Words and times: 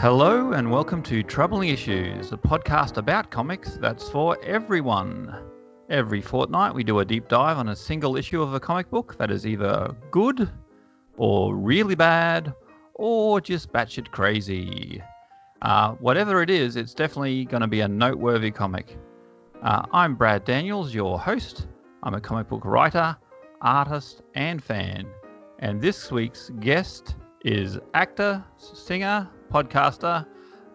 Hello 0.00 0.52
and 0.52 0.70
welcome 0.70 1.02
to 1.02 1.22
Troubling 1.22 1.68
Issues, 1.68 2.32
a 2.32 2.36
podcast 2.38 2.96
about 2.96 3.30
comics 3.30 3.76
that's 3.82 4.08
for 4.08 4.42
everyone. 4.42 5.44
Every 5.90 6.22
fortnight, 6.22 6.74
we 6.74 6.82
do 6.82 7.00
a 7.00 7.04
deep 7.04 7.28
dive 7.28 7.58
on 7.58 7.68
a 7.68 7.76
single 7.76 8.16
issue 8.16 8.40
of 8.40 8.54
a 8.54 8.60
comic 8.60 8.88
book 8.88 9.18
that 9.18 9.30
is 9.30 9.46
either 9.46 9.94
good, 10.10 10.50
or 11.18 11.54
really 11.54 11.94
bad, 11.94 12.54
or 12.94 13.42
just 13.42 13.74
batshit 13.74 14.10
crazy. 14.10 15.02
Uh, 15.60 15.92
whatever 15.96 16.40
it 16.40 16.48
is, 16.48 16.76
it's 16.76 16.94
definitely 16.94 17.44
going 17.44 17.60
to 17.60 17.68
be 17.68 17.80
a 17.82 17.88
noteworthy 17.88 18.50
comic. 18.50 18.96
Uh, 19.62 19.82
I'm 19.92 20.14
Brad 20.14 20.46
Daniels, 20.46 20.94
your 20.94 21.18
host. 21.18 21.66
I'm 22.04 22.14
a 22.14 22.20
comic 22.22 22.48
book 22.48 22.64
writer, 22.64 23.14
artist, 23.60 24.22
and 24.34 24.64
fan. 24.64 25.06
And 25.58 25.78
this 25.78 26.10
week's 26.10 26.48
guest 26.58 27.16
is 27.44 27.78
actor, 27.92 28.42
singer, 28.56 29.28
podcaster, 29.50 30.26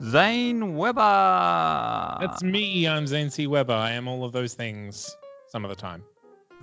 Zane 0.04 0.76
Weber. 0.76 2.18
That's 2.20 2.44
me. 2.44 2.88
I'm 2.88 3.08
Zane 3.08 3.30
C. 3.30 3.48
Weber. 3.48 3.74
I 3.74 3.92
am 3.92 4.08
all 4.08 4.24
of 4.24 4.32
those 4.32 4.54
things 4.54 5.16
some 5.48 5.64
of 5.64 5.70
the 5.70 5.76
time, 5.76 6.04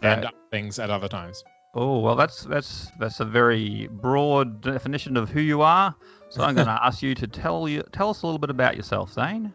and 0.03 0.27
Uh, 0.27 0.31
things 0.51 0.79
at 0.79 0.91
other 0.91 1.09
times. 1.09 1.43
Oh 1.75 2.01
well, 2.01 2.15
that's 2.17 2.45
that's 2.45 2.91
that's 2.99 3.21
a 3.21 3.25
very 3.25 3.89
broad 3.91 4.61
definition 4.61 5.17
of 5.17 5.31
who 5.31 5.41
you 5.41 5.63
are. 5.63 5.95
So 6.29 6.43
I'm 6.43 6.55
going 6.55 6.67
to 6.77 6.85
ask 6.85 7.03
you 7.03 7.15
to 7.15 7.27
tell 7.27 7.69
you 7.69 7.83
tell 7.93 8.11
us 8.11 8.23
a 8.23 8.27
little 8.27 8.39
bit 8.39 8.51
about 8.51 8.77
yourself, 8.77 9.13
Zane. 9.13 9.53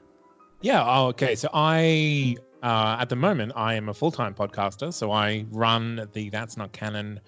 Yeah. 0.62 0.84
Oh, 0.84 1.08
okay. 1.10 1.36
So 1.36 1.50
I, 1.54 2.36
uh, 2.64 2.98
at 3.00 3.10
the 3.10 3.16
moment, 3.16 3.52
I 3.56 3.76
am 3.76 3.90
a 3.90 3.94
full-time 3.94 4.34
podcaster. 4.34 4.92
So 4.92 5.12
I 5.12 5.46
run 5.52 6.10
the 6.14 6.32
That's 6.32 6.58
Not 6.58 6.72
Canon 6.72 7.20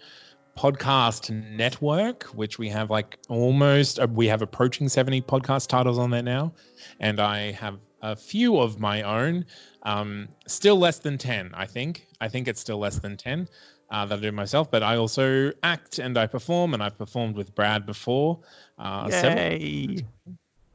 podcast 0.59 1.29
network, 1.55 2.23
which 2.35 2.59
we 2.59 2.67
have 2.67 2.89
like 2.89 3.17
almost 3.29 3.97
uh, 3.97 4.07
we 4.13 4.27
have 4.27 4.41
approaching 4.41 4.89
70 4.89 5.21
podcast 5.21 5.67
titles 5.67 5.97
on 5.97 6.09
there 6.09 6.21
now, 6.21 6.51
and 6.99 7.21
I 7.21 7.51
have 7.51 7.79
a 8.01 8.13
few 8.13 8.59
of 8.59 8.77
my 8.77 9.03
own. 9.03 9.45
Um, 9.83 10.27
still 10.47 10.75
less 10.75 10.99
than 10.99 11.17
10, 11.17 11.51
I 11.53 11.65
think. 11.65 12.07
I 12.19 12.27
think 12.27 12.49
it's 12.49 12.59
still 12.59 12.77
less 12.77 12.99
than 12.99 13.15
10 13.15 13.47
uh, 13.89 14.05
that 14.07 14.17
I 14.17 14.21
do 14.21 14.33
myself, 14.33 14.69
but 14.69 14.83
I 14.83 14.97
also 14.97 15.53
act 15.63 15.97
and 15.97 16.17
I 16.17 16.27
perform, 16.27 16.73
and 16.73 16.83
I've 16.83 16.97
performed 16.97 17.37
with 17.37 17.55
Brad 17.55 17.85
before. 17.85 18.41
Uh, 18.77 19.07
Yay! 19.09 20.05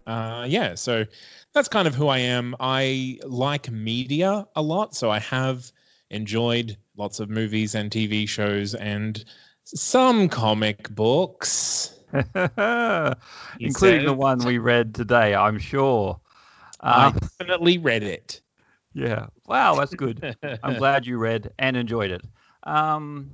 uh, 0.07 0.47
yeah, 0.49 0.77
so 0.77 1.05
that's 1.53 1.69
kind 1.69 1.87
of 1.87 1.95
who 1.95 2.09
I 2.09 2.19
am. 2.21 2.57
I 2.59 3.19
like 3.27 3.71
media 3.71 4.47
a 4.57 4.63
lot, 4.63 4.95
so 4.95 5.11
I 5.11 5.19
have 5.19 5.71
enjoyed 6.11 6.79
lots 6.97 7.21
of 7.21 7.29
movies 7.29 7.75
and 7.75 7.91
TV 7.91 8.27
shows 8.27 8.75
and 8.75 9.23
some 9.65 10.29
comic 10.29 10.89
books. 10.95 11.99
Including 13.61 14.07
the 14.07 14.15
one 14.17 14.39
we 14.45 14.59
read 14.59 14.95
today, 14.95 15.35
I'm 15.35 15.59
sure. 15.59 16.21
I 16.81 17.07
Um, 17.07 17.15
definitely 17.15 17.79
read 17.79 18.03
it. 18.03 18.41
yeah. 18.93 19.27
Wow, 19.47 19.75
that's 19.77 19.95
good. 19.95 20.37
I'm 20.63 20.75
glad 20.77 21.07
you 21.07 21.19
read 21.19 21.53
and 21.59 21.77
enjoyed 21.77 22.11
it. 22.11 22.23
Um, 22.65 23.31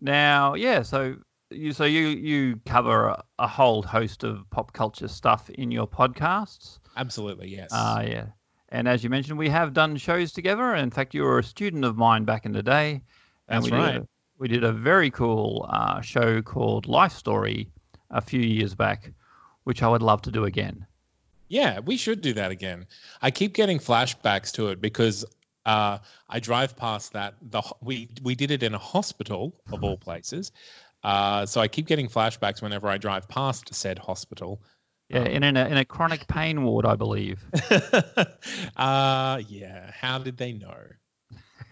now, 0.00 0.54
yeah. 0.54 0.82
So 0.82 1.16
you 1.50 1.72
so 1.72 1.84
you 1.84 2.08
you 2.08 2.60
cover 2.66 3.08
a, 3.08 3.24
a 3.38 3.46
whole 3.48 3.82
host 3.82 4.24
of 4.24 4.48
pop 4.50 4.72
culture 4.72 5.08
stuff 5.08 5.50
in 5.50 5.70
your 5.70 5.86
podcasts. 5.86 6.78
Absolutely, 6.96 7.48
yes. 7.48 7.70
Uh, 7.72 8.04
yeah. 8.06 8.26
And 8.68 8.88
as 8.88 9.02
you 9.04 9.10
mentioned, 9.10 9.38
we 9.38 9.48
have 9.48 9.72
done 9.74 9.96
shows 9.96 10.32
together. 10.32 10.74
In 10.74 10.90
fact, 10.90 11.14
you 11.14 11.22
were 11.24 11.38
a 11.38 11.44
student 11.44 11.84
of 11.84 11.96
mine 11.96 12.24
back 12.24 12.46
in 12.46 12.52
the 12.52 12.62
day. 12.62 13.02
and 13.48 13.62
That's 13.62 13.64
we 13.64 13.70
Did 13.70 13.80
right. 13.80 13.96
a, 13.96 14.06
we 14.42 14.48
did 14.48 14.64
a 14.64 14.72
very 14.72 15.08
cool 15.08 15.66
uh, 15.70 16.00
show 16.00 16.42
called 16.42 16.88
Life 16.88 17.12
Story 17.12 17.68
a 18.10 18.20
few 18.20 18.40
years 18.40 18.74
back, 18.74 19.12
which 19.62 19.84
I 19.84 19.88
would 19.88 20.02
love 20.02 20.20
to 20.22 20.32
do 20.32 20.46
again. 20.46 20.84
Yeah, 21.46 21.78
we 21.78 21.96
should 21.96 22.22
do 22.22 22.32
that 22.32 22.50
again. 22.50 22.86
I 23.22 23.30
keep 23.30 23.54
getting 23.54 23.78
flashbacks 23.78 24.50
to 24.54 24.70
it 24.70 24.80
because 24.80 25.24
uh, 25.64 25.98
I 26.28 26.40
drive 26.40 26.76
past 26.76 27.12
that. 27.12 27.34
The 27.40 27.62
we 27.80 28.08
we 28.24 28.34
did 28.34 28.50
it 28.50 28.64
in 28.64 28.74
a 28.74 28.78
hospital 28.78 29.54
of 29.72 29.84
all 29.84 29.96
places, 30.08 30.50
uh, 31.04 31.46
so 31.46 31.60
I 31.60 31.68
keep 31.68 31.86
getting 31.86 32.08
flashbacks 32.08 32.60
whenever 32.60 32.88
I 32.88 32.98
drive 32.98 33.28
past 33.28 33.72
said 33.72 33.96
hospital. 33.96 34.60
Yeah, 35.08 35.20
Um, 35.20 35.26
in, 35.26 35.42
in, 35.44 35.56
a, 35.56 35.66
in 35.66 35.76
a 35.76 35.84
chronic 35.84 36.26
pain 36.26 36.64
ward, 36.64 36.84
I 36.84 36.96
believe. 36.96 37.44
uh, 38.76 39.40
yeah. 39.46 39.92
How 39.92 40.18
did 40.18 40.36
they 40.36 40.52
know? 40.52 40.82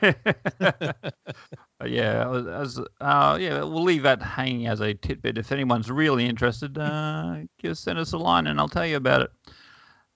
yeah, 1.85 2.31
as 2.61 2.81
uh, 3.01 3.39
yeah, 3.41 3.59
we'll 3.61 3.83
leave 3.83 4.03
that 4.03 4.23
hanging 4.23 4.67
as 4.67 4.81
a 4.81 4.95
tidbit. 4.95 5.39
If 5.39 5.53
anyone's 5.53 5.91
really 5.91 6.27
interested, 6.27 6.79
uh, 6.79 7.41
just 7.59 7.85
send 7.85 7.99
us 7.99 8.13
a 8.13 8.19
line 8.19 8.47
and 8.47 8.59
I'll 8.59 8.69
tell 8.69 8.87
you 8.87 8.97
about 8.97 9.23
it. 9.23 9.31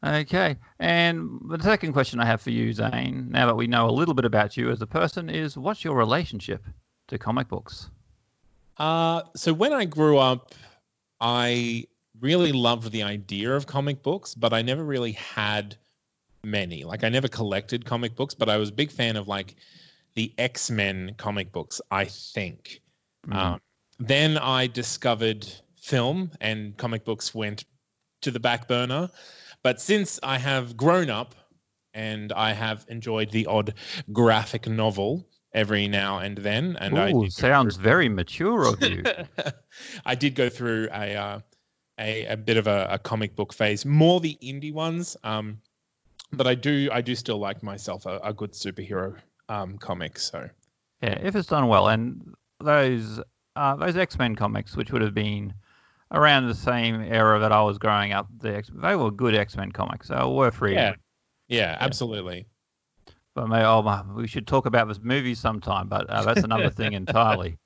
Okay, 0.05 0.57
and 0.79 1.41
the 1.49 1.63
second 1.63 1.95
question 1.95 2.21
I 2.21 2.27
have 2.27 2.43
for 2.43 2.51
you, 2.51 2.73
Zane, 2.73 3.29
now 3.31 3.47
that 3.47 3.57
we 3.57 3.67
know 3.67 3.89
a 3.89 3.91
little 3.91 4.15
bit 4.15 4.27
about 4.27 4.57
you 4.57 4.71
as 4.71 4.83
a 4.83 4.87
person, 4.87 5.31
is 5.31 5.57
what's 5.57 5.83
your 5.83 5.97
relationship 5.97 6.63
to 7.09 7.19
comic 7.19 7.49
books? 7.49 7.89
Uh, 8.77 9.23
so 9.35 9.55
when 9.55 9.73
I 9.73 9.87
grew 9.87 10.19
up, 10.19 10.55
I 11.21 11.87
really 12.21 12.53
loved 12.53 12.93
the 12.93 13.03
idea 13.03 13.55
of 13.55 13.67
comic 13.67 14.03
books, 14.03 14.35
but 14.35 14.53
I 14.53 14.63
never 14.63 14.85
really 14.85 15.13
had 15.13 15.77
many. 16.45 16.85
Like 16.85 17.05
I 17.05 17.09
never 17.09 17.29
collected 17.29 17.85
comic 17.85 18.15
books, 18.17 18.35
but 18.35 18.49
I 18.49 18.57
was 18.57 18.71
a 18.71 18.73
big 18.73 18.91
fan 18.91 19.17
of 19.17 19.29
like 19.29 19.55
the 20.15 20.33
X 20.39 20.71
Men 20.71 21.15
comic 21.17 21.53
books. 21.53 21.81
I 21.91 22.07
think. 22.07 22.81
Mm. 23.27 23.35
Um, 23.35 23.61
then 23.99 24.39
I 24.39 24.67
discovered 24.67 25.47
film, 25.77 26.31
and 26.41 26.77
comic 26.77 27.05
books 27.05 27.35
went 27.35 27.65
to 28.23 28.31
the 28.31 28.41
back 28.41 28.69
burner. 28.69 29.11
But 29.63 29.81
since 29.81 30.21
I 30.23 30.39
have 30.39 30.77
grown 30.77 31.11
up 31.11 31.35
and 31.95 32.33
I 32.33 32.53
have 32.53 32.85
enjoyed 32.89 33.31
the 33.31 33.47
odd 33.47 33.75
graphic 34.13 34.67
novel 34.67 35.27
every 35.53 35.89
now 35.89 36.19
and 36.19 36.37
then, 36.37 36.77
and 36.79 36.99
I 36.99 37.11
Ooh, 37.11 37.23
go 37.23 37.29
sounds 37.29 37.77
very 37.77 38.09
mature 38.09 38.67
of 38.67 38.83
you. 38.83 39.05
I 40.05 40.15
did 40.15 40.35
go 40.35 40.49
through 40.49 40.89
a 40.93 41.15
uh, 41.15 41.41
a, 41.99 42.27
a 42.27 42.37
bit 42.37 42.57
of 42.57 42.67
a, 42.67 42.89
a 42.91 42.99
comic 42.99 43.37
book 43.37 43.53
phase, 43.53 43.87
more 43.87 44.21
the 44.21 44.37
indie 44.43 44.73
ones. 44.73 45.17
Um, 45.23 45.61
but 46.37 46.47
I 46.47 46.55
do 46.55 46.89
I 46.93 47.01
do 47.01 47.15
still 47.15 47.39
like 47.39 47.63
myself 47.63 48.07
a, 48.07 48.19
a 48.23 48.33
good 48.33 48.53
superhero 48.53 49.17
um, 49.49 49.79
comic. 49.79 50.19
So 50.19 50.49
Yeah, 51.03 51.19
if 51.23 51.35
it's 51.37 51.49
done 51.49 51.69
well, 51.69 51.89
and 51.89 52.35
those 52.61 53.21
uh, 53.57 53.77
those 53.77 53.97
X 53.97 54.19
Men 54.19 54.35
comics, 54.37 54.77
which 54.77 54.91
would 54.93 55.03
have 55.03 55.15
been 55.15 55.55
around 56.11 56.47
the 56.47 56.55
same 56.55 57.01
era 57.03 57.39
that 57.41 57.53
I 57.53 57.63
was 57.63 57.79
growing 57.79 58.13
up, 58.13 58.29
the 58.39 58.57
X- 58.57 58.71
they 58.75 58.95
were 58.97 59.11
good 59.11 59.35
X 59.35 59.57
Men 59.57 59.73
comics. 59.73 60.09
They 60.09 60.17
were 60.17 60.29
worth 60.29 60.61
reading. 60.61 60.79
yeah, 60.79 60.95
yeah, 61.49 61.77
absolutely. 61.81 62.47
But 63.35 63.49
maybe, 63.49 63.65
oh, 63.65 63.83
my- 63.83 64.03
we 64.15 64.27
should 64.29 64.47
talk 64.47 64.67
about 64.67 64.87
this 64.89 65.01
movie 65.03 65.35
sometime, 65.35 65.89
but 65.89 66.09
uh, 66.09 66.23
that's 66.23 66.45
another 66.45 66.71
thing 66.71 66.93
entirely. 67.03 67.59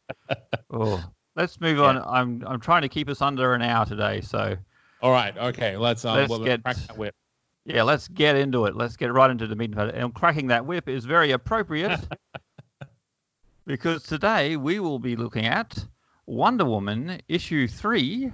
Oh, 0.70 1.04
let's 1.36 1.60
move 1.60 1.80
on. 1.80 1.98
I'm 2.06 2.42
I'm 2.46 2.60
trying 2.60 2.82
to 2.82 2.88
keep 2.88 3.08
us 3.08 3.20
under 3.22 3.54
an 3.54 3.62
hour 3.62 3.84
today, 3.86 4.20
so 4.22 4.56
All 5.02 5.10
right, 5.12 5.36
okay, 5.36 5.76
let's 5.76 6.04
um, 6.04 6.16
Let's 6.16 6.30
well, 6.30 6.40
get- 6.44 6.62
crack 6.62 6.76
that 6.76 6.96
whip. 6.98 7.14
Yeah, 7.68 7.82
let's 7.82 8.08
get 8.08 8.34
into 8.34 8.64
it. 8.64 8.74
Let's 8.74 8.96
get 8.96 9.12
right 9.12 9.30
into 9.30 9.46
the 9.46 9.54
meat 9.54 9.76
of 9.76 9.88
it. 9.88 9.94
And 9.94 10.14
cracking 10.14 10.46
that 10.46 10.64
whip 10.64 10.88
is 10.88 11.04
very 11.04 11.32
appropriate 11.32 12.00
because 13.66 14.04
today 14.04 14.56
we 14.56 14.80
will 14.80 14.98
be 14.98 15.16
looking 15.16 15.44
at 15.44 15.84
Wonder 16.24 16.64
Woman 16.64 17.20
issue 17.28 17.68
three, 17.68 18.32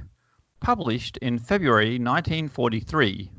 published 0.60 1.16
in 1.16 1.40
February 1.40 1.98
1943, 1.98 3.30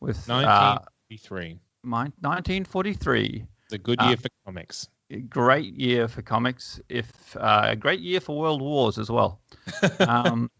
with 0.00 0.28
uh, 0.28 0.80
1953. 1.08 1.58
mi- 1.82 1.90
1943. 1.90 3.46
It's 3.64 3.72
a 3.72 3.78
good 3.78 4.00
uh, 4.00 4.08
year 4.08 4.16
for 4.18 4.28
comics. 4.44 4.88
great 5.30 5.72
year 5.74 6.08
for 6.08 6.20
comics, 6.20 6.78
if 6.90 7.36
uh, 7.36 7.68
a 7.70 7.76
great 7.76 8.00
year 8.00 8.20
for 8.20 8.38
world 8.38 8.60
wars 8.60 8.98
as 8.98 9.10
well. 9.10 9.40
um, 10.06 10.50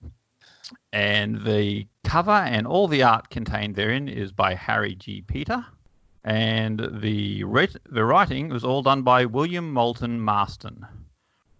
and 0.92 1.44
the 1.44 1.86
cover 2.04 2.30
and 2.30 2.66
all 2.66 2.88
the 2.88 3.02
art 3.02 3.30
contained 3.30 3.74
therein 3.74 4.08
is 4.08 4.32
by 4.32 4.54
Harry 4.54 4.94
G. 4.94 5.22
Peter, 5.22 5.64
and 6.24 6.88
the 7.00 7.44
writ- 7.44 7.76
the 7.90 8.04
writing 8.04 8.48
was 8.48 8.64
all 8.64 8.82
done 8.82 9.02
by 9.02 9.24
William 9.24 9.72
Moulton 9.72 10.20
Marston, 10.20 10.86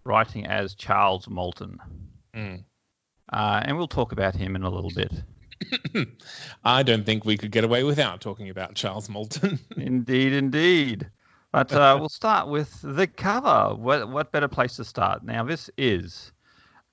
writing 0.03 0.45
as 0.45 0.75
Charles 0.75 1.27
Moulton. 1.27 1.79
Mm. 2.35 2.63
Uh, 3.31 3.61
and 3.65 3.77
we'll 3.77 3.87
talk 3.87 4.11
about 4.11 4.35
him 4.35 4.55
in 4.55 4.63
a 4.63 4.69
little 4.69 4.91
bit. 4.91 5.11
I 6.63 6.83
don't 6.83 7.05
think 7.05 7.25
we 7.25 7.37
could 7.37 7.51
get 7.51 7.63
away 7.63 7.83
without 7.83 8.21
talking 8.21 8.49
about 8.49 8.75
Charles 8.75 9.09
Moulton. 9.09 9.59
indeed, 9.77 10.33
indeed. 10.33 11.09
But 11.51 11.71
uh, 11.71 11.97
we'll 11.99 12.09
start 12.09 12.49
with 12.49 12.79
the 12.81 13.07
cover. 13.07 13.73
What, 13.75 14.09
what 14.09 14.31
better 14.31 14.47
place 14.47 14.75
to 14.77 14.85
start? 14.85 15.23
Now, 15.23 15.43
this 15.43 15.69
is 15.77 16.31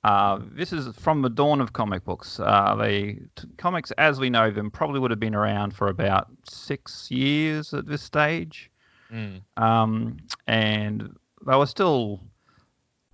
uh, 0.05 0.39
this 0.53 0.73
is 0.73 0.95
from 0.97 1.23
the 1.23 1.31
dawn 1.31 1.61
of 1.61 1.73
comic 1.73 2.05
books. 2.05 2.39
Uh, 2.39 2.75
the 2.77 3.17
t- 3.37 3.49
comics, 3.57 3.91
as 3.93 4.21
we 4.21 4.29
know 4.31 4.51
them, 4.51 4.71
probably 4.71 5.01
would 5.01 5.11
have 5.11 5.19
been 5.21 5.35
around 5.35 5.75
for 5.75 5.89
about 5.89 6.29
six 6.49 7.11
years 7.11 7.73
at 7.75 7.87
this 7.87 8.03
stage, 8.03 8.71
Mm. 9.13 9.43
um, 9.57 10.17
and 10.47 11.15
they 11.47 11.57
were 11.57 11.67
still 11.67 12.21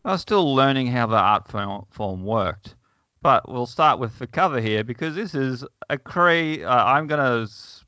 they 0.04 0.10
were 0.12 0.18
still 0.18 0.54
learning 0.54 0.86
how 0.86 1.06
the 1.06 1.16
art 1.16 1.48
form, 1.48 1.84
form 1.90 2.24
worked. 2.24 2.74
But 3.22 3.48
we'll 3.50 3.66
start 3.66 3.98
with 3.98 4.18
the 4.18 4.26
cover 4.26 4.60
here 4.60 4.82
because 4.82 5.14
this 5.14 5.34
is 5.34 5.64
a 5.90 5.98
crazy. 5.98 6.64
uh, 6.64 6.84
I'm 6.84 7.06
gonna 7.06 7.46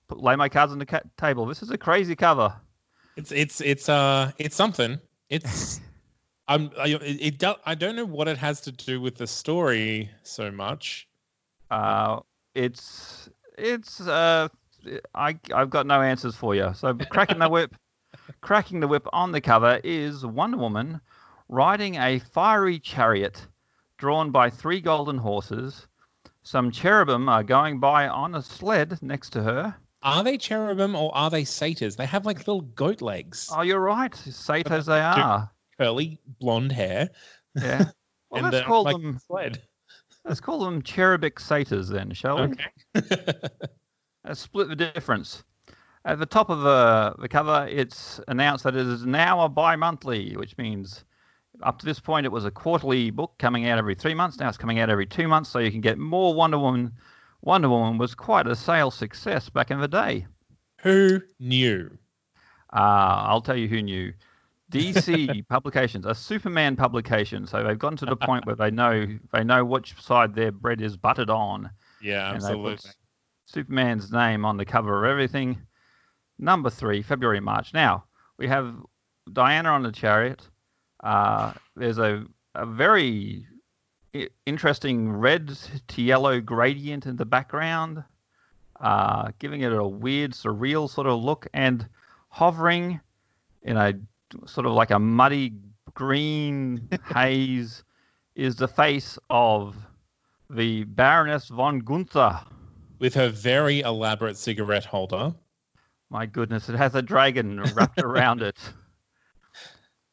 put, 0.08 0.18
lay 0.22 0.36
my 0.36 0.48
cards 0.50 0.72
on 0.72 0.78
the 0.78 0.84
ca- 0.86 1.00
table. 1.16 1.46
This 1.46 1.62
is 1.62 1.70
a 1.70 1.78
crazy 1.78 2.14
cover. 2.14 2.54
It's 3.16 3.32
it's 3.32 3.60
it's 3.62 3.88
uh 3.88 4.30
it's 4.38 4.54
something. 4.56 4.98
It's 5.30 5.80
I'm 6.52 6.70
I, 6.78 6.98
it, 7.00 7.38
do, 7.38 7.54
I 7.64 7.74
don't 7.74 7.96
know 7.96 8.04
what 8.04 8.28
it 8.28 8.36
has 8.36 8.60
to 8.62 8.72
do 8.72 9.00
with 9.00 9.16
the 9.16 9.26
story 9.26 10.10
so 10.22 10.50
much. 10.50 11.08
Uh, 11.70 12.20
it's 12.54 13.30
it's 13.56 14.00
uh, 14.02 14.48
I 15.14 15.38
I've 15.54 15.70
got 15.70 15.86
no 15.86 16.02
answers 16.02 16.36
for 16.36 16.54
you. 16.54 16.72
So 16.74 16.92
cracking 17.10 17.38
the 17.38 17.48
whip, 17.48 17.74
cracking 18.42 18.80
the 18.80 18.88
whip 18.88 19.06
on 19.14 19.32
the 19.32 19.40
cover 19.40 19.80
is 19.82 20.26
Wonder 20.26 20.58
Woman 20.58 21.00
riding 21.48 21.94
a 21.94 22.18
fiery 22.18 22.78
chariot 22.78 23.46
drawn 23.96 24.30
by 24.30 24.50
three 24.50 24.82
golden 24.82 25.16
horses. 25.16 25.86
Some 26.42 26.70
cherubim 26.70 27.30
are 27.30 27.44
going 27.44 27.80
by 27.80 28.08
on 28.08 28.34
a 28.34 28.42
sled 28.42 28.98
next 29.00 29.30
to 29.30 29.42
her. 29.42 29.76
Are 30.02 30.24
they 30.24 30.36
cherubim 30.36 30.96
or 30.96 31.16
are 31.16 31.30
they 31.30 31.44
satyrs? 31.44 31.96
They 31.96 32.06
have 32.06 32.26
like 32.26 32.38
little 32.38 32.62
goat 32.62 33.00
legs, 33.00 33.48
Oh, 33.54 33.62
you're 33.62 33.80
right, 33.80 34.14
satyrs 34.14 34.86
they 34.86 35.00
are. 35.00 35.50
Curly 35.82 36.18
blonde 36.40 36.72
hair. 36.72 37.10
Yeah. 37.54 37.86
Well, 38.30 38.46
and 38.46 38.50
let's 38.50 38.56
they're 38.56 38.66
call 38.66 38.84
like 38.84 38.96
them 38.96 39.20
sled. 39.26 39.60
let's 40.24 40.40
call 40.40 40.64
them 40.64 40.80
cherubic 40.80 41.38
satyrs 41.38 41.90
then, 41.90 42.12
shall 42.12 42.48
we? 42.48 42.54
Okay. 42.96 43.22
Uh, 44.24 44.32
split 44.32 44.68
the 44.68 44.76
difference. 44.76 45.42
At 46.04 46.18
the 46.18 46.26
top 46.26 46.48
of 46.48 46.60
the, 46.60 47.14
the 47.18 47.28
cover, 47.28 47.66
it's 47.68 48.20
announced 48.28 48.62
that 48.64 48.76
it 48.76 48.86
is 48.86 49.04
now 49.04 49.40
a 49.40 49.48
bi 49.48 49.74
monthly, 49.76 50.36
which 50.36 50.56
means 50.56 51.04
up 51.62 51.78
to 51.80 51.84
this 51.84 52.00
point 52.00 52.24
it 52.24 52.32
was 52.32 52.44
a 52.44 52.50
quarterly 52.50 53.10
book 53.10 53.34
coming 53.38 53.66
out 53.66 53.78
every 53.78 53.96
three 53.96 54.14
months. 54.14 54.38
Now 54.38 54.48
it's 54.48 54.56
coming 54.56 54.78
out 54.78 54.90
every 54.90 55.06
two 55.06 55.28
months, 55.28 55.50
so 55.50 55.58
you 55.58 55.70
can 55.72 55.80
get 55.80 55.98
more 55.98 56.34
Wonder 56.34 56.58
Woman. 56.58 56.92
Wonder 57.42 57.68
Woman 57.68 57.98
was 57.98 58.14
quite 58.14 58.46
a 58.46 58.54
sales 58.54 58.94
success 58.94 59.50
back 59.50 59.70
in 59.70 59.80
the 59.80 59.88
day. 59.88 60.26
Who 60.82 61.20
knew? 61.38 61.90
Uh, 62.72 63.26
I'll 63.26 63.42
tell 63.42 63.56
you 63.56 63.68
who 63.68 63.82
knew. 63.82 64.12
DC 64.72 65.46
publications, 65.48 66.06
a 66.06 66.14
Superman 66.14 66.76
publication, 66.76 67.46
so 67.46 67.62
they've 67.62 67.78
gotten 67.78 67.98
to 67.98 68.06
the 68.06 68.16
point 68.16 68.46
where 68.46 68.56
they 68.56 68.70
know 68.70 69.06
they 69.32 69.44
know 69.44 69.64
which 69.64 70.00
side 70.00 70.34
their 70.34 70.52
bread 70.52 70.80
is 70.80 70.96
buttered 70.96 71.30
on. 71.30 71.70
Yeah, 72.00 72.32
absolutely. 72.32 72.90
Superman's 73.46 74.10
name 74.10 74.44
on 74.44 74.56
the 74.56 74.64
cover 74.64 75.04
of 75.04 75.10
everything. 75.10 75.58
Number 76.38 76.70
three, 76.70 77.02
February, 77.02 77.40
March. 77.40 77.74
Now 77.74 78.04
we 78.38 78.48
have 78.48 78.74
Diana 79.32 79.70
on 79.70 79.82
the 79.82 79.92
chariot. 79.92 80.42
Uh, 81.02 81.52
there's 81.76 81.98
a, 81.98 82.24
a 82.54 82.66
very 82.66 83.46
interesting 84.46 85.10
red 85.10 85.56
to 85.88 86.02
yellow 86.02 86.40
gradient 86.40 87.06
in 87.06 87.16
the 87.16 87.24
background, 87.24 88.02
uh, 88.80 89.30
giving 89.38 89.62
it 89.62 89.72
a 89.72 89.84
weird, 89.84 90.32
surreal 90.32 90.88
sort 90.88 91.06
of 91.06 91.22
look, 91.22 91.46
and 91.52 91.86
hovering 92.28 93.00
in 93.62 93.76
a 93.76 93.94
sort 94.46 94.66
of 94.66 94.72
like 94.72 94.90
a 94.90 94.98
muddy 94.98 95.54
green 95.94 96.88
haze 97.14 97.84
is 98.34 98.56
the 98.56 98.68
face 98.68 99.18
of 99.30 99.76
the 100.50 100.84
Baroness 100.84 101.48
von 101.48 101.80
Gunther. 101.80 102.40
With 102.98 103.14
her 103.14 103.28
very 103.28 103.80
elaborate 103.80 104.36
cigarette 104.36 104.84
holder. 104.84 105.34
My 106.10 106.26
goodness, 106.26 106.68
it 106.68 106.76
has 106.76 106.94
a 106.94 107.02
dragon 107.02 107.62
wrapped 107.74 108.00
around 108.02 108.42
it. 108.42 108.58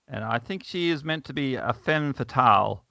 And 0.07 0.23
I 0.23 0.39
think 0.39 0.63
she 0.63 0.89
is 0.89 1.03
meant 1.03 1.25
to 1.25 1.33
be 1.33 1.55
a 1.55 1.73
femme 1.73 2.13
fatale. 2.13 2.83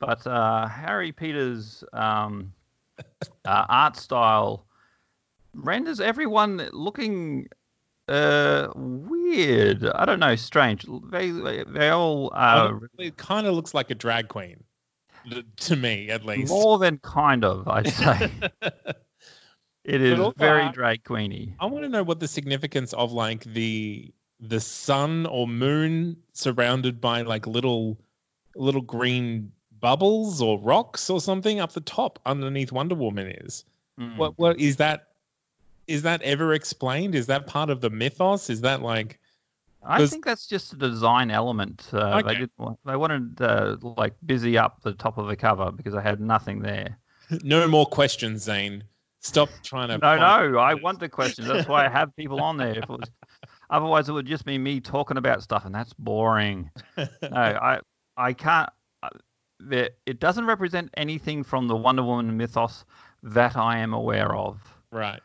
But 0.00 0.26
uh, 0.26 0.66
Harry 0.66 1.12
Peters' 1.12 1.84
um, 1.92 2.52
uh, 3.44 3.66
art 3.68 3.96
style 3.96 4.66
renders 5.54 6.00
everyone 6.00 6.68
looking 6.72 7.46
uh, 8.08 8.68
weird. 8.74 9.86
I 9.86 10.04
don't 10.04 10.20
know, 10.20 10.36
strange. 10.36 10.86
They, 11.10 11.30
they, 11.30 11.88
all 11.88 12.30
uh, 12.34 12.78
it 12.98 13.16
kind 13.16 13.46
of 13.46 13.54
looks 13.54 13.74
like 13.74 13.90
a 13.90 13.94
drag 13.94 14.28
queen, 14.28 14.62
to 15.56 15.76
me 15.76 16.10
at 16.10 16.24
least. 16.24 16.50
more 16.50 16.78
than 16.78 16.98
kind 16.98 17.44
of, 17.44 17.66
I'd 17.68 17.88
say. 17.88 18.30
it 19.84 20.02
is 20.02 20.18
also 20.18 20.34
very 20.38 20.70
drag 20.72 21.04
queeny. 21.04 21.54
I 21.58 21.66
want 21.66 21.84
to 21.84 21.88
know 21.88 22.02
what 22.02 22.20
the 22.20 22.28
significance 22.28 22.92
of 22.92 23.12
like 23.12 23.44
the 23.44 24.12
the 24.40 24.60
sun 24.60 25.26
or 25.26 25.48
moon 25.48 26.16
surrounded 26.32 27.00
by 27.00 27.22
like 27.22 27.46
little 27.46 27.98
little 28.56 28.82
green 28.82 29.52
bubbles 29.80 30.40
or 30.40 30.58
rocks 30.58 31.10
or 31.10 31.20
something 31.20 31.60
up 31.60 31.72
the 31.72 31.80
top 31.80 32.18
underneath 32.26 32.72
Wonder 32.72 32.94
Woman 32.94 33.28
is. 33.28 33.64
Mm. 33.98 34.16
What 34.16 34.38
what 34.38 34.60
is 34.60 34.76
that? 34.76 35.08
Is 35.86 36.02
that 36.02 36.22
ever 36.22 36.54
explained? 36.54 37.14
Is 37.14 37.26
that 37.26 37.46
part 37.46 37.70
of 37.70 37.80
the 37.80 37.90
mythos? 37.90 38.48
Is 38.50 38.60
that 38.62 38.82
like 38.82 39.20
I 39.86 40.06
think 40.06 40.24
that's 40.24 40.46
just 40.46 40.72
a 40.72 40.76
design 40.76 41.30
element. 41.30 41.88
Uh, 41.92 42.22
They 42.22 42.30
Okay. 42.30 42.40
did 42.40 42.50
want, 42.56 42.78
they 42.86 42.96
wanted 42.96 43.40
uh, 43.42 43.76
like 43.82 44.14
busy 44.24 44.56
up 44.56 44.80
the 44.82 44.94
top 44.94 45.18
of 45.18 45.26
the 45.26 45.36
cover 45.36 45.70
because 45.72 45.92
they 45.92 46.00
had 46.00 46.20
nothing 46.20 46.60
there. 46.60 46.98
no 47.42 47.68
more 47.68 47.84
questions, 47.86 48.42
Zane? 48.42 48.84
Stop 49.20 49.50
trying 49.62 49.88
to. 49.88 49.98
No, 49.98 50.16
no, 50.16 50.58
I 50.58 50.74
want 50.74 51.00
the 51.00 51.08
questions. 51.08 51.48
That's 51.48 51.68
why 51.68 51.84
I 51.86 51.88
have 51.88 52.14
people 52.16 52.40
on 52.40 52.56
there. 52.56 52.70
If 52.78 52.84
it 52.84 52.88
was, 52.88 53.10
otherwise, 53.70 54.08
it 54.08 54.12
would 54.12 54.26
just 54.26 54.44
be 54.44 54.58
me 54.58 54.80
talking 54.80 55.16
about 55.16 55.42
stuff, 55.42 55.64
and 55.64 55.74
that's 55.74 55.92
boring. 55.94 56.70
No, 56.96 57.06
I 57.32 57.80
I 58.16 58.32
can't. 58.32 58.70
uh, 59.02 59.08
it 59.70 60.18
doesn't 60.20 60.44
represent 60.46 60.90
anything 60.96 61.42
from 61.42 61.68
the 61.68 61.76
Wonder 61.76 62.02
Woman 62.02 62.36
mythos 62.36 62.84
that 63.22 63.56
I 63.56 63.78
am 63.78 63.94
aware 63.94 64.34
of. 64.34 64.60
Right. 64.92 65.20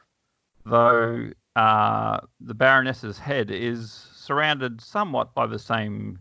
Though 0.69 1.29
uh, 1.55 2.19
the 2.39 2.53
Baroness's 2.53 3.17
head 3.17 3.51
is 3.51 4.07
surrounded 4.15 4.81
somewhat 4.81 5.33
by 5.33 5.47
the 5.47 5.59
same 5.59 6.19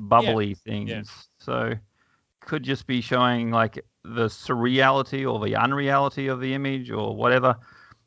bubbly 0.00 0.54
things. 0.54 1.28
So 1.38 1.74
could 2.40 2.62
just 2.62 2.86
be 2.86 3.00
showing 3.00 3.50
like 3.50 3.84
the 4.04 4.26
surreality 4.26 5.30
or 5.30 5.44
the 5.44 5.56
unreality 5.56 6.28
of 6.28 6.40
the 6.40 6.54
image 6.54 6.90
or 6.90 7.14
whatever. 7.14 7.56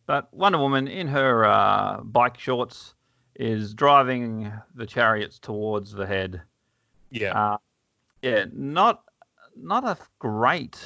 But 0.08 0.34
Wonder 0.34 0.60
Woman 0.60 0.88
in 0.88 1.08
her 1.08 1.46
uh, 1.46 2.02
bike 2.02 2.38
shorts 2.40 2.96
is 3.36 3.74
driving 3.74 4.52
the 4.76 4.86
chariots 4.86 5.40
towards 5.40 5.92
the 5.92 6.06
head. 6.06 6.42
Yeah. 7.12 7.34
Uh, 7.34 7.58
yeah, 8.22 8.46
not 8.52 9.04
not 9.56 9.84
a 9.84 9.98
great 10.20 10.78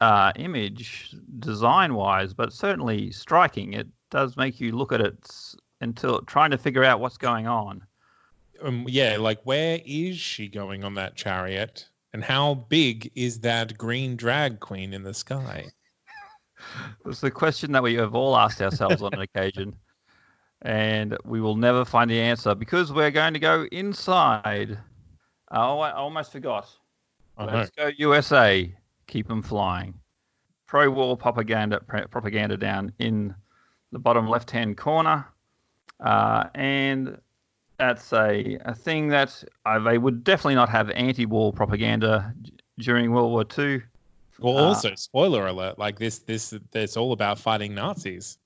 uh, 0.00 0.32
image 0.36 1.14
design 1.38 1.94
wise, 1.94 2.34
but 2.34 2.52
certainly 2.52 3.10
striking. 3.12 3.74
It 3.74 3.86
does 4.10 4.36
make 4.36 4.60
you 4.60 4.72
look 4.72 4.92
at 4.92 5.00
it 5.00 5.30
until 5.80 6.20
trying 6.22 6.50
to 6.50 6.58
figure 6.58 6.84
out 6.84 7.00
what's 7.00 7.16
going 7.16 7.46
on. 7.46 7.82
um, 8.62 8.84
yeah, 8.88 9.16
like 9.18 9.40
where 9.44 9.80
is 9.84 10.18
she 10.18 10.48
going 10.48 10.84
on 10.84 10.94
that 10.94 11.16
chariot? 11.16 11.88
And 12.12 12.22
how 12.24 12.54
big 12.54 13.10
is 13.14 13.40
that 13.40 13.78
green 13.78 14.16
drag 14.16 14.60
queen 14.60 14.92
in 14.92 15.02
the 15.02 15.14
sky? 15.14 15.66
It's 17.06 17.22
the 17.22 17.30
question 17.30 17.72
that 17.72 17.82
we 17.82 17.94
have 17.94 18.14
all 18.14 18.36
asked 18.36 18.60
ourselves 18.60 19.00
on 19.00 19.14
an 19.14 19.22
occasion, 19.22 19.74
and 20.60 21.16
we 21.24 21.40
will 21.40 21.56
never 21.56 21.86
find 21.86 22.10
the 22.10 22.20
answer 22.20 22.54
because 22.54 22.92
we're 22.92 23.10
going 23.10 23.32
to 23.32 23.40
go 23.40 23.66
inside. 23.72 24.76
Oh, 25.50 25.78
I 25.78 25.92
almost 25.92 26.32
forgot. 26.32 26.68
Let's 27.38 27.70
go 27.70 27.90
USA. 27.96 28.70
Keep 29.06 29.28
them 29.28 29.42
flying. 29.42 29.94
Pro-war 30.66 31.16
propaganda 31.16 31.80
propaganda 31.80 32.58
down 32.58 32.92
in 32.98 33.34
the 33.92 33.98
bottom 33.98 34.28
left-hand 34.28 34.76
corner, 34.76 35.26
uh, 36.00 36.44
and 36.54 37.18
that's 37.78 38.12
a, 38.12 38.58
a 38.64 38.74
thing 38.74 39.08
that 39.08 39.42
uh, 39.66 39.78
they 39.78 39.98
would 39.98 40.22
definitely 40.24 40.54
not 40.54 40.68
have 40.68 40.90
anti-war 40.90 41.52
propaganda 41.52 42.32
d- 42.42 42.52
during 42.78 43.10
World 43.12 43.30
War 43.32 43.44
II. 43.58 43.82
Well, 44.38 44.56
Uh, 44.56 44.60
also 44.68 44.94
spoiler 44.94 45.46
alert, 45.46 45.78
like 45.78 45.98
this, 45.98 46.18
this, 46.20 46.54
it's 46.72 46.96
all 46.96 47.12
about 47.12 47.38
fighting 47.38 47.74
Nazis. 47.74 48.38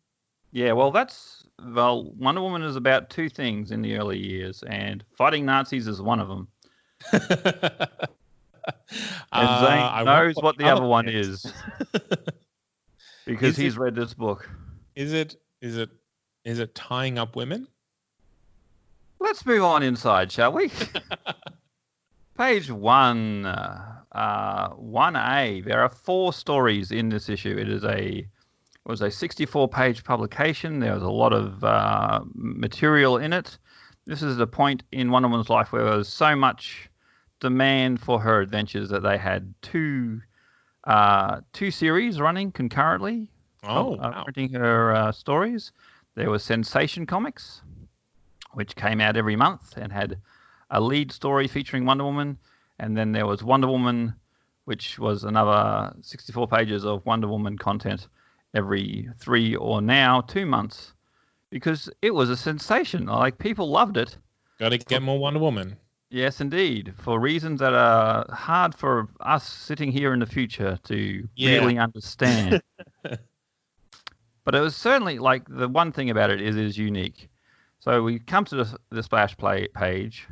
Yeah, 0.52 0.72
well, 0.72 0.90
that's 0.92 1.44
well, 1.64 2.04
Wonder 2.16 2.40
Woman 2.42 2.62
is 2.62 2.76
about 2.76 3.10
two 3.10 3.28
things 3.28 3.70
in 3.72 3.82
the 3.82 3.96
early 3.96 4.18
years, 4.18 4.62
and 4.64 5.04
fighting 5.16 5.44
Nazis 5.44 5.86
is 5.88 6.00
one 6.00 6.20
of 6.20 6.28
them. 6.28 6.48
And 9.32 9.48
Uh, 9.48 9.60
Zane 9.66 9.82
I 9.82 10.04
knows 10.04 10.36
what 10.36 10.56
the 10.56 10.64
other 10.70 10.84
one 10.86 11.08
is 11.08 11.44
because 13.26 13.50
Is 13.50 13.56
he's 13.56 13.74
it- 13.76 13.80
read 13.80 13.94
this 13.94 14.14
book. 14.14 14.48
Is 14.96 15.12
it? 15.12 15.36
Is 15.60 15.76
it? 15.76 15.90
Is 16.44 16.58
it 16.58 16.74
tying 16.74 17.18
up 17.18 17.36
women? 17.36 17.66
Let's 19.20 19.46
move 19.46 19.64
on 19.64 19.82
inside, 19.82 20.30
shall 20.30 20.52
we? 20.52 20.70
Page 22.36 22.70
one, 22.70 23.46
uh, 23.46 24.70
one 24.70 25.16
A. 25.16 25.62
There 25.62 25.80
are 25.80 25.88
four 25.88 26.32
stories 26.32 26.90
in 26.90 27.08
this 27.08 27.28
issue. 27.28 27.56
It 27.56 27.68
is 27.68 27.84
a 27.84 28.18
it 28.86 28.90
was 28.90 29.00
a 29.00 29.06
64-page 29.06 30.04
publication. 30.04 30.80
There 30.80 30.92
was 30.92 31.02
a 31.02 31.08
lot 31.08 31.32
of 31.32 31.64
uh, 31.64 32.20
material 32.34 33.16
in 33.16 33.32
it. 33.32 33.56
This 34.04 34.22
is 34.22 34.36
the 34.36 34.46
point 34.46 34.82
in 34.92 35.10
Wonder 35.10 35.28
Woman's 35.28 35.48
life 35.48 35.72
where 35.72 35.84
there 35.84 35.96
was 35.96 36.08
so 36.08 36.36
much 36.36 36.90
demand 37.40 38.00
for 38.00 38.20
her 38.20 38.42
adventures 38.42 38.90
that 38.90 39.02
they 39.02 39.16
had 39.16 39.54
two 39.62 40.20
uh, 40.84 41.40
two 41.54 41.70
series 41.70 42.20
running 42.20 42.52
concurrently 42.52 43.30
Oh, 43.68 43.94
uh, 43.97 44.11
wow. 44.11 44.23
printing 44.25 44.52
her 44.52 44.92
uh, 44.94 45.12
stories. 45.12 45.73
There 46.14 46.30
was 46.30 46.42
Sensation 46.42 47.06
Comics, 47.06 47.62
which 48.52 48.76
came 48.76 49.00
out 49.00 49.16
every 49.16 49.37
month 49.37 49.76
and 49.76 49.92
had 49.92 50.18
a 50.71 50.80
lead 50.80 51.12
story 51.12 51.49
featuring 51.49 51.85
Wonder 51.85 52.04
Woman, 52.04 52.38
and 52.78 52.97
then 52.97 53.12
there 53.12 53.26
was 53.26 53.42
Wonder 53.42 53.68
Woman, 53.68 54.14
which 54.64 54.99
was 54.99 55.25
another 55.25 55.94
64 56.02 56.49
pages 56.49 56.85
of 56.85 57.04
Wonder 57.06 57.28
Woman 57.28 57.59
content 57.59 58.09
every 58.54 59.09
three 59.18 59.56
or 59.56 59.83
now 59.83 60.21
two 60.21 60.47
months, 60.47 60.94
because 61.50 61.90
it 62.02 62.14
was 62.14 62.30
a 62.30 62.37
sensation. 62.37 63.06
Like 63.06 63.38
people 63.38 63.68
loved 63.68 63.97
it. 63.97 64.16
Got 64.59 64.71
to 64.71 64.78
get 64.78 65.02
more 65.02 65.18
Wonder 65.18 65.40
Woman. 65.40 65.76
Yes, 66.11 66.40
indeed, 66.40 66.94
for 66.97 67.18
reasons 67.18 67.59
that 67.59 67.75
are 67.75 68.25
hard 68.33 68.75
for 68.75 69.09
us 69.21 69.49
sitting 69.49 69.90
here 69.90 70.12
in 70.12 70.21
the 70.21 70.26
future 70.26 70.78
to 70.85 71.28
Yeah. 71.35 71.59
really 71.59 71.76
understand. 71.78 72.62
but 74.44 74.54
it 74.54 74.60
was 74.60 74.76
certainly 74.76 75.18
like 75.18 75.44
the 75.48 75.68
one 75.68 75.92
thing 75.92 76.10
about 76.10 76.30
it 76.30 76.40
is 76.40 76.56
it 76.56 76.64
is 76.64 76.78
unique. 76.78 77.28
So 77.80 78.02
we 78.02 78.18
come 78.18 78.44
to 78.46 78.56
the, 78.56 78.78
the 78.90 79.02
splash 79.02 79.36
play 79.36 79.68
page. 79.74 80.26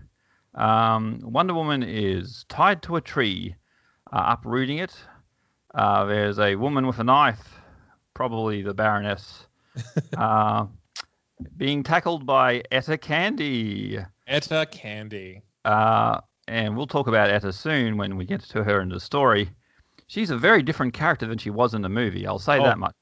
Um, 0.54 1.20
Wonder 1.22 1.54
Woman 1.54 1.82
is 1.82 2.44
tied 2.48 2.82
to 2.82 2.96
a 2.96 3.00
tree, 3.00 3.54
uh, 4.12 4.36
uprooting 4.38 4.78
it. 4.78 4.94
Uh, 5.74 6.04
there's 6.04 6.38
a 6.38 6.56
woman 6.56 6.86
with 6.86 6.98
a 6.98 7.04
knife, 7.04 7.60
probably 8.14 8.62
the 8.62 8.74
Baroness, 8.74 9.46
uh, 10.16 10.66
being 11.56 11.82
tackled 11.82 12.26
by 12.26 12.62
Etta 12.70 12.98
Candy. 12.98 13.98
Etta 14.26 14.66
Candy. 14.70 15.42
Uh, 15.64 16.20
and 16.48 16.76
we'll 16.76 16.86
talk 16.86 17.06
about 17.06 17.30
Etta 17.30 17.52
soon 17.52 17.96
when 17.96 18.16
we 18.16 18.24
get 18.26 18.40
to 18.42 18.62
her 18.64 18.80
in 18.80 18.88
the 18.90 19.00
story. 19.00 19.48
She's 20.06 20.30
a 20.30 20.36
very 20.36 20.62
different 20.62 20.92
character 20.92 21.26
than 21.26 21.38
she 21.38 21.50
was 21.50 21.72
in 21.72 21.80
the 21.82 21.88
movie. 21.88 22.26
I'll 22.26 22.38
say 22.38 22.58
Oh. 22.58 22.64
that 22.64 22.78
much. 22.78 22.94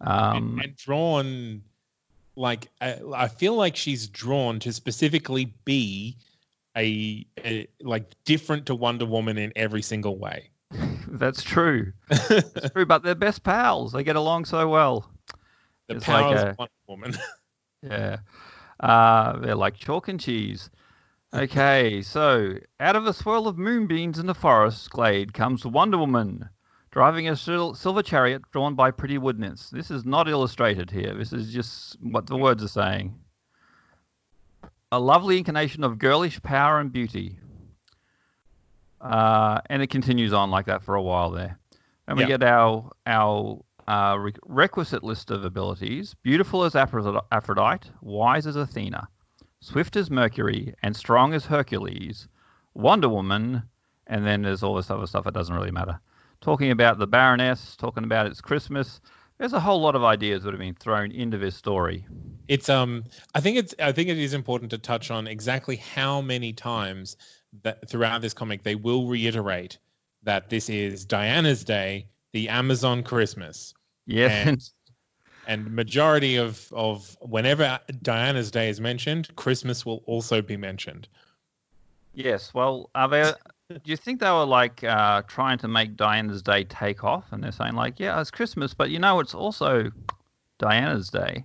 Um, 0.00 0.36
and, 0.36 0.60
and 0.62 0.76
drawn 0.76 1.62
like 2.36 2.68
I, 2.80 2.98
I 3.14 3.28
feel 3.28 3.54
like 3.54 3.76
she's 3.76 4.06
drawn 4.08 4.58
to 4.60 4.72
specifically 4.72 5.52
be 5.64 6.16
a, 6.76 7.26
a 7.44 7.66
like 7.80 8.14
different 8.24 8.66
to 8.66 8.74
Wonder 8.74 9.04
Woman 9.06 9.36
in 9.38 9.52
every 9.56 9.82
single 9.82 10.16
way. 10.16 10.50
that's 11.08 11.42
true. 11.42 11.92
That's 12.08 12.70
true. 12.72 12.86
But 12.86 13.02
they're 13.02 13.14
best 13.14 13.42
pals. 13.42 13.92
They 13.92 14.04
get 14.04 14.16
along 14.16 14.44
so 14.46 14.68
well. 14.68 15.10
The 15.88 15.96
It's 15.96 16.08
like 16.08 16.36
a- 16.36 16.50
of 16.50 16.58
Wonder 16.58 16.72
Woman. 16.88 17.14
Yeah. 17.82 18.18
Uh, 18.78 19.38
they're 19.38 19.54
like 19.54 19.74
chalk 19.76 20.08
and 20.08 20.20
cheese. 20.20 20.68
Okay, 21.32 22.02
so 22.02 22.58
out 22.78 22.94
of 22.94 23.06
a 23.06 23.14
swirl 23.14 23.48
of 23.48 23.56
moonbeams 23.56 24.18
in 24.18 24.26
the 24.26 24.34
forest 24.34 24.90
glade 24.90 25.32
comes 25.32 25.64
Wonder 25.64 25.96
Woman, 25.96 26.48
driving 26.90 27.28
a 27.28 27.36
sil- 27.36 27.74
silver 27.74 28.02
chariot 28.02 28.42
drawn 28.52 28.74
by 28.74 28.90
pretty 28.90 29.18
wood 29.18 29.38
nymphs. 29.38 29.70
This 29.70 29.90
is 29.90 30.04
not 30.04 30.28
illustrated 30.28 30.90
here. 30.90 31.14
This 31.14 31.32
is 31.32 31.52
just 31.52 31.96
what 32.02 32.26
the 32.26 32.36
words 32.36 32.62
are 32.64 32.68
saying. 32.68 33.14
A 34.92 34.98
lovely 34.98 35.38
incarnation 35.38 35.84
of 35.84 35.98
girlish 35.98 36.42
power 36.42 36.80
and 36.80 36.92
beauty. 36.92 37.38
Uh, 39.00 39.60
and 39.70 39.82
it 39.82 39.86
continues 39.88 40.32
on 40.32 40.50
like 40.50 40.66
that 40.66 40.82
for 40.82 40.94
a 40.94 41.02
while 41.02 41.30
there. 41.30 41.58
And 42.08 42.16
we 42.18 42.24
Yeah. 42.24 42.28
get 42.38 42.42
our 42.42 42.90
our 43.06 43.60
uh, 43.88 44.16
re- 44.18 44.32
requisite 44.46 45.02
list 45.02 45.30
of 45.30 45.44
abilities: 45.44 46.14
beautiful 46.22 46.64
as 46.64 46.74
Aphro- 46.74 47.24
Aphrodite, 47.32 47.88
wise 48.02 48.46
as 48.46 48.56
Athena, 48.56 49.08
swift 49.60 49.96
as 49.96 50.10
Mercury, 50.10 50.74
and 50.82 50.94
strong 50.94 51.32
as 51.34 51.46
Hercules. 51.46 52.28
Wonder 52.74 53.08
Woman, 53.08 53.62
and 54.06 54.24
then 54.26 54.42
there's 54.42 54.62
all 54.62 54.74
this 54.74 54.90
other 54.90 55.06
stuff 55.06 55.24
that 55.24 55.34
doesn't 55.34 55.54
really 55.54 55.70
matter. 55.72 55.98
Talking 56.40 56.70
about 56.70 56.98
the 56.98 57.06
Baroness, 57.06 57.76
talking 57.76 58.04
about 58.04 58.26
it's 58.26 58.40
Christmas. 58.40 59.00
There's 59.38 59.52
a 59.52 59.60
whole 59.60 59.80
lot 59.80 59.94
of 59.94 60.04
ideas 60.04 60.42
that 60.42 60.52
have 60.52 60.60
been 60.60 60.74
thrown 60.74 61.12
into 61.12 61.38
this 61.38 61.56
story. 61.56 62.06
It's 62.48 62.68
um 62.68 63.04
I 63.34 63.40
think 63.40 63.56
it's 63.58 63.74
I 63.78 63.92
think 63.92 64.08
it 64.08 64.18
is 64.18 64.34
important 64.34 64.70
to 64.70 64.78
touch 64.78 65.10
on 65.10 65.26
exactly 65.26 65.76
how 65.76 66.20
many 66.20 66.52
times 66.52 67.16
that 67.62 67.88
throughout 67.88 68.22
this 68.22 68.34
comic 68.34 68.62
they 68.62 68.74
will 68.74 69.06
reiterate 69.06 69.78
that 70.22 70.50
this 70.50 70.68
is 70.68 71.04
Diana's 71.04 71.64
Day, 71.64 72.06
the 72.32 72.48
Amazon 72.48 73.02
Christmas. 73.02 73.74
Yes, 74.06 74.46
And- 74.46 74.70
And 75.46 75.74
majority 75.74 76.36
of 76.36 76.70
of 76.72 77.16
whenever 77.20 77.80
Diana's 78.02 78.50
Day 78.50 78.68
is 78.68 78.80
mentioned, 78.80 79.34
Christmas 79.36 79.84
will 79.86 80.02
also 80.06 80.42
be 80.42 80.56
mentioned. 80.56 81.08
Yes. 82.14 82.52
Well, 82.52 82.90
are 82.94 83.08
there? 83.08 83.34
Do 83.70 83.90
you 83.90 83.96
think 83.96 84.20
they 84.20 84.30
were 84.30 84.44
like 84.44 84.82
uh, 84.82 85.22
trying 85.22 85.58
to 85.58 85.68
make 85.68 85.96
Diana's 85.96 86.42
Day 86.42 86.64
take 86.64 87.04
off, 87.04 87.26
and 87.30 87.42
they're 87.42 87.52
saying 87.52 87.74
like, 87.74 88.00
yeah, 88.00 88.20
it's 88.20 88.30
Christmas, 88.30 88.74
but 88.74 88.90
you 88.90 88.98
know, 88.98 89.20
it's 89.20 89.34
also 89.34 89.90
Diana's 90.58 91.08
Day. 91.08 91.44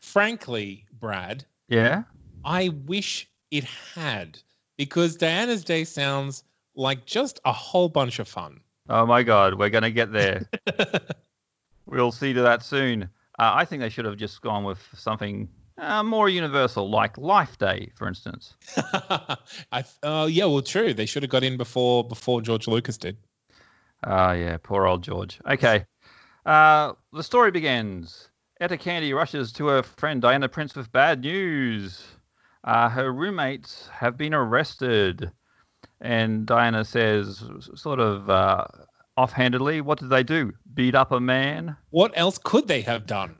Frankly, 0.00 0.84
Brad, 1.00 1.44
Yeah. 1.68 2.04
I 2.44 2.68
wish 2.86 3.28
it 3.50 3.64
had 3.64 4.38
because 4.76 5.16
Diana's 5.16 5.64
Day 5.64 5.84
sounds 5.84 6.44
like 6.76 7.06
just 7.06 7.40
a 7.44 7.52
whole 7.52 7.88
bunch 7.88 8.18
of 8.18 8.28
fun. 8.28 8.60
Oh 8.88 9.06
my 9.06 9.22
God, 9.22 9.54
we're 9.58 9.70
gonna 9.70 9.90
get 9.90 10.12
there. 10.12 10.48
we'll 11.86 12.12
see 12.12 12.32
to 12.32 12.42
that 12.42 12.62
soon. 12.62 13.04
Uh, 13.38 13.52
I 13.54 13.64
think 13.64 13.80
they 13.80 13.88
should 13.88 14.04
have 14.04 14.16
just 14.16 14.42
gone 14.42 14.62
with 14.62 14.78
something 14.94 15.48
uh, 15.78 16.02
more 16.02 16.28
universal, 16.28 16.88
like 16.88 17.18
Life 17.18 17.58
Day, 17.58 17.90
for 17.94 18.06
instance. 18.08 18.54
I 18.76 19.84
oh 20.02 20.26
yeah, 20.26 20.46
well 20.46 20.62
true. 20.62 20.94
They 20.94 21.06
should 21.06 21.22
have 21.22 21.30
got 21.30 21.44
in 21.44 21.56
before 21.56 22.06
before 22.06 22.40
George 22.40 22.68
Lucas 22.68 22.96
did. 22.96 23.16
Ah, 24.02 24.32
yeah, 24.32 24.58
poor 24.62 24.86
old 24.86 25.02
George. 25.02 25.40
Okay. 25.48 25.86
Uh, 26.44 26.92
the 27.12 27.22
story 27.22 27.50
begins. 27.50 28.28
Etta 28.60 28.76
Candy 28.76 29.12
rushes 29.14 29.52
to 29.54 29.66
her 29.66 29.82
friend 29.82 30.22
Diana 30.22 30.48
Prince 30.48 30.74
with 30.74 30.92
bad 30.92 31.22
news. 31.22 32.04
Uh, 32.62 32.88
her 32.88 33.12
roommates 33.12 33.88
have 33.88 34.16
been 34.16 34.34
arrested. 34.34 35.30
And 36.00 36.46
Diana 36.46 36.84
says, 36.84 37.42
sort 37.74 37.98
of 37.98 38.28
uh, 38.28 38.64
offhandedly, 39.16 39.80
what 39.80 39.98
did 39.98 40.10
they 40.10 40.22
do? 40.22 40.52
Beat 40.72 40.94
up 40.94 41.12
a 41.12 41.20
man? 41.20 41.76
What 41.90 42.12
else 42.14 42.38
could 42.42 42.68
they 42.68 42.82
have 42.82 43.06
done? 43.06 43.36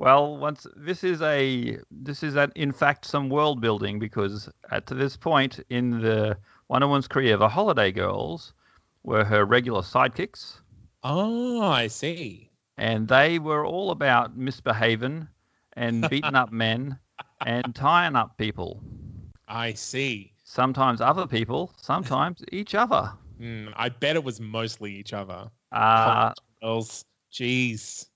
Well, 0.00 0.38
once 0.38 0.66
this 0.74 1.04
is 1.04 1.20
a 1.20 1.76
this 1.90 2.22
is 2.22 2.34
a, 2.34 2.50
in 2.54 2.72
fact 2.72 3.04
some 3.04 3.28
world 3.28 3.60
building 3.60 3.98
because 3.98 4.48
at 4.70 4.86
to 4.86 4.94
this 4.94 5.14
point 5.14 5.60
in 5.68 6.00
the 6.00 6.38
Wonder 6.68 6.86
Woman's 6.86 7.06
career, 7.06 7.36
the 7.36 7.50
Holiday 7.50 7.92
Girls 7.92 8.54
were 9.02 9.24
her 9.24 9.44
regular 9.44 9.82
sidekicks. 9.82 10.60
Oh, 11.02 11.60
I 11.60 11.88
see. 11.88 12.50
and 12.78 13.08
they 13.08 13.38
were 13.38 13.66
all 13.66 13.90
about 13.90 14.34
misbehaving 14.38 15.28
and 15.74 16.08
beating 16.10 16.34
up 16.34 16.50
men 16.50 16.98
and 17.44 17.74
tying 17.74 18.16
up 18.16 18.38
people. 18.38 18.82
I 19.48 19.74
see. 19.74 20.32
Sometimes 20.44 21.02
other 21.02 21.26
people, 21.26 21.74
sometimes 21.76 22.42
each 22.52 22.74
other. 22.74 23.12
Hmm, 23.36 23.68
I 23.76 23.90
bet 23.90 24.16
it 24.16 24.24
was 24.24 24.40
mostly 24.40 24.94
each 24.94 25.12
other. 25.12 25.50
Uh, 25.72 26.32
Girls, 26.62 27.04
jeez, 27.30 28.06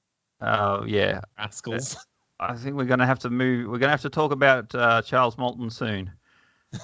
uh, 0.40 0.82
yeah, 0.86 1.20
rascals. 1.38 1.96
I 2.40 2.56
think 2.56 2.76
we're 2.76 2.84
going 2.84 2.98
to 3.00 3.06
have 3.06 3.20
to 3.20 3.30
move. 3.30 3.66
We're 3.66 3.78
going 3.78 3.88
to 3.88 3.90
have 3.90 4.02
to 4.02 4.10
talk 4.10 4.32
about 4.32 4.74
uh, 4.74 5.02
Charles 5.02 5.38
Moulton 5.38 5.70
soon. 5.70 6.10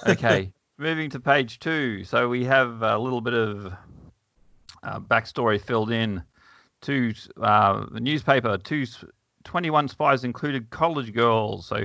Okay, 0.07 0.53
moving 0.77 1.09
to 1.11 1.19
page 1.19 1.59
two. 1.59 2.03
So 2.03 2.29
we 2.29 2.45
have 2.45 2.81
a 2.81 2.97
little 2.97 3.21
bit 3.21 3.33
of 3.33 3.73
uh, 4.83 4.99
backstory 4.99 5.61
filled 5.61 5.91
in. 5.91 6.23
Two, 6.81 7.13
uh, 7.39 7.85
the 7.91 7.99
newspaper, 7.99 8.57
two, 8.57 8.83
s- 8.83 9.03
21 9.43 9.87
spies 9.87 10.23
included 10.23 10.69
college 10.71 11.13
girls. 11.13 11.67
So 11.67 11.83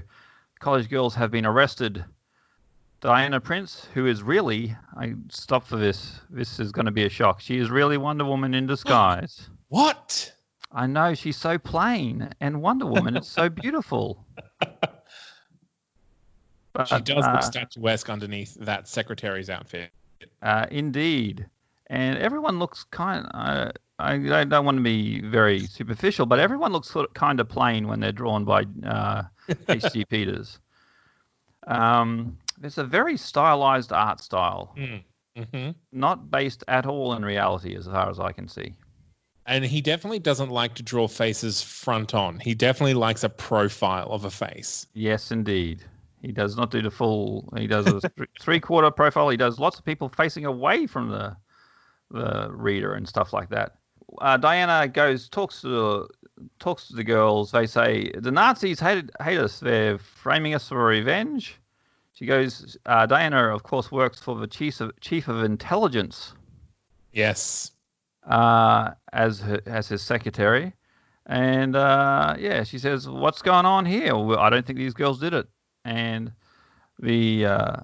college 0.61 0.89
girls 0.89 1.15
have 1.17 1.31
been 1.31 1.45
arrested. 1.45 2.03
Diana 3.03 3.41
Prince, 3.41 3.87
who 3.93 4.07
is 4.07 4.23
really, 4.23 4.75
I 4.97 5.13
stop 5.29 5.67
for 5.67 5.77
this. 5.77 6.21
This 6.31 6.59
is 6.59 6.73
going 6.73 6.87
to 6.87 6.93
be 6.93 7.05
a 7.05 7.11
shock. 7.11 7.41
She 7.41 7.59
is 7.59 7.69
really 7.71 7.99
Wonder 7.99 8.25
Woman 8.25 8.55
in 8.55 8.67
disguise. 8.67 9.51
What? 9.69 10.33
I 10.77 10.87
know 10.87 11.15
she's 11.15 11.39
so 11.39 11.59
plain, 11.59 12.29
and 12.39 12.61
Wonder 12.61 12.85
Woman 12.85 13.17
is 13.17 13.27
so 13.27 13.49
beautiful. 13.49 14.25
But, 16.75 16.89
she 16.89 17.01
does 17.01 17.25
uh, 17.25 17.33
look 17.33 17.43
statuesque 17.43 18.11
underneath 18.11 18.55
that 18.61 18.87
secretary's 18.87 19.49
outfit. 19.49 19.91
Uh, 20.43 20.67
indeed, 20.71 21.47
and 21.87 22.19
everyone 22.19 22.59
looks 22.59 22.85
kind. 22.85 23.27
Uh, 23.33 23.73
I, 23.99 24.41
I 24.41 24.45
don't 24.45 24.67
want 24.67 24.77
to 24.77 24.83
be 24.83 25.23
very 25.23 25.61
superficial, 25.61 26.27
but 26.27 26.39
everyone 26.39 26.73
looks 26.73 26.91
sort 26.91 27.09
of 27.09 27.15
kind 27.15 27.41
of 27.41 27.49
plain 27.49 27.89
when 27.89 28.01
they're 28.01 28.13
drawn 28.13 28.45
by 28.45 28.65
uh, 28.85 29.23
H.G. 29.71 30.05
Peters. 30.11 30.59
Um, 31.67 32.37
there's 32.59 32.77
a 32.77 32.85
very 32.85 33.17
stylized 33.17 33.91
art 33.93 34.21
style, 34.21 34.75
Mm. 34.77 35.03
hmm 35.51 35.71
not 35.93 36.31
based 36.31 36.63
at 36.69 36.85
all 36.85 37.15
in 37.15 37.25
reality, 37.25 37.75
as 37.75 37.87
far 37.87 38.11
as 38.11 38.21
I 38.21 38.33
can 38.33 38.49
see. 38.49 38.75
And 39.47 39.65
he 39.65 39.81
definitely 39.81 40.19
doesn't 40.19 40.51
like 40.51 40.75
to 40.75 40.83
draw 40.83 41.07
faces 41.07 41.63
front 41.63 42.15
on. 42.15 42.41
He 42.41 42.55
definitely 42.55 42.95
likes 42.95 43.23
a 43.23 43.29
profile 43.29 44.09
of 44.11 44.25
a 44.25 44.31
face. 44.31 44.87
Yes, 44.93 45.31
indeed. 45.31 45.85
He 46.21 46.33
does 46.33 46.57
not 46.57 46.71
do 46.71 46.83
the 46.83 46.91
full. 46.91 47.53
He 47.57 47.67
does 47.67 47.87
a 47.87 48.01
three 48.41 48.59
quarter 48.59 48.91
profile. 48.91 49.29
He 49.29 49.37
does 49.37 49.59
lots 49.59 49.79
of 49.79 49.85
people 49.85 50.09
facing 50.09 50.45
away 50.45 50.87
from 50.87 51.11
the 51.11 51.37
the 52.11 52.49
reader 52.51 52.95
and 52.95 53.09
stuff 53.09 53.33
like 53.33 53.49
that. 53.51 53.77
Uh, 54.21 54.37
Diana 54.37 54.89
goes 54.89 55.29
talks 55.29 55.61
to 55.61 55.69
the 55.69 56.09
talks 56.59 56.89
to 56.89 56.97
the 56.97 57.05
girls. 57.05 57.53
They 57.53 57.67
say 57.67 58.11
the 58.17 58.31
Nazis 58.31 58.81
hate 58.81 59.11
hate 59.23 59.39
us. 59.39 59.61
They're 59.61 59.99
framing 59.99 60.55
us 60.55 60.69
for 60.69 60.85
revenge. 60.85 61.57
She 62.15 62.27
goes. 62.27 62.77
Uh, 62.87 63.07
Diana, 63.07 63.55
of 63.55 63.63
course, 63.63 63.93
works 63.93 64.21
for 64.21 64.35
the 64.37 64.47
chief 64.47 64.81
of 64.81 64.99
chief 65.01 65.29
of 65.29 65.45
intelligence 65.45 66.33
Yes. 67.17 67.71
Uh, 68.27 68.91
as 69.13 69.41
her, 69.41 69.61
as 69.67 69.89
his 69.89 70.03
secretary, 70.03 70.73
and 71.27 71.75
uh, 71.77 72.35
yeah, 72.39 72.63
she 72.65 72.79
says, 72.79 73.09
"What's 73.09 73.43
going 73.43 73.67
on 73.67 73.87
here? 73.87 74.17
Well, 74.17 74.39
I 74.39 74.51
don't 74.51 74.67
think 74.67 74.79
these 74.79 74.95
girls 74.95 75.21
did 75.21 75.33
it." 75.35 75.49
And 75.85 76.33
the 76.99 77.47
uh, 77.47 77.77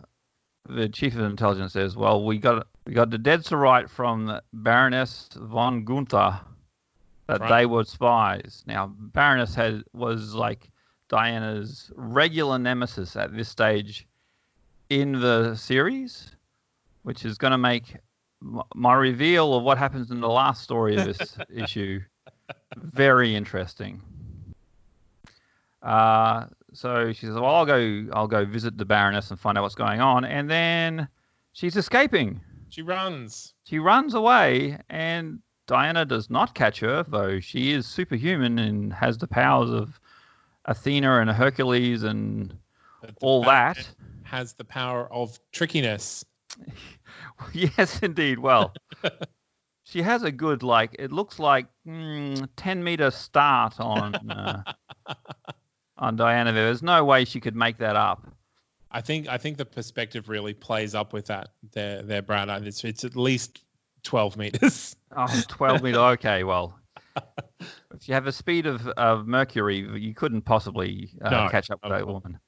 the 0.68 0.88
chief 0.88 1.14
of 1.14 1.22
intelligence 1.22 1.72
says, 1.72 1.96
"Well, 1.96 2.25
we 2.25 2.38
got 2.38 2.66
we 2.87 2.92
got 2.92 3.11
the 3.11 3.18
dead 3.18 3.44
to 3.46 3.56
right 3.56 3.88
from 3.88 4.40
Baroness 4.52 5.28
von 5.37 5.84
Gunther 5.84 6.40
that 7.28 7.40
Right. 7.40 7.49
they 7.61 7.66
were 7.66 7.84
spies." 7.84 8.64
Now, 8.66 8.92
Baroness 8.99 9.54
had 9.54 9.84
was 9.92 10.34
like 10.34 10.70
Diana's 11.08 11.90
regular 11.94 12.58
nemesis 12.58 13.16
at 13.16 13.34
this 13.37 13.49
stage 13.49 14.06
in 14.88 15.20
the 15.20 15.54
series, 15.54 16.34
which 17.02 17.25
is 17.25 17.38
going 17.38 17.52
to 17.52 17.58
make 17.58 17.96
my 18.75 18.94
reveal 18.94 19.54
of 19.54 19.62
what 19.62 19.78
happens 19.78 20.11
in 20.11 20.20
the 20.20 20.28
last 20.28 20.62
story 20.62 20.96
of 20.96 21.04
this 21.04 21.37
issue 21.54 22.00
very 22.76 23.34
interesting. 23.34 24.00
Uh, 25.82 26.46
so 26.72 27.12
she 27.12 27.26
says, 27.26 27.34
"Well, 27.34 27.46
I'll 27.46 27.66
go. 27.66 28.06
I'll 28.12 28.28
go 28.28 28.44
visit 28.44 28.78
the 28.78 28.84
Baroness 28.84 29.30
and 29.30 29.38
find 29.38 29.58
out 29.58 29.62
what's 29.62 29.75
going 29.75 30.00
on." 30.00 30.25
And 30.25 30.49
then 30.49 31.08
she's 31.52 31.76
escaping. 31.76 32.40
She 32.68 32.82
runs. 32.82 33.54
She 33.64 33.78
runs 33.78 34.14
away, 34.14 34.78
and 34.88 35.40
Diana 35.66 36.04
does 36.04 36.30
not 36.30 36.54
catch 36.54 36.80
her, 36.80 37.02
though 37.02 37.40
she 37.40 37.72
is 37.72 37.87
superhuman 37.87 38.58
and 38.58 38.92
has 38.92 39.18
the 39.18 39.26
powers 39.26 39.70
of 39.70 40.00
Athena 40.64 41.20
and 41.20 41.30
Hercules 41.30 42.02
and 42.02 42.56
all 43.20 43.42
that. 43.44 43.90
Has 44.22 44.54
the 44.54 44.64
power 44.64 45.12
of 45.12 45.38
trickiness. 45.52 46.25
yes, 47.52 48.00
indeed. 48.00 48.38
Well, 48.38 48.75
she 49.84 50.02
has 50.02 50.22
a 50.22 50.32
good 50.32 50.62
like. 50.62 50.96
It 50.99 51.12
looks 51.12 51.38
like 51.38 51.66
mm, 51.87 52.49
ten 52.56 52.82
meter 52.82 53.11
start 53.11 53.80
on 53.80 54.14
uh, 54.30 54.62
on 55.96 56.16
Diana. 56.16 56.52
There. 56.52 56.66
There's 56.66 56.82
no 56.82 57.04
way 57.04 57.25
she 57.25 57.40
could 57.40 57.56
make 57.56 57.78
that 57.78 57.96
up. 57.96 58.26
I 58.90 59.00
think 59.00 59.28
I 59.28 59.38
think 59.38 59.56
the 59.56 59.64
perspective 59.64 60.28
really 60.28 60.54
plays 60.54 60.94
up 60.94 61.12
with 61.12 61.26
that 61.26 61.50
there 61.72 62.02
there, 62.02 62.22
Brad. 62.22 62.49
It's 62.66 62.84
it's 62.84 63.04
at 63.04 63.16
least 63.16 63.64
twelve 64.02 64.36
meters. 64.36 64.97
Oh, 65.17 65.43
12 65.49 65.82
meter. 65.82 65.99
Okay, 66.12 66.43
well, 66.43 66.78
if 67.95 68.08
you 68.08 68.14
have 68.14 68.26
a 68.26 68.32
speed 68.32 68.67
of, 68.67 68.86
of 68.88 69.26
Mercury, 69.26 69.86
you 70.00 70.14
couldn't 70.14 70.43
possibly 70.43 71.10
uh, 71.21 71.30
No, 71.30 71.49
catch 71.50 71.71
up 71.71 71.80
with 71.82 71.93
that 71.93 72.06
woman. 72.06 72.38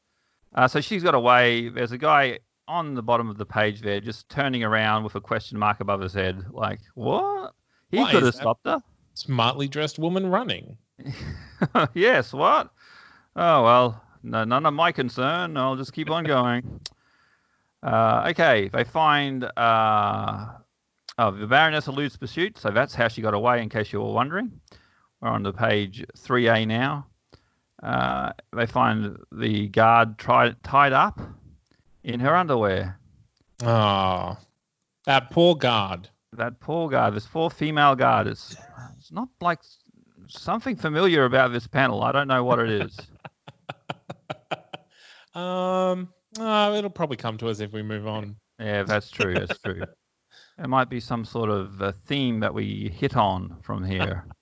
Uh, 0.54 0.68
so 0.68 0.80
she's 0.80 1.02
got 1.02 1.14
away. 1.14 1.68
There's 1.68 1.92
a 1.92 1.98
guy 1.98 2.38
on 2.68 2.94
the 2.94 3.02
bottom 3.02 3.28
of 3.28 3.38
the 3.38 3.46
page 3.46 3.80
there, 3.80 4.00
just 4.00 4.28
turning 4.28 4.64
around 4.64 5.04
with 5.04 5.14
a 5.14 5.20
question 5.20 5.58
mark 5.58 5.80
above 5.80 6.00
his 6.00 6.12
head, 6.12 6.44
like, 6.50 6.80
"What? 6.94 7.54
He 7.90 7.98
Why 7.98 8.10
could 8.10 8.22
have 8.22 8.34
stopped 8.34 8.66
her." 8.66 8.82
Smartly 9.14 9.68
dressed 9.68 9.98
woman 9.98 10.26
running. 10.26 10.76
yes, 11.94 12.32
what? 12.32 12.70
Oh, 13.36 13.62
well, 13.62 14.02
no, 14.22 14.44
none 14.44 14.66
of 14.66 14.74
my 14.74 14.92
concern. 14.92 15.56
I'll 15.56 15.76
just 15.76 15.92
keep 15.92 16.10
on 16.10 16.24
going. 16.24 16.80
Uh, 17.84 18.28
okay, 18.30 18.70
they 18.72 18.82
find. 18.82 19.44
Uh, 19.58 20.46
oh, 21.18 21.30
the 21.32 21.46
Baroness 21.46 21.86
eludes 21.86 22.16
pursuit, 22.16 22.56
so 22.56 22.70
that's 22.70 22.94
how 22.94 23.08
she 23.08 23.20
got 23.20 23.34
away, 23.34 23.62
in 23.62 23.68
case 23.68 23.92
you 23.92 24.00
were 24.00 24.10
wondering. 24.10 24.50
We're 25.20 25.28
on 25.28 25.42
the 25.42 25.52
page 25.52 26.02
3A 26.16 26.66
now. 26.66 27.06
Uh, 27.82 28.32
they 28.56 28.64
find 28.64 29.18
the 29.32 29.68
guard 29.68 30.16
tried, 30.16 30.62
tied 30.62 30.94
up 30.94 31.20
in 32.04 32.20
her 32.20 32.36
underwear. 32.36 32.98
Oh, 33.62 34.36
that 35.06 35.30
poor 35.30 35.56
guard. 35.56 36.08
That 36.32 36.60
poor 36.60 36.88
guard, 36.88 37.14
this 37.14 37.26
poor 37.26 37.50
female 37.50 37.94
guard, 37.94 38.26
is 38.26 38.56
it's 38.98 39.12
not 39.12 39.28
like 39.40 39.60
something 40.28 40.76
familiar 40.76 41.24
about 41.24 41.52
this 41.52 41.66
panel. 41.66 42.02
I 42.02 42.12
don't 42.12 42.28
know 42.28 42.44
what 42.44 42.58
it 42.60 42.70
is. 42.70 42.96
Um, 45.34 46.10
oh, 46.38 46.74
it'll 46.74 46.90
probably 46.90 47.16
come 47.16 47.36
to 47.38 47.48
us 47.48 47.58
if 47.58 47.72
we 47.72 47.82
move 47.82 48.06
on. 48.06 48.36
Yeah, 48.60 48.84
that's 48.84 49.10
true. 49.10 49.34
That's 49.34 49.58
true. 49.64 49.82
It 50.58 50.68
might 50.68 50.88
be 50.88 51.00
some 51.00 51.24
sort 51.24 51.50
of 51.50 51.82
uh 51.82 51.92
theme 52.06 52.38
that 52.38 52.54
we 52.54 52.88
hit 52.94 53.16
on 53.16 53.56
from 53.62 53.84
here. 53.84 54.26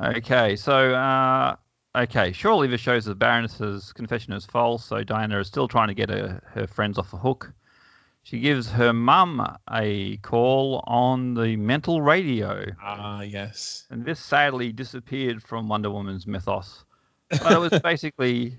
Okay, 0.00 0.56
so 0.56 0.92
uh, 0.92 1.54
okay, 1.94 2.32
surely 2.32 2.66
this 2.68 2.80
shows 2.80 3.04
the 3.04 3.14
Baroness's 3.14 3.92
confession 3.92 4.32
is 4.32 4.44
false. 4.46 4.84
So 4.84 5.02
Diana 5.04 5.40
is 5.40 5.46
still 5.46 5.68
trying 5.68 5.88
to 5.88 5.94
get 5.94 6.10
her, 6.10 6.42
her 6.52 6.66
friends 6.66 6.98
off 6.98 7.10
the 7.10 7.16
hook. 7.16 7.52
She 8.22 8.40
gives 8.40 8.70
her 8.70 8.92
mum 8.94 9.46
a 9.70 10.16
call 10.18 10.82
on 10.86 11.34
the 11.34 11.56
mental 11.56 12.00
radio, 12.00 12.64
Ah, 12.80 13.20
yes. 13.20 13.84
and 13.90 14.02
this 14.04 14.18
sadly 14.18 14.72
disappeared 14.72 15.42
from 15.42 15.68
Wonder 15.68 15.90
Woman's 15.90 16.26
mythos. 16.26 16.84
But 17.28 17.52
it 17.52 17.58
was 17.58 17.78
basically 17.84 18.58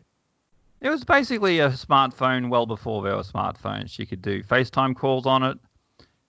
it 0.81 0.89
was 0.89 1.03
basically 1.03 1.61
a 1.61 1.69
smartphone 1.69 2.49
well 2.49 2.67
before 2.67 3.01
there 3.01 3.15
were 3.15 3.23
smartphones. 3.23 3.89
She 3.89 4.05
could 4.05 4.21
do 4.21 4.43
FaceTime 4.43 4.95
calls 4.95 5.25
on 5.25 5.41
it, 5.41 5.57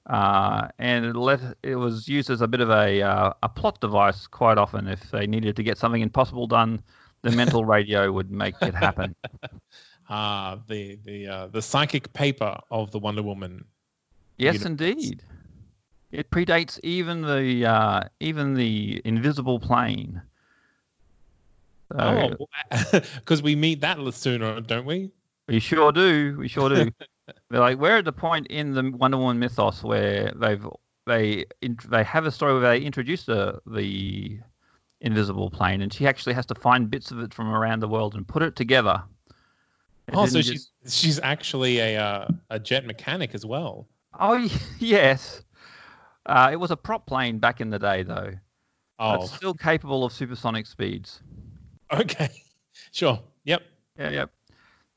uh, 0.07 0.69
and 0.79 1.05
it, 1.05 1.15
let, 1.15 1.41
it 1.63 1.77
was 1.77 2.09
used 2.09 2.31
as 2.31 2.41
a 2.41 2.49
bit 2.49 2.61
of 2.63 2.71
a 2.71 3.03
uh, 3.03 3.33
a 3.43 3.51
plot 3.51 3.83
device 3.83 4.27
quite 4.27 4.57
often. 4.57 4.87
If 4.89 5.11
they 5.11 5.27
needed 5.27 5.57
to 5.57 5.63
get 5.63 5.77
something 5.77 6.01
impossible 6.01 6.47
done, 6.47 6.83
the 7.23 7.31
mental 7.33 7.65
radio 7.65 8.11
would 8.13 8.31
make 8.31 8.55
it 8.63 8.75
happen. 8.75 9.15
Ah, 10.09 10.61
the 10.69 10.97
the 11.05 11.27
uh, 11.27 11.47
the 11.49 11.61
psychic 11.61 12.13
paper 12.13 12.61
of 12.71 12.93
the 12.93 12.99
Wonder 13.01 13.25
Woman. 13.25 13.65
Yes, 14.39 14.65
Universe. 14.65 14.67
indeed. 14.67 15.23
It 16.13 16.31
predates 16.31 16.79
even 16.85 17.23
the 17.23 17.67
uh, 17.67 18.03
even 18.21 18.55
the 18.55 19.03
invisible 19.05 19.59
plane. 19.59 20.23
So, 21.93 21.99
Oh, 22.01 22.47
because 23.17 23.43
we 23.43 23.57
meet 23.57 23.81
that 23.81 23.99
sooner, 24.15 24.61
don't 24.61 24.87
we? 24.87 25.11
We 25.49 25.61
sure 25.61 25.93
do. 25.93 26.37
We 26.39 26.49
sure 26.49 26.69
do. 26.69 26.91
They're 27.51 27.61
like 27.61 27.79
we're 27.79 27.99
at 27.99 28.05
the 28.05 28.13
point 28.13 28.47
in 28.49 28.73
the 28.75 28.91
Wonder 28.91 29.19
Woman 29.19 29.39
mythos 29.39 29.83
where 29.83 30.33
they've 30.37 30.65
they 31.07 31.47
they 31.89 32.05
have 32.05 32.27
a 32.27 32.31
story 32.31 32.53
where 32.55 32.63
they 32.63 32.81
introduce 32.81 33.25
the 33.25 33.61
the 33.67 34.41
invisible 35.07 35.49
plane, 35.51 35.81
and 35.81 35.93
she 35.93 36.07
actually 36.07 36.35
has 36.35 36.45
to 36.47 36.55
find 36.55 36.91
bits 36.91 37.11
of 37.11 37.21
it 37.21 37.33
from 37.33 37.49
around 37.49 37.81
the 37.81 37.89
world 37.89 38.15
and 38.15 38.27
put 38.27 38.43
it 38.43 38.57
together. 38.57 39.03
It 40.09 40.15
Oh, 40.15 40.27
so 40.27 40.41
she's 40.43 40.71
just- 40.85 41.01
she's 41.01 41.21
actually 41.21 41.79
a 41.79 41.97
uh, 41.97 42.29
a 42.51 42.59
jet 42.59 42.85
mechanic 42.87 43.35
as 43.35 43.47
well. 43.47 43.89
oh 44.19 44.49
yes. 44.79 45.43
Uh, 46.27 46.49
it 46.53 46.57
was 46.57 46.71
a 46.73 46.77
prop 46.77 47.07
plane 47.07 47.39
back 47.39 47.61
in 47.61 47.71
the 47.71 47.79
day, 47.79 48.03
though. 48.03 48.33
but 48.99 49.21
Oh, 49.23 49.27
still 49.27 49.55
capable 49.55 50.05
of 50.05 50.13
supersonic 50.13 50.67
speeds. 50.67 51.21
okay, 51.93 52.29
sure. 52.93 53.21
Yep, 53.45 53.63
Yeah, 53.99 54.11
yep. 54.11 54.31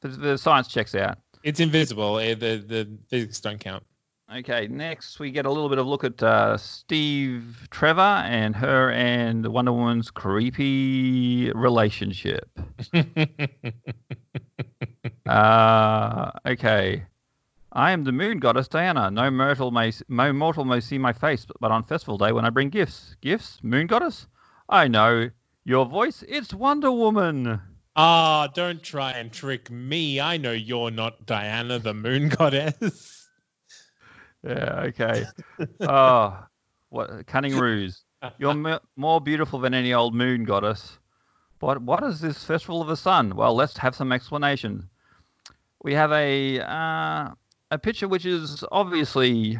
The, 0.02 0.08
the 0.08 0.38
science 0.38 0.68
checks 0.68 0.96
out. 0.96 1.20
it's 1.44 1.60
invisible. 1.60 2.18
eh, 2.20 2.34
The 2.34 2.64
the 2.68 2.90
physics 3.10 3.40
don't 3.42 3.60
count. 3.60 3.84
Okay, 4.38 4.68
next 4.68 5.20
we 5.20 5.32
get 5.32 5.48
a 5.48 5.50
little 5.50 5.70
bit 5.70 5.80
of 5.80 5.88
look 5.88 6.04
at 6.04 6.22
uh, 6.22 6.56
Steve 6.56 7.68
Trevor 7.72 8.00
and 8.02 8.56
her 8.56 8.92
and 8.92 9.44
Wonder 9.48 9.74
Woman's 9.74 10.12
creepy 10.12 11.52
relationship. 11.54 12.48
Uh, 15.26 16.32
okay. 16.48 17.06
I 17.72 17.92
am 17.92 18.04
the 18.04 18.12
moon 18.12 18.40
goddess 18.40 18.68
Diana. 18.68 19.12
No 19.12 19.30
mortal 19.30 19.70
may 19.70 19.92
no 20.08 20.34
mortal 20.34 20.66
may 20.66 20.80
see 20.80 20.98
my 20.98 21.14
face, 21.14 21.46
but 21.60 21.70
on 21.70 21.84
festival 21.84 22.18
day 22.18 22.32
when 22.32 22.46
I 22.46 22.50
bring 22.50 22.70
gifts. 22.70 23.16
Gifts? 23.22 23.60
Moon 23.62 23.86
goddess? 23.86 24.26
I 24.70 24.88
know 24.88 25.30
your 25.66 25.86
voice. 25.86 26.24
It's 26.28 26.52
Wonder 26.52 26.92
Woman. 26.92 27.62
Ah, 27.96 28.48
don't 28.56 28.82
try 28.82 29.12
and 29.12 29.32
trick 29.32 29.70
me. 29.70 30.20
I 30.20 30.38
know 30.38 30.52
you're 30.52 30.90
not 30.90 31.28
Diana, 31.28 31.78
the 31.78 31.94
moon 31.94 32.30
goddess. 32.30 33.19
Yeah. 34.44 34.82
Okay. 34.88 35.26
oh, 35.82 36.40
what 36.90 37.26
cunning 37.28 37.58
ruse! 37.58 38.04
You're 38.38 38.52
m- 38.52 38.80
more 38.96 39.20
beautiful 39.22 39.60
than 39.60 39.74
any 39.74 39.94
old 39.94 40.14
moon 40.16 40.44
goddess. 40.44 40.98
What 41.60 41.82
what 41.82 42.04
is 42.04 42.22
this 42.22 42.44
festival 42.44 42.82
of 42.82 42.88
the 42.88 42.96
sun? 42.98 43.36
Well, 43.36 43.54
let's 43.56 43.78
have 43.78 43.96
some 43.96 44.12
explanation. 44.12 44.90
We 45.84 45.94
have 45.94 46.12
a 46.12 46.60
uh, 46.62 47.32
a 47.72 47.78
picture 47.82 48.08
which 48.08 48.26
is 48.26 48.64
obviously 48.72 49.60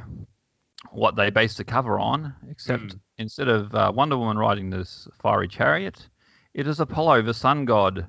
what 0.92 1.16
they 1.16 1.30
based 1.30 1.58
the 1.58 1.64
cover 1.66 2.00
on, 2.00 2.34
except 2.50 2.84
Mm. 2.84 3.00
instead 3.18 3.48
of 3.50 3.76
uh, 3.76 3.92
Wonder 3.94 4.18
Woman 4.18 4.38
riding 4.38 4.70
this 4.70 5.08
fiery 5.22 5.48
chariot, 5.50 6.08
it 6.54 6.68
is 6.68 6.80
Apollo, 6.80 7.24
the 7.24 7.34
sun 7.34 7.66
god, 7.66 8.08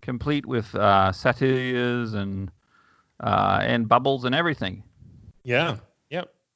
complete 0.00 0.46
with 0.46 0.74
uh, 0.74 1.12
satyrs 1.12 2.14
and 2.14 2.50
uh, 3.20 3.58
and 3.62 3.88
bubbles 3.88 4.24
and 4.24 4.34
everything. 4.34 4.82
Yeah. 5.44 5.76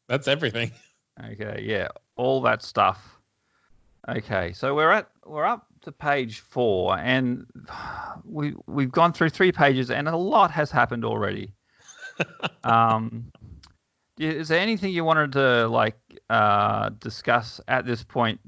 That's 0.08 0.28
everything. 0.28 0.72
Okay, 1.22 1.62
yeah, 1.66 1.88
all 2.16 2.40
that 2.40 2.62
stuff. 2.62 3.20
Okay, 4.08 4.52
so 4.54 4.74
we're 4.74 4.90
at 4.90 5.10
we're 5.26 5.44
up 5.44 5.66
to 5.82 5.92
page 5.92 6.40
four, 6.40 6.98
and 6.98 7.46
we 8.24 8.54
we've 8.66 8.90
gone 8.90 9.12
through 9.12 9.28
three 9.28 9.52
pages, 9.52 9.90
and 9.90 10.08
a 10.08 10.16
lot 10.16 10.50
has 10.50 10.70
happened 10.70 11.04
already. 11.04 11.52
um, 12.64 13.30
is 14.18 14.48
there 14.48 14.60
anything 14.60 14.92
you 14.92 15.04
wanted 15.04 15.32
to 15.32 15.68
like 15.68 15.98
uh, 16.30 16.90
discuss 16.98 17.60
at 17.68 17.86
this 17.86 18.02
point, 18.02 18.40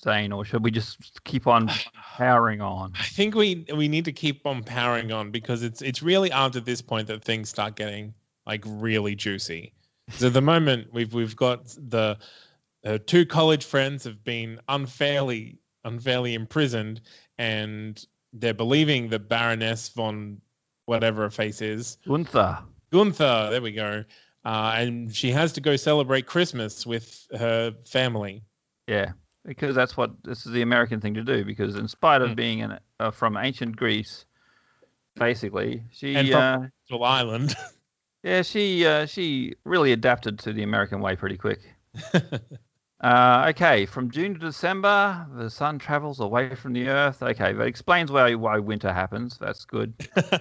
Zane, 0.00 0.32
or 0.32 0.44
should 0.44 0.64
we 0.64 0.70
just 0.70 1.22
keep 1.24 1.46
on 1.46 1.70
powering 2.16 2.60
on? 2.60 2.92
I 2.98 3.04
think 3.04 3.34
we 3.34 3.66
we 3.74 3.88
need 3.88 4.04
to 4.06 4.12
keep 4.12 4.46
on 4.46 4.62
powering 4.62 5.12
on 5.12 5.30
because 5.30 5.62
it's 5.62 5.82
it's 5.82 6.02
really 6.02 6.30
after 6.32 6.60
this 6.60 6.80
point 6.80 7.08
that 7.08 7.22
things 7.22 7.48
start 7.48 7.76
getting 7.76 8.14
like 8.46 8.62
really 8.66 9.14
juicy. 9.14 9.72
So 10.10 10.26
at 10.28 10.32
the 10.32 10.42
moment 10.42 10.92
we've 10.92 11.12
we've 11.12 11.36
got 11.36 11.66
the 11.78 12.18
uh, 12.84 12.98
two 13.06 13.24
college 13.26 13.64
friends 13.64 14.04
have 14.04 14.22
been 14.22 14.60
unfairly 14.68 15.58
unfairly 15.84 16.34
imprisoned 16.34 17.00
and 17.38 18.04
they're 18.32 18.54
believing 18.54 19.08
the 19.08 19.18
Baroness 19.18 19.88
von 19.90 20.40
whatever 20.86 21.22
her 21.22 21.30
face 21.30 21.62
is 21.62 21.98
Gunther. 22.06 22.58
Gunther. 22.92 23.48
There 23.50 23.62
we 23.62 23.72
go. 23.72 24.04
Uh, 24.44 24.74
and 24.76 25.14
she 25.14 25.30
has 25.30 25.52
to 25.54 25.60
go 25.62 25.76
celebrate 25.76 26.26
Christmas 26.26 26.86
with 26.86 27.26
her 27.32 27.74
family. 27.86 28.42
Yeah, 28.86 29.12
because 29.46 29.74
that's 29.74 29.96
what 29.96 30.10
this 30.22 30.44
is 30.44 30.52
the 30.52 30.60
American 30.60 31.00
thing 31.00 31.14
to 31.14 31.22
do. 31.22 31.44
Because 31.46 31.76
in 31.76 31.88
spite 31.88 32.20
of 32.20 32.30
Mm. 32.30 32.36
being 32.36 32.62
an, 32.62 32.78
uh, 33.00 33.10
from 33.10 33.38
ancient 33.38 33.74
Greece, 33.76 34.26
basically 35.16 35.82
she 35.92 36.14
And 36.14 36.30
uh, 36.32 36.56
from 36.58 36.70
Little 36.90 37.04
Island. 37.04 37.54
yeah 38.24 38.42
she 38.42 38.84
uh, 38.84 39.06
she 39.06 39.54
really 39.64 39.92
adapted 39.92 40.40
to 40.40 40.52
the 40.52 40.64
American 40.64 41.00
way 41.00 41.14
pretty 41.14 41.36
quick. 41.36 41.60
Uh, 43.04 43.48
okay, 43.50 43.84
from 43.84 44.10
June 44.10 44.32
to 44.32 44.40
December, 44.40 45.26
the 45.36 45.50
sun 45.50 45.78
travels 45.78 46.20
away 46.20 46.54
from 46.54 46.72
the 46.72 46.88
Earth. 46.88 47.22
Okay, 47.22 47.52
that 47.52 47.66
explains 47.66 48.10
why 48.10 48.34
why 48.34 48.58
winter 48.58 48.92
happens. 48.92 49.38
That's 49.38 49.64
good. 49.64 49.94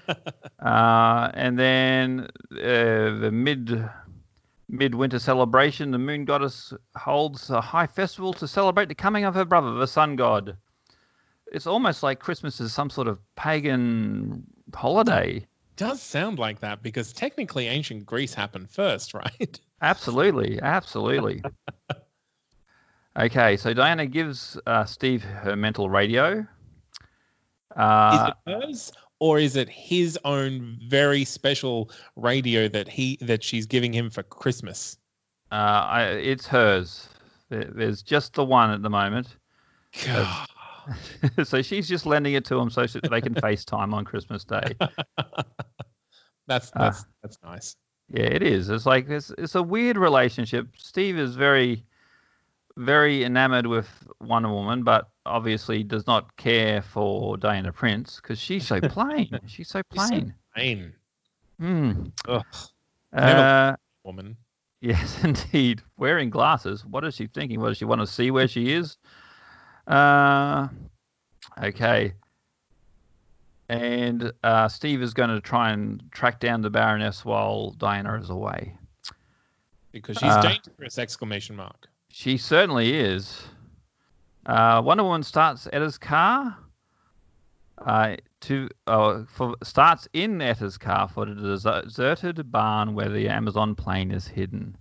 Uh, 0.59 1.29
and 1.33 1.59
then 1.59 2.29
uh, 2.53 3.19
the 3.19 3.29
mid 3.33 3.89
midwinter 4.69 5.19
celebration, 5.19 5.91
the 5.91 5.97
moon 5.97 6.23
goddess 6.23 6.71
holds 6.95 7.49
a 7.49 7.59
high 7.59 7.85
festival 7.85 8.31
to 8.31 8.47
celebrate 8.47 8.87
the 8.87 8.95
coming 8.95 9.25
of 9.25 9.35
her 9.35 9.43
brother, 9.43 9.73
the 9.73 9.87
sun 9.87 10.15
god. 10.15 10.55
It's 11.51 11.67
almost 11.67 12.01
like 12.01 12.19
Christmas 12.19 12.61
is 12.61 12.71
some 12.71 12.89
sort 12.89 13.09
of 13.09 13.19
pagan 13.35 14.45
holiday. 14.73 15.45
Does 15.75 16.01
sound 16.01 16.39
like 16.39 16.59
that 16.59 16.83
because 16.83 17.13
technically 17.13 17.67
ancient 17.67 18.05
Greece 18.05 18.33
happened 18.33 18.69
first, 18.69 19.13
right? 19.13 19.59
Absolutely, 19.81 20.59
absolutely. 20.61 21.43
okay, 23.17 23.57
so 23.57 23.73
Diana 23.73 24.05
gives 24.05 24.57
uh, 24.65 24.85
Steve 24.85 25.23
her 25.23 25.55
mental 25.55 25.89
radio. 25.89 26.45
Uh, 27.75 28.31
is 28.47 28.51
it 28.51 28.65
hers 28.65 28.91
or 29.19 29.39
is 29.39 29.55
it 29.55 29.69
his 29.69 30.19
own 30.25 30.77
very 30.87 31.25
special 31.25 31.89
radio 32.15 32.67
that 32.67 32.87
he 32.87 33.17
that 33.21 33.43
she's 33.43 33.65
giving 33.65 33.93
him 33.93 34.09
for 34.09 34.23
Christmas? 34.23 34.97
uh, 35.53 35.55
I, 35.55 36.03
it's 36.05 36.47
hers. 36.47 37.07
There, 37.49 37.65
there's 37.65 38.01
just 38.01 38.33
the 38.33 38.43
one 38.43 38.71
at 38.71 38.81
the 38.81 38.89
moment. 38.89 39.27
God. 40.03 40.47
so 41.43 41.61
she's 41.61 41.87
just 41.87 42.05
lending 42.05 42.33
it 42.33 42.45
to 42.45 42.57
him 42.59 42.69
so 42.69 42.85
that 42.85 43.09
they 43.09 43.21
can 43.21 43.33
FaceTime 43.35 43.93
on 43.93 44.05
Christmas 44.05 44.43
Day. 44.43 44.63
that's 46.47 46.71
that's 46.71 47.05
that's 47.21 47.37
nice. 47.43 47.75
Yeah, 48.09 48.23
it 48.25 48.43
is. 48.43 48.69
It's 48.69 48.85
like 48.85 49.09
it's 49.09 49.31
it's 49.37 49.55
a 49.55 49.63
weird 49.63 49.97
relationship. 49.97 50.67
Steve 50.77 51.17
is 51.17 51.35
very, 51.35 51.85
very 52.77 53.23
enamored 53.23 53.65
with 53.67 53.87
Wonder 54.19 54.49
Woman, 54.49 54.83
but 54.83 55.09
obviously 55.25 55.83
does 55.83 56.05
not 56.05 56.35
care 56.35 56.81
for 56.81 57.37
Diana 57.37 57.71
Prince 57.71 58.17
because 58.21 58.39
she's 58.39 58.67
so 58.67 58.79
plain. 58.81 59.29
she's 59.47 59.69
so 59.69 59.81
She's 59.91 60.01
so 60.01 60.09
plain. 60.09 60.33
Plain. 60.55 60.93
Hmm. 61.59 62.03
Ugh, 62.27 62.43
Uh, 63.13 63.75
woman. 64.03 64.35
yes, 64.81 65.23
indeed. 65.23 65.81
Wearing 65.97 66.29
glasses. 66.29 66.85
What 66.85 67.05
is 67.05 67.15
she 67.15 67.27
thinking? 67.27 67.61
What 67.61 67.69
does 67.69 67.77
she 67.77 67.85
want 67.85 68.01
to 68.01 68.07
see 68.07 68.31
where 68.31 68.47
she 68.47 68.73
is? 68.73 68.97
Uh, 69.87 70.67
okay. 71.61 72.13
And 73.69 74.31
uh, 74.43 74.67
Steve 74.67 75.01
is 75.01 75.13
going 75.13 75.29
to 75.29 75.41
try 75.41 75.71
and 75.71 76.03
track 76.11 76.39
down 76.39 76.61
the 76.61 76.69
Baroness 76.69 77.25
while 77.25 77.71
Diana 77.71 78.19
is 78.19 78.29
away. 78.29 78.77
Because 79.91 80.17
she's 80.17 80.31
uh, 80.31 80.41
dangerous! 80.41 80.97
Exclamation 80.97 81.55
mark. 81.55 81.87
She 82.09 82.37
certainly 82.37 82.93
is. 82.93 83.41
Uh, 84.45 84.81
Wonder 84.83 85.03
Woman 85.03 85.23
starts 85.23 85.67
Etta's 85.71 85.97
car. 85.97 86.57
Uh, 87.79 88.15
to 88.39 88.69
uh, 88.87 89.23
for 89.27 89.55
starts 89.63 90.07
in 90.13 90.41
Etta's 90.41 90.77
car 90.77 91.07
for 91.07 91.25
the 91.25 91.81
deserted 91.83 92.51
barn 92.51 92.93
where 92.93 93.09
the 93.09 93.27
Amazon 93.27 93.73
plane 93.75 94.11
is 94.11 94.27
hidden. 94.27 94.77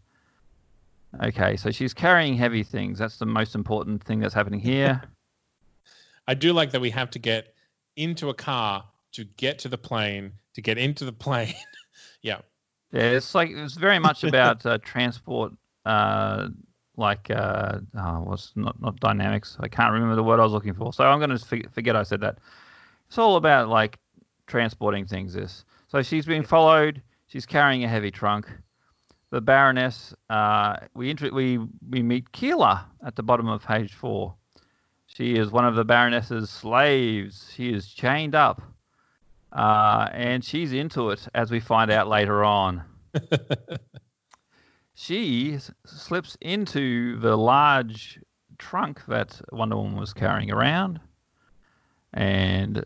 Okay, 1.22 1.56
so 1.56 1.70
she's 1.70 1.92
carrying 1.92 2.36
heavy 2.36 2.62
things. 2.62 2.98
That's 2.98 3.18
the 3.18 3.26
most 3.26 3.54
important 3.54 4.02
thing 4.02 4.20
that's 4.20 4.34
happening 4.34 4.60
here. 4.60 5.02
I 6.28 6.34
do 6.34 6.52
like 6.52 6.70
that 6.70 6.80
we 6.80 6.90
have 6.90 7.10
to 7.10 7.18
get 7.18 7.54
into 7.96 8.30
a 8.30 8.34
car 8.34 8.84
to 9.12 9.24
get 9.24 9.58
to 9.60 9.68
the 9.68 9.76
plane 9.76 10.32
to 10.54 10.62
get 10.62 10.78
into 10.78 11.04
the 11.04 11.12
plane. 11.12 11.54
yeah. 12.22 12.40
Yeah, 12.92 13.02
it's 13.02 13.34
like 13.34 13.50
it's 13.50 13.74
very 13.74 13.98
much 13.98 14.22
about 14.22 14.64
uh, 14.66 14.78
transport, 14.82 15.52
uh, 15.86 16.48
like 16.96 17.30
uh, 17.30 17.78
oh, 17.96 18.20
what's 18.20 18.52
not 18.54 18.80
not 18.82 19.00
dynamics. 19.00 19.56
I 19.60 19.68
can't 19.68 19.92
remember 19.92 20.14
the 20.14 20.22
word 20.22 20.40
I 20.40 20.42
was 20.42 20.52
looking 20.52 20.74
for, 20.74 20.92
so 20.92 21.04
I'm 21.04 21.18
going 21.18 21.36
to 21.36 21.68
forget 21.70 21.96
I 21.96 22.02
said 22.02 22.20
that. 22.20 22.38
It's 23.08 23.16
all 23.18 23.36
about 23.36 23.68
like 23.68 23.98
transporting 24.46 25.06
things. 25.06 25.32
This, 25.32 25.64
so 25.88 26.02
she's 26.02 26.26
being 26.26 26.42
followed. 26.42 27.00
She's 27.28 27.46
carrying 27.46 27.82
a 27.82 27.88
heavy 27.88 28.10
trunk. 28.10 28.46
The 29.32 29.40
Baroness. 29.40 30.14
Uh, 30.28 30.76
we 30.94 31.08
inter- 31.10 31.30
we 31.32 31.58
we 31.88 32.02
meet 32.02 32.30
Keela 32.32 32.86
at 33.04 33.16
the 33.16 33.22
bottom 33.22 33.48
of 33.48 33.64
page 33.64 33.94
four. 33.94 34.34
She 35.06 35.34
is 35.36 35.50
one 35.50 35.64
of 35.64 35.74
the 35.74 35.84
Baroness's 35.84 36.50
slaves. 36.50 37.50
She 37.54 37.72
is 37.72 37.88
chained 37.88 38.34
up. 38.34 38.60
Uh, 39.50 40.08
and 40.12 40.44
she's 40.44 40.72
into 40.72 41.10
it, 41.10 41.26
as 41.34 41.50
we 41.50 41.60
find 41.60 41.90
out 41.90 42.08
later 42.08 42.44
on. 42.44 42.82
she 44.94 45.54
s- 45.54 45.70
slips 45.86 46.36
into 46.40 47.18
the 47.18 47.36
large 47.36 48.18
trunk 48.58 49.04
that 49.06 49.40
Wonder 49.50 49.76
Woman 49.76 49.96
was 49.96 50.12
carrying 50.14 50.50
around 50.50 51.00
and 52.14 52.84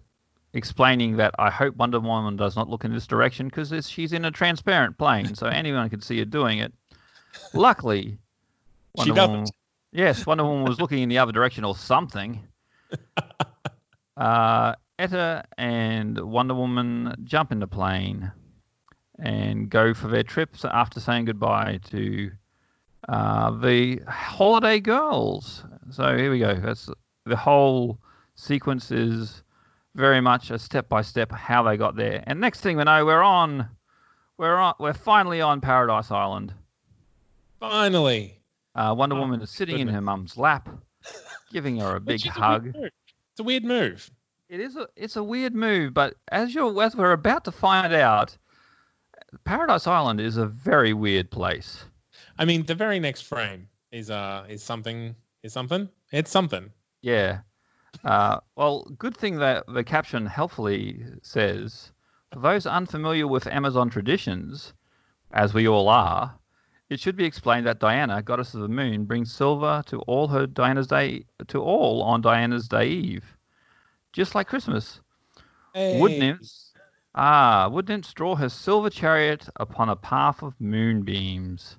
explaining 0.56 1.18
that 1.18 1.34
I 1.38 1.50
hope 1.50 1.76
Wonder 1.76 2.00
Woman 2.00 2.36
does 2.36 2.56
not 2.56 2.68
look 2.68 2.84
in 2.84 2.92
this 2.92 3.06
direction 3.06 3.48
because 3.48 3.88
she's 3.88 4.12
in 4.12 4.24
a 4.24 4.30
transparent 4.30 4.96
plane, 4.96 5.34
so 5.34 5.46
anyone 5.46 5.88
can 5.90 6.00
see 6.00 6.18
her 6.18 6.24
doing 6.24 6.58
it. 6.58 6.72
Luckily, 7.52 8.18
She 9.02 9.10
Wonder 9.10 9.14
doesn't. 9.14 9.32
Woman, 9.32 9.48
yes, 9.92 10.26
Wonder 10.26 10.44
Woman 10.44 10.64
was 10.64 10.80
looking 10.80 11.02
in 11.02 11.08
the 11.10 11.18
other 11.18 11.32
direction 11.32 11.64
or 11.64 11.76
something. 11.76 12.42
Uh, 14.16 14.74
Etta 14.98 15.44
and 15.58 16.18
Wonder 16.18 16.54
Woman 16.54 17.14
jump 17.24 17.52
in 17.52 17.60
the 17.60 17.66
plane 17.66 18.32
and 19.18 19.68
go 19.68 19.92
for 19.92 20.08
their 20.08 20.22
trips 20.22 20.64
after 20.64 21.00
saying 21.00 21.26
goodbye 21.26 21.80
to 21.90 22.30
uh, 23.10 23.50
the 23.50 24.00
holiday 24.08 24.80
girls. 24.80 25.66
So 25.90 26.16
here 26.16 26.30
we 26.30 26.38
go. 26.38 26.54
That's 26.54 26.88
the 27.26 27.36
whole 27.36 27.98
sequence 28.36 28.90
is 28.90 29.42
very 29.96 30.20
much 30.20 30.50
a 30.50 30.58
step 30.58 30.88
by 30.88 31.02
step 31.02 31.32
how 31.32 31.62
they 31.62 31.76
got 31.76 31.96
there. 31.96 32.22
And 32.26 32.40
next 32.40 32.60
thing 32.60 32.76
we 32.76 32.84
know, 32.84 33.04
we're 33.04 33.22
on, 33.22 33.68
we're 34.38 34.56
on, 34.56 34.74
we're 34.78 34.92
finally 34.92 35.40
on 35.40 35.60
Paradise 35.60 36.10
Island. 36.10 36.52
Finally. 37.58 38.40
Uh, 38.74 38.94
Wonder 38.96 39.16
Oh, 39.16 39.20
Woman 39.20 39.40
is 39.40 39.50
sitting 39.50 39.78
in 39.78 39.88
her 39.88 40.00
mum's 40.02 40.36
lap. 40.36 40.68
giving 41.50 41.78
her 41.78 41.96
a 41.96 42.00
big 42.00 42.16
is 42.16 42.26
a 42.26 42.30
hug. 42.30 42.74
It's 42.76 43.40
a 43.40 43.42
weird 43.42 43.64
move. 43.64 44.10
It 44.48 44.60
is 44.60 44.76
a 44.76 44.86
it's 44.94 45.16
a 45.16 45.24
weird 45.24 45.54
move, 45.54 45.92
but 45.92 46.14
as 46.30 46.54
you're 46.54 46.80
as 46.82 46.94
we're 46.94 47.12
about 47.12 47.44
to 47.46 47.52
find 47.52 47.92
out, 47.92 48.36
Paradise 49.44 49.86
Island 49.88 50.20
is 50.20 50.36
a 50.36 50.46
very 50.46 50.92
weird 50.92 51.30
place. 51.30 51.84
I 52.38 52.44
mean, 52.44 52.64
the 52.64 52.74
very 52.74 53.00
next 53.00 53.22
frame 53.22 53.68
is 53.90 54.08
uh 54.10 54.44
is 54.48 54.62
something 54.62 55.16
is 55.42 55.52
something. 55.52 55.88
It's 56.12 56.30
something. 56.30 56.70
Yeah. 57.02 57.38
Uh, 58.04 58.38
well, 58.56 58.84
good 58.98 59.16
thing 59.16 59.38
that 59.38 59.64
the 59.66 59.82
caption 59.84 60.26
helpfully 60.26 61.02
says, 61.22 61.92
for 62.32 62.40
those 62.40 62.66
unfamiliar 62.66 63.26
with 63.26 63.46
Amazon 63.46 63.90
traditions, 63.90 64.74
as 65.32 65.54
we 65.54 65.66
all 65.66 65.88
are, 65.88 66.38
it 66.88 67.00
should 67.00 67.16
be 67.16 67.24
explained 67.24 67.66
that 67.66 67.80
Diana, 67.80 68.22
goddess 68.22 68.54
of 68.54 68.60
the 68.60 68.68
moon, 68.68 69.04
brings 69.04 69.32
silver 69.32 69.82
to 69.86 69.98
all 70.02 70.28
her 70.28 70.46
Diana's 70.46 70.86
day 70.86 71.24
to 71.48 71.60
all 71.60 72.02
on 72.02 72.20
Diana's 72.20 72.68
day 72.68 72.88
eve, 72.88 73.36
just 74.12 74.34
like 74.34 74.46
Christmas. 74.46 75.00
Wood 75.90 76.12
Hey. 76.12 76.18
nymphs, 76.18 76.72
ah, 77.14 77.68
wood 77.70 77.88
nymphs 77.88 78.12
draw 78.12 78.36
her 78.36 78.48
silver 78.48 78.88
chariot 78.90 79.48
upon 79.56 79.88
a 79.88 79.96
path 79.96 80.42
of 80.42 80.54
moonbeams. 80.60 81.76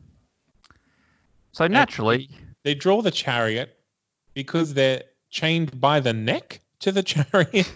So 1.53 1.67
naturally, 1.67 2.30
They 2.63 2.75
draw 2.75 3.01
the 3.01 3.12
chariot 3.12 3.80
because 4.34 4.73
they're 4.73 5.03
chained 5.29 5.79
by 5.79 5.99
the 5.99 6.13
neck 6.13 6.61
to 6.79 6.91
the 6.91 7.03
chariot. 7.03 7.71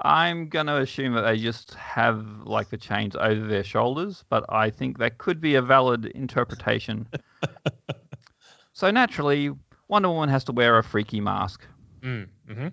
I'm 0.00 0.48
going 0.48 0.66
to 0.66 0.76
assume 0.76 1.14
that 1.14 1.22
they 1.22 1.38
just 1.38 1.74
have 1.74 2.24
like 2.44 2.68
the 2.68 2.76
chains 2.76 3.16
over 3.16 3.46
their 3.46 3.64
shoulders, 3.64 4.24
but 4.28 4.44
I 4.48 4.70
think 4.70 4.98
that 4.98 5.18
could 5.18 5.40
be 5.40 5.56
a 5.56 5.62
valid 5.62 6.06
interpretation. 6.06 7.08
so 8.72 8.90
naturally, 8.92 9.50
Wonder 9.88 10.08
Woman 10.10 10.28
has 10.28 10.44
to 10.44 10.52
wear 10.52 10.78
a 10.78 10.84
freaky 10.84 11.20
mask. 11.20 11.66
mm, 12.02 12.28
hmm 12.48 12.68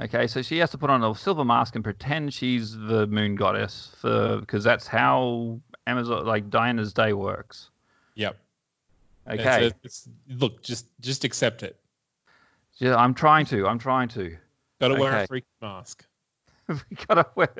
Okay, 0.00 0.28
so 0.28 0.42
she 0.42 0.58
has 0.58 0.70
to 0.70 0.78
put 0.78 0.90
on 0.90 1.02
a 1.02 1.14
silver 1.14 1.44
mask 1.44 1.74
and 1.74 1.82
pretend 1.82 2.32
she's 2.32 2.72
the 2.72 3.06
moon 3.08 3.34
goddess 3.34 3.90
for 4.00 4.38
because 4.38 4.62
that's 4.62 4.86
how 4.86 5.60
Amazon 5.88 6.24
like 6.24 6.50
Diana's 6.50 6.92
day 6.92 7.12
works. 7.12 7.70
Yep. 8.14 8.36
Okay, 9.28 9.66
a- 9.66 9.72
look, 10.28 10.62
just 10.62 10.86
just 11.00 11.24
accept 11.24 11.62
it. 11.64 11.76
Yeah, 12.78 12.96
I'm 12.96 13.14
trying 13.14 13.46
to. 13.46 13.66
I'm 13.66 13.78
trying 13.78 14.08
to. 14.08 14.36
Got 14.80 14.88
to 14.88 14.94
wear 14.94 15.24
a 15.24 15.26
freak 15.26 15.44
mask. 15.60 16.04
we 16.68 16.76
gotta 17.08 17.26
wear. 17.34 17.52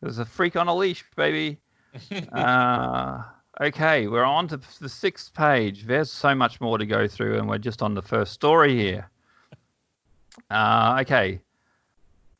There's 0.00 0.18
a 0.18 0.24
freak 0.24 0.56
on 0.56 0.68
a 0.68 0.74
leash, 0.74 1.04
baby. 1.16 1.58
uh, 2.32 3.22
okay, 3.60 4.06
we're 4.06 4.24
on 4.24 4.48
to 4.48 4.60
the 4.80 4.88
sixth 4.88 5.34
page. 5.34 5.84
There's 5.84 6.10
so 6.12 6.34
much 6.34 6.60
more 6.60 6.78
to 6.78 6.86
go 6.86 7.08
through, 7.08 7.38
and 7.38 7.48
we're 7.48 7.58
just 7.58 7.82
on 7.82 7.94
the 7.94 8.02
first 8.02 8.32
story 8.32 8.76
here. 8.76 9.10
Uh, 10.50 10.98
okay. 11.00 11.40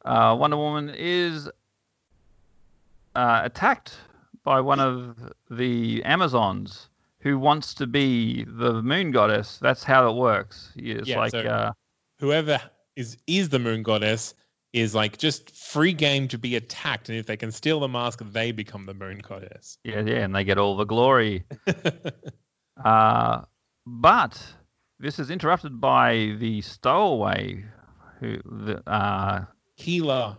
Uh, 0.05 0.37
Wonder 0.39 0.57
Woman 0.57 0.93
is 0.97 1.49
uh, 3.15 3.41
attacked 3.45 3.97
by 4.45 4.61
one 4.61 4.81
of 4.81 5.33
the 5.51 6.03
Amazons 6.05 6.89
who 7.21 7.39
wants 7.39 7.75
to 7.75 7.87
be 7.87 8.45
the 8.45 8.83
moon 8.83 9.11
goddess. 9.11 9.59
That's 9.59 9.83
how 9.83 10.09
it 10.09 10.15
works. 10.15 10.73
It's 10.77 11.09
Yeah, 11.09 11.19
like, 11.19 11.33
so- 11.33 11.41
uh, 11.41 11.73
Whoever 12.18 12.61
is 12.96 13.16
is 13.26 13.48
the 13.48 13.59
moon 13.59 13.83
goddess 13.83 14.35
is 14.72 14.94
like 14.94 15.18
just 15.18 15.50
free 15.50 15.92
game 15.92 16.28
to 16.28 16.38
be 16.38 16.57
attacked, 16.57 17.09
and 17.09 17.18
if 17.18 17.26
they 17.26 17.37
can 17.37 17.52
steal 17.52 17.81
the 17.81 17.88
mask, 17.88 18.20
they 18.33 18.52
become 18.52 18.87
the 18.87 18.94
moon 18.94 19.18
goddess. 19.18 19.78
yeah, 19.85 20.00
yeah, 20.00 20.24
and 20.24 20.35
they 20.35 20.44
get 20.44 20.59
all 20.59 20.76
the 20.76 20.85
glory. 20.85 21.44
Uh, 22.85 23.42
but 23.87 24.40
this 25.00 25.18
is 25.18 25.31
interrupted 25.31 25.81
by 25.81 26.37
the 26.38 26.61
stowaway, 26.61 27.64
who 28.20 28.38
the 28.44 28.83
uh. 28.88 29.44
Hela, 29.76 30.38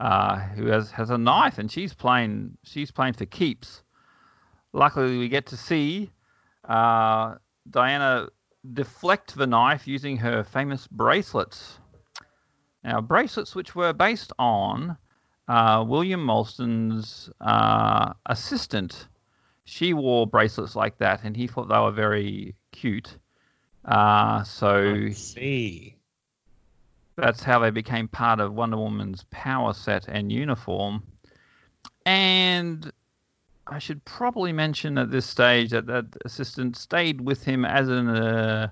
uh, 0.00 0.36
who 0.36 0.66
has 0.66 0.90
has 0.90 1.10
a 1.10 1.18
knife, 1.18 1.58
and 1.58 1.70
she's 1.70 1.94
playing 1.94 2.56
she's 2.62 2.90
playing 2.90 3.14
for 3.14 3.26
keeps. 3.26 3.82
Luckily, 4.72 5.18
we 5.18 5.28
get 5.28 5.46
to 5.46 5.56
see 5.56 6.10
uh, 6.66 7.34
Diana 7.68 8.28
deflect 8.74 9.34
the 9.34 9.46
knife 9.46 9.86
using 9.86 10.16
her 10.16 10.44
famous 10.44 10.86
bracelets. 10.86 11.78
Now, 12.84 13.00
bracelets 13.00 13.54
which 13.54 13.74
were 13.74 13.92
based 13.92 14.32
on 14.38 14.96
uh, 15.48 15.84
William 15.86 16.24
Moulton's 16.24 17.30
uh, 17.40 18.12
assistant. 18.26 19.08
She 19.64 19.94
wore 19.94 20.26
bracelets 20.26 20.74
like 20.74 20.98
that, 20.98 21.20
and 21.24 21.36
he 21.36 21.46
thought 21.46 21.68
they 21.68 21.78
were 21.78 21.92
very 21.92 22.54
cute. 22.72 23.16
Uh, 23.84 24.42
so 24.44 25.06
I 25.06 25.10
see. 25.10 25.96
that's 27.16 27.42
how 27.42 27.58
they 27.58 27.70
became 27.70 28.08
part 28.08 28.40
of 28.40 28.54
Wonder 28.54 28.76
Woman's 28.76 29.24
power 29.30 29.72
set 29.72 30.08
and 30.08 30.30
uniform. 30.30 31.02
And 32.06 32.92
I 33.72 33.78
should 33.78 34.04
probably 34.04 34.52
mention 34.52 34.98
at 34.98 35.10
this 35.10 35.24
stage 35.24 35.70
that 35.70 35.86
that 35.86 36.04
assistant 36.26 36.76
stayed 36.76 37.22
with 37.22 37.42
him 37.42 37.64
as 37.64 37.88
an 37.88 38.08
uh, 38.08 38.68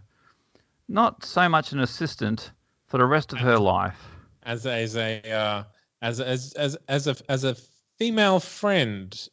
not 0.89 1.25
so 1.25 1.49
much 1.49 1.73
an 1.73 1.81
assistant 1.81 2.51
for 2.87 2.99
the 2.99 3.07
rest 3.07 3.33
of 3.33 3.39
her 3.39 3.59
life. 3.59 3.99
As 4.43 4.67
a, 4.67 4.73
as 4.73 4.97
a 4.97 5.31
uh, 5.31 5.65
as 6.03 6.21
as 6.21 6.53
as 6.53 6.77
as 6.89 7.07
a 7.07 7.17
as 7.31 7.45
a 7.45 7.55
female 7.97 8.41
friend 8.41 9.29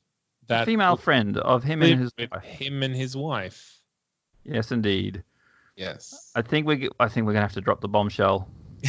that 0.47 0.65
Female 0.65 0.95
friend 0.95 1.37
of 1.37 1.63
him 1.63 1.81
and 1.81 1.99
his 1.99 2.11
wife. 2.17 2.43
him 2.43 2.81
and 2.81 2.95
his 2.95 3.17
wife. 3.17 3.81
Yes, 4.45 4.71
indeed. 4.71 5.21
Yes. 5.75 6.31
I 6.33 6.43
think 6.43 6.65
we 6.65 6.87
I 6.99 7.09
think 7.09 7.27
we're 7.27 7.33
gonna 7.33 7.43
have 7.43 7.53
to 7.53 7.61
drop 7.61 7.81
the 7.81 7.89
bombshell. 7.89 8.47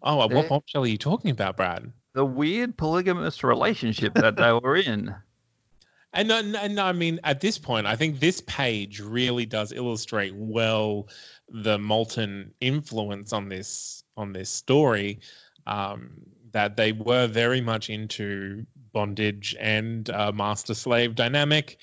Oh, 0.00 0.14
what 0.28 0.48
bombshell 0.48 0.84
are 0.84 0.86
you 0.86 0.96
talking 0.96 1.32
about, 1.32 1.56
Brad? 1.56 1.92
The 2.14 2.24
weird 2.24 2.76
polygamous 2.76 3.44
relationship 3.44 4.14
that 4.14 4.36
they 4.36 4.52
were 4.52 4.76
in. 4.76 5.14
And 6.10 6.28
no, 6.28 6.86
I 6.86 6.92
mean, 6.92 7.20
at 7.22 7.42
this 7.42 7.58
point, 7.58 7.86
I 7.86 7.94
think 7.94 8.18
this 8.18 8.40
page 8.40 8.98
really 8.98 9.44
does 9.44 9.72
illustrate 9.72 10.34
well 10.34 11.08
the 11.50 11.78
Moulton 11.78 12.54
influence 12.62 13.34
on 13.34 13.50
this 13.50 14.02
on 14.16 14.32
this 14.32 14.48
story. 14.48 15.20
Um, 15.66 16.22
that 16.52 16.76
they 16.76 16.92
were 16.92 17.26
very 17.26 17.60
much 17.60 17.90
into 17.90 18.66
bondage 18.92 19.54
and 19.60 20.08
uh, 20.10 20.32
master 20.32 20.74
slave 20.74 21.14
dynamic, 21.14 21.78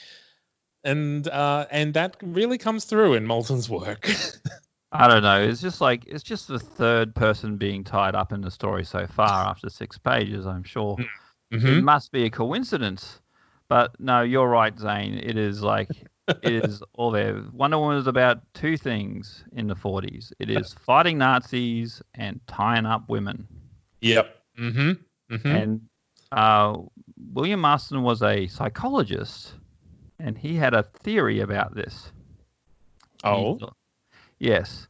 and 0.83 1.27
uh, 1.27 1.65
and 1.71 1.93
that 1.93 2.17
really 2.21 2.57
comes 2.57 2.85
through 2.85 3.13
in 3.13 3.25
Moulton's 3.25 3.69
work. 3.69 4.09
I 4.97 5.07
don't 5.07 5.23
know. 5.23 5.41
It's 5.41 5.61
just 5.61 5.81
like 5.81 6.05
it's 6.07 6.23
just 6.23 6.47
the 6.47 6.59
third 6.59 7.13
person 7.15 7.57
being 7.57 7.83
tied 7.83 8.15
up 8.15 8.31
in 8.31 8.41
the 8.41 8.51
story 8.51 8.83
so 8.83 9.05
far 9.07 9.47
after 9.47 9.69
six 9.69 9.97
pages. 9.97 10.45
I'm 10.45 10.63
sure 10.63 10.95
it 10.99 11.07
Mhm. 11.61 11.83
must 11.83 12.11
be 12.11 12.23
a 12.25 12.29
coincidence, 12.29 13.21
but 13.67 13.99
no, 13.99 14.21
you're 14.21 14.47
right, 14.47 14.77
Zane. 14.77 15.15
It 15.15 15.37
is 15.37 15.61
like 15.61 15.89
it 16.41 16.53
is 16.65 16.81
all 16.93 17.11
there. 17.11 17.43
Wonder 17.53 17.77
Woman 17.77 17.97
is 17.97 18.07
about 18.07 18.41
two 18.53 18.77
things 18.77 19.43
in 19.53 19.67
the 19.67 19.75
40s. 19.75 20.31
It 20.39 20.49
is 20.49 20.73
fighting 20.73 21.17
Nazis 21.19 22.01
and 22.15 22.39
tying 22.47 22.85
up 22.85 23.07
women. 23.09 23.47
Yep. 24.01 24.35
Mm-hmm. 24.59 24.91
Mm-hmm. 25.35 25.47
And 25.47 25.81
uh, 26.31 26.77
William 27.33 27.59
Marston 27.61 28.01
was 28.03 28.23
a 28.23 28.47
psychologist, 28.47 29.53
and 30.19 30.37
he 30.37 30.55
had 30.55 30.73
a 30.73 30.83
theory 30.83 31.41
about 31.41 31.75
this. 31.75 32.11
oh. 33.23 33.57
He- 33.59 33.65
Yes. 34.45 34.87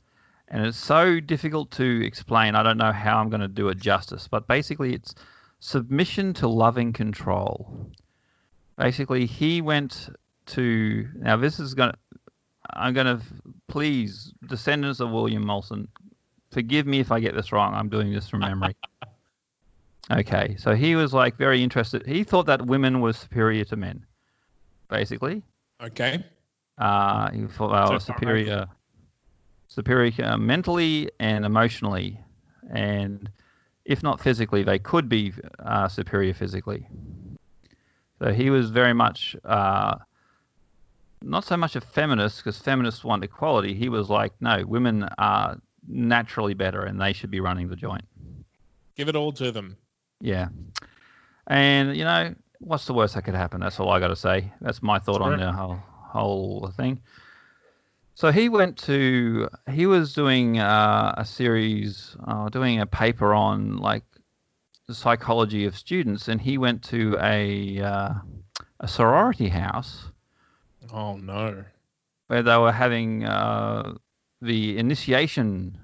And 0.50 0.66
it's 0.66 0.78
so 0.78 1.20
difficult 1.20 1.72
to 1.72 2.06
explain. 2.06 2.56
I 2.56 2.62
don't 2.62 2.78
know 2.78 2.92
how 2.92 3.20
I'm 3.20 3.30
going 3.30 3.42
to 3.42 3.48
do 3.48 3.70
it 3.70 3.78
justice, 3.78 4.28
but 4.28 4.48
basically 4.48 4.94
it's 4.94 5.16
submission 5.60 6.34
to 6.36 6.48
loving 6.48 6.92
control. 6.94 7.90
Basically, 8.78 9.26
he 9.26 9.62
went 9.62 10.10
to 10.48 11.08
now 11.16 11.38
this 11.38 11.60
is 11.60 11.74
going 11.74 11.92
to 11.92 11.98
I'm 12.70 12.94
going 12.94 13.08
to 13.08 13.22
please 13.68 14.34
descendants 14.48 15.00
of 15.00 15.10
William 15.12 15.46
Molson 15.46 15.88
forgive 16.52 16.86
me 16.86 17.00
if 17.00 17.12
I 17.12 17.20
get 17.20 17.34
this 17.34 17.52
wrong. 17.52 17.74
I'm 17.74 17.90
doing 17.90 18.12
this 18.12 18.28
from 18.28 18.42
memory. 18.42 18.76
okay, 20.12 20.56
so 20.60 20.76
he 20.76 20.96
was 20.96 21.14
like 21.14 21.38
very 21.38 21.64
interested. 21.64 22.06
He 22.06 22.24
thought 22.24 22.48
that 22.48 22.66
women 22.66 23.02
were 23.02 23.14
superior 23.14 23.64
to 23.66 23.76
men. 23.76 24.06
Basically, 24.90 25.42
Okay. 25.82 26.24
uh, 26.78 27.32
he 27.32 27.46
thought 27.48 27.88
they 27.88 27.94
were 27.94 28.00
superior, 28.00 28.68
superior 29.76 30.14
uh, 30.24 30.38
mentally 30.38 31.12
and 31.20 31.46
emotionally, 31.46 32.18
and 32.74 33.30
if 33.84 34.02
not 34.02 34.22
physically, 34.22 34.64
they 34.64 34.80
could 34.80 35.10
be 35.10 35.34
uh, 35.60 35.88
superior 35.90 36.34
physically. 36.34 36.88
So 38.20 38.32
he 38.32 38.50
was 38.50 38.70
very 38.70 38.94
much 38.94 39.36
uh, 39.44 39.96
not 41.22 41.44
so 41.44 41.58
much 41.58 41.76
a 41.76 41.82
feminist 41.82 42.38
because 42.38 42.58
feminists 42.58 43.04
want 43.04 43.24
equality. 43.24 43.74
He 43.74 43.90
was 43.90 44.10
like, 44.10 44.32
no, 44.40 44.64
women 44.66 45.08
are 45.18 45.60
naturally 45.88 46.54
better 46.54 46.84
and 46.84 47.00
they 47.00 47.12
should 47.12 47.30
be 47.30 47.42
running 47.42 47.68
the 47.68 47.76
joint. 47.76 48.06
Give 48.96 49.10
it 49.10 49.16
all 49.18 49.34
to 49.34 49.52
them. 49.52 49.76
Yeah, 50.22 50.48
and 51.48 51.98
you 51.98 52.06
know 52.06 52.34
what's 52.60 52.86
the 52.86 52.94
worst 52.94 53.16
that 53.16 53.24
could 53.24 53.36
happen? 53.36 53.60
That's 53.60 53.80
all 53.82 53.90
I 53.90 54.00
got 54.00 54.08
to 54.08 54.16
say. 54.16 54.54
That's 54.62 54.82
my 54.82 55.00
thought 55.00 55.22
on 55.22 55.38
the 55.38 55.52
whole 55.52 55.80
whole 56.16 56.72
thing. 56.78 57.02
So 58.16 58.32
he 58.32 58.50
went 58.50 58.78
to 58.80 59.50
he 59.70 59.86
was 59.86 60.14
doing 60.14 60.58
uh, 60.60 61.14
a 61.18 61.26
series, 61.26 62.16
uh, 62.26 62.50
doing 62.50 62.80
a 62.80 62.86
paper 62.86 63.34
on 63.34 63.78
like 63.78 64.04
the 64.88 64.96
psychology 64.96 65.66
of 65.66 65.76
students, 65.78 66.28
and 66.30 66.40
he 66.42 66.58
went 66.58 66.84
to 66.86 67.18
a 67.22 67.80
uh, 67.82 68.14
a 68.80 68.88
sorority 68.88 69.50
house 69.50 70.12
Oh 70.94 71.18
no. 71.18 71.66
where 72.28 72.42
they 72.44 72.58
were 72.58 72.72
having 72.72 73.26
uh, 73.26 73.96
the 74.42 74.78
initiation 74.78 75.78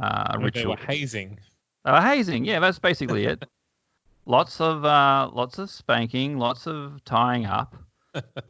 uh, 0.00 0.36
Where 0.38 0.50
they 0.50 0.64
ritual. 0.64 0.70
were 0.72 0.76
hazing. 0.86 1.38
They 1.84 1.92
were 1.92 2.00
hazing. 2.00 2.44
Yeah, 2.44 2.58
that's 2.60 2.78
basically 2.78 3.26
it. 3.26 3.44
lots 4.26 4.60
of 4.60 4.84
uh, 4.84 5.30
lots 5.32 5.58
of 5.58 5.70
spanking, 5.70 6.38
lots 6.38 6.66
of 6.66 7.02
tying 7.04 7.46
up. 7.46 7.76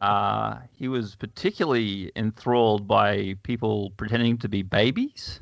Uh, 0.01 0.59
he 0.73 0.87
was 0.87 1.15
particularly 1.15 2.11
enthralled 2.15 2.87
by 2.87 3.35
people 3.43 3.91
pretending 3.97 4.37
to 4.39 4.47
be 4.49 4.61
babies, 4.61 5.41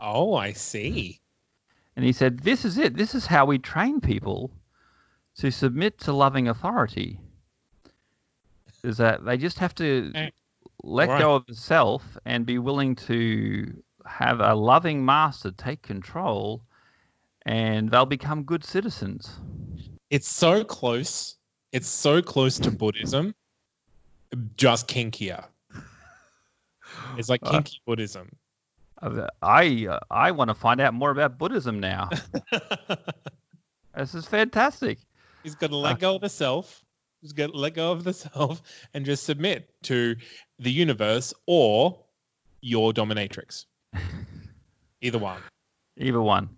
Oh, 0.00 0.34
I 0.34 0.52
see. 0.52 1.20
and 1.96 2.04
he 2.04 2.12
said, 2.12 2.40
"This 2.40 2.64
is 2.64 2.78
it. 2.78 2.96
This 2.96 3.14
is 3.14 3.26
how 3.26 3.44
we 3.46 3.58
train 3.58 4.00
people 4.00 4.50
to 5.36 5.50
submit 5.50 5.98
to 6.00 6.12
loving 6.12 6.48
authority. 6.48 7.18
Is 8.82 8.96
that 8.96 9.24
they 9.24 9.36
just 9.36 9.58
have 9.58 9.74
to 9.76 10.10
Eh, 10.14 10.30
let 10.82 11.08
right. 11.08 11.20
go 11.20 11.36
of 11.36 11.46
the 11.46 11.54
self 11.54 12.02
and 12.24 12.44
be 12.46 12.58
willing 12.58 12.96
to 12.96 13.82
have 14.06 14.40
a 14.40 14.54
loving 14.54 15.04
master 15.04 15.52
take 15.52 15.82
control, 15.82 16.62
and 17.46 17.90
they'll 17.90 18.06
become 18.06 18.42
good 18.44 18.64
citizens." 18.64 19.38
It's 20.10 20.28
so 20.28 20.64
close. 20.64 21.36
It's 21.72 21.88
so 21.88 22.20
close 22.20 22.58
to 22.58 22.70
Buddhism, 22.70 23.34
just 24.56 24.88
kinkier. 24.88 25.44
It's 27.16 27.28
like 27.28 27.40
Uh, 27.44 27.50
kinky 27.52 27.80
Buddhism. 27.86 28.36
Uh, 29.00 29.26
I 29.42 29.86
uh, 29.86 30.00
I 30.10 30.30
want 30.30 30.48
to 30.48 30.54
find 30.54 30.80
out 30.80 30.94
more 30.94 31.10
about 31.10 31.38
Buddhism 31.38 31.80
now. 31.80 32.08
this 33.96 34.14
is 34.14 34.26
fantastic. 34.26 34.98
He's 35.42 35.54
got 35.54 35.70
to 35.70 35.76
Uh, 35.76 35.80
let 35.80 35.98
go 35.98 36.14
of 36.14 36.20
the 36.20 36.28
self. 36.28 36.84
He's 37.20 37.32
got 37.32 37.50
to 37.50 37.56
let 37.56 37.74
go 37.74 37.92
of 37.92 38.04
the 38.04 38.12
self 38.26 38.62
and 38.94 39.04
just 39.04 39.24
submit 39.24 39.68
to 39.84 40.16
the 40.58 40.70
universe 40.70 41.34
or 41.46 41.98
your 42.60 42.92
dominatrix. 42.92 43.66
Either 45.00 45.18
one. 45.18 45.40
Either 45.96 46.22
one. 46.22 46.48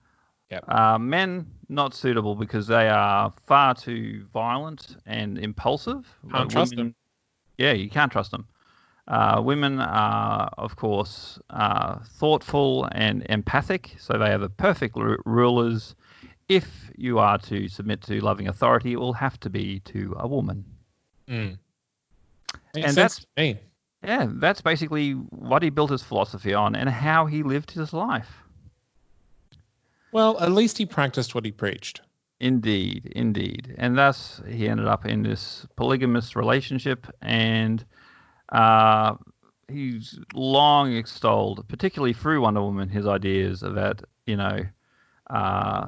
Yep. 0.50 0.64
Uh, 0.68 0.98
men 0.98 1.46
not 1.68 1.94
suitable 1.94 2.34
because 2.34 2.66
they 2.66 2.88
are 2.88 3.32
far 3.46 3.74
too 3.74 4.26
violent 4.32 4.96
and 5.06 5.38
impulsive. 5.38 6.06
Can't 6.30 6.50
trust 6.50 6.76
them. 6.76 6.94
Yeah, 7.58 7.72
you 7.72 7.88
can't 7.88 8.10
trust 8.12 8.30
them. 8.30 8.46
Uh, 9.06 9.40
women 9.44 9.80
are, 9.80 10.50
of 10.56 10.76
course, 10.76 11.38
uh, 11.50 11.98
thoughtful 12.18 12.88
and 12.92 13.24
empathic, 13.28 13.94
so 13.98 14.16
they 14.18 14.32
are 14.32 14.38
the 14.38 14.48
perfect 14.48 14.96
ru- 14.96 15.18
rulers. 15.26 15.94
If 16.48 16.90
you 16.96 17.18
are 17.18 17.38
to 17.38 17.68
submit 17.68 18.00
to 18.02 18.20
loving 18.20 18.48
authority, 18.48 18.92
it 18.92 19.00
will 19.00 19.12
have 19.12 19.38
to 19.40 19.50
be 19.50 19.80
to 19.80 20.14
a 20.18 20.26
woman. 20.26 20.64
Mm. 21.28 21.58
Makes 22.74 22.86
And 22.86 22.94
sense 22.94 22.96
that's- 22.96 23.26
me. 23.36 23.58
Yeah, 24.02 24.26
that's 24.28 24.60
basically 24.60 25.12
what 25.12 25.62
he 25.62 25.70
built 25.70 25.90
his 25.90 26.02
philosophy 26.02 26.52
on 26.52 26.74
and 26.76 26.90
how 26.90 27.24
he 27.24 27.42
lived 27.42 27.70
his 27.70 27.94
life. 27.94 28.42
Well, 30.12 30.38
at 30.40 30.52
least 30.52 30.76
he 30.76 30.84
practiced 30.86 31.34
what 31.34 31.44
he 31.46 31.50
preached. 31.52 32.02
Indeed, 32.44 33.10
indeed. 33.16 33.74
And 33.78 33.96
thus 33.96 34.42
he 34.46 34.68
ended 34.68 34.86
up 34.86 35.06
in 35.06 35.22
this 35.22 35.66
polygamous 35.76 36.36
relationship 36.36 37.06
and 37.22 37.82
uh, 38.50 39.14
he's 39.66 40.18
long 40.34 40.92
extolled, 40.92 41.66
particularly 41.68 42.12
through 42.12 42.42
Wonder 42.42 42.60
Woman, 42.60 42.90
his 42.90 43.06
ideas 43.06 43.60
that, 43.60 44.02
you 44.26 44.36
know, 44.36 44.58
uh, 45.30 45.86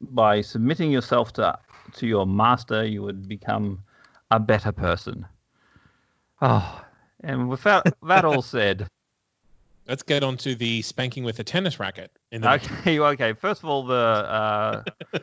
by 0.00 0.42
submitting 0.42 0.92
yourself 0.92 1.32
to 1.32 1.58
to 1.94 2.06
your 2.06 2.24
master, 2.24 2.84
you 2.84 3.02
would 3.02 3.26
become 3.26 3.82
a 4.30 4.38
better 4.38 4.70
person. 4.70 5.26
Oh, 6.40 6.84
and 7.24 7.48
without 7.48 7.84
that 8.04 8.24
all 8.24 8.42
said, 8.56 8.86
Let's 9.88 10.02
get 10.02 10.22
on 10.22 10.36
to 10.38 10.54
the 10.54 10.82
spanking 10.82 11.22
with 11.24 11.38
a 11.38 11.44
tennis 11.44 11.78
racket. 11.78 12.10
In 12.32 12.40
the 12.40 12.52
Okay, 12.52 12.98
okay. 13.00 13.32
First 13.32 13.62
of 13.62 13.68
all, 13.68 13.84
the 13.84 13.94
uh, 13.94 14.82
the 15.12 15.20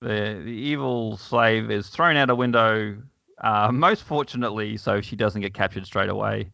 the 0.00 0.50
evil 0.50 1.16
slave 1.16 1.70
is 1.70 1.88
thrown 1.88 2.16
out 2.16 2.30
a 2.30 2.34
window. 2.34 2.96
Uh, 3.42 3.70
most 3.72 4.02
fortunately, 4.04 4.76
so 4.76 5.00
she 5.00 5.16
doesn't 5.16 5.40
get 5.42 5.54
captured 5.54 5.86
straight 5.86 6.08
away. 6.08 6.50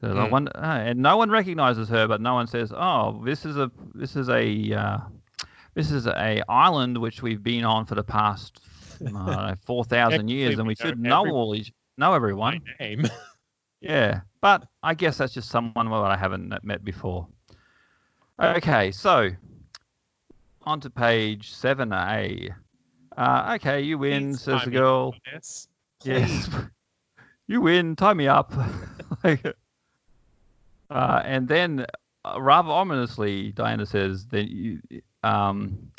So 0.00 0.26
wonder- 0.30 0.52
uh, 0.56 0.78
and 0.78 0.98
no 0.98 1.16
one 1.16 1.30
recognizes 1.30 1.88
her, 1.88 2.06
but 2.06 2.20
no 2.20 2.34
one 2.34 2.46
says, 2.46 2.72
"Oh, 2.74 3.22
this 3.24 3.44
is 3.44 3.56
a 3.56 3.70
this 3.94 4.16
is 4.16 4.28
a 4.28 4.72
uh, 4.74 4.98
this 5.74 5.90
is 5.90 6.06
a 6.06 6.42
island 6.48 6.98
which 6.98 7.22
we've 7.22 7.42
been 7.42 7.64
on 7.64 7.86
for 7.86 7.94
the 7.94 8.04
past 8.04 8.60
I 9.00 9.04
don't 9.04 9.14
know, 9.14 9.54
four 9.64 9.84
thousand 9.84 10.28
years, 10.28 10.58
and 10.58 10.66
we 10.66 10.74
should 10.74 10.98
know 10.98 11.20
every- 11.20 11.30
all 11.32 11.54
each 11.54 11.72
know 11.96 12.12
everyone." 12.12 12.60
name. 12.80 13.06
Yeah, 13.80 14.20
but 14.44 14.68
I 14.82 14.92
guess 14.92 15.16
that's 15.16 15.32
just 15.32 15.48
someone 15.48 15.88
that 15.88 15.94
I 15.94 16.18
haven't 16.18 16.52
met 16.62 16.84
before. 16.84 17.26
Okay, 18.38 18.90
so 18.90 19.30
on 20.64 20.80
to 20.80 20.90
page 20.90 21.50
7A. 21.54 22.54
Uh, 23.16 23.52
okay, 23.54 23.80
you 23.80 23.96
win, 23.96 24.32
Please 24.32 24.42
says 24.42 24.60
the 24.66 24.70
girl. 24.70 25.14
this. 25.32 25.66
Yes. 26.02 26.50
you 27.46 27.62
win, 27.62 27.96
tie 27.96 28.12
me 28.12 28.28
up. 28.28 28.52
Uh, 30.90 31.22
and 31.24 31.48
then, 31.48 31.86
uh, 32.24 32.40
rather 32.40 32.68
ominously, 32.68 33.50
Diana 33.52 33.86
says, 33.86 34.26
then 34.26 34.46
you, 34.46 34.80
um, 35.22 35.90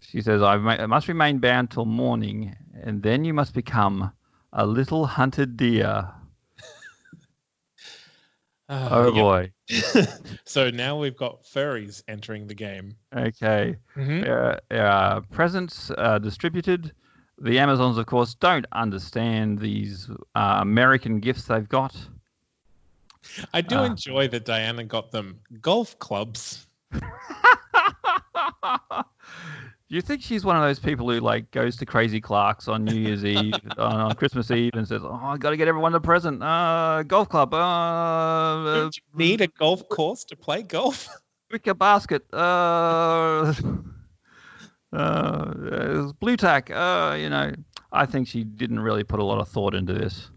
she 0.00 0.20
says, 0.20 0.42
I 0.42 0.56
must 0.56 1.06
remain 1.06 1.38
bound 1.38 1.70
till 1.70 1.84
morning, 1.84 2.56
and 2.82 3.00
then 3.00 3.24
you 3.24 3.32
must 3.32 3.54
become 3.54 4.10
a 4.52 4.66
little 4.66 5.06
hunted 5.06 5.56
deer. 5.56 6.12
Ah, 8.68 8.88
Oh, 8.90 9.12
boy. 9.12 9.52
so 10.44 10.70
now 10.70 10.98
we've 10.98 11.16
got 11.16 11.44
furries 11.44 12.02
entering 12.08 12.46
the 12.46 12.54
game. 12.54 12.96
Okay. 13.14 13.76
Mhm. 13.96 14.22
There, 14.22 14.60
there 14.70 14.86
are 14.86 15.20
presents 15.20 15.90
uh, 15.96 16.18
distributed. 16.18 16.92
The 17.38 17.58
Amazons, 17.58 17.98
of 17.98 18.06
course, 18.06 18.34
don't 18.34 18.66
understand 18.72 19.58
these 19.58 20.08
uh, 20.34 20.58
American 20.60 21.20
gifts 21.20 21.44
they've 21.46 21.68
got. 21.68 21.94
I 23.52 23.60
do 23.62 23.76
Ah. 23.76 23.84
enjoy 23.84 24.28
that 24.28 24.44
Diana 24.44 24.84
got 24.84 25.10
them 25.10 25.40
golf 25.60 25.98
clubs. 25.98 26.66
Do 29.90 29.96
you 29.96 30.00
think 30.00 30.22
she's 30.22 30.44
one 30.44 30.56
of 30.56 30.62
those 30.62 30.78
people 30.78 31.10
who 31.10 31.20
like 31.20 31.50
goes 31.50 31.76
to 31.76 31.86
Crazy 31.86 32.20
Clark's 32.20 32.68
on 32.68 32.84
New 32.84 32.94
Year's 32.94 33.24
Eve, 33.24 33.54
on, 33.78 34.00
on 34.00 34.14
Christmas 34.14 34.50
Eve, 34.50 34.72
and 34.74 34.88
says, 34.88 35.02
"Oh, 35.04 35.20
I 35.22 35.36
got 35.36 35.50
to 35.50 35.56
get 35.58 35.68
everyone 35.68 35.94
a 35.94 36.00
present. 36.00 36.42
Uh, 36.42 37.02
golf 37.02 37.28
club. 37.28 37.52
Uh, 37.52 37.58
uh, 37.58 38.90
need 39.14 39.42
a 39.42 39.46
golf 39.46 39.86
course 39.90 40.24
to 40.24 40.36
play 40.36 40.62
golf? 40.62 41.08
wicker 41.54 41.74
basket. 41.74 42.22
Uh, 42.32 43.54
uh, 44.92 46.12
blue 46.18 46.36
tack. 46.36 46.70
Uh, 46.70 47.16
you 47.18 47.28
know, 47.28 47.52
I 47.92 48.06
think 48.06 48.26
she 48.26 48.44
didn't 48.44 48.80
really 48.80 49.04
put 49.04 49.20
a 49.20 49.24
lot 49.24 49.40
of 49.40 49.48
thought 49.48 49.74
into 49.74 49.92
this. 49.92 50.30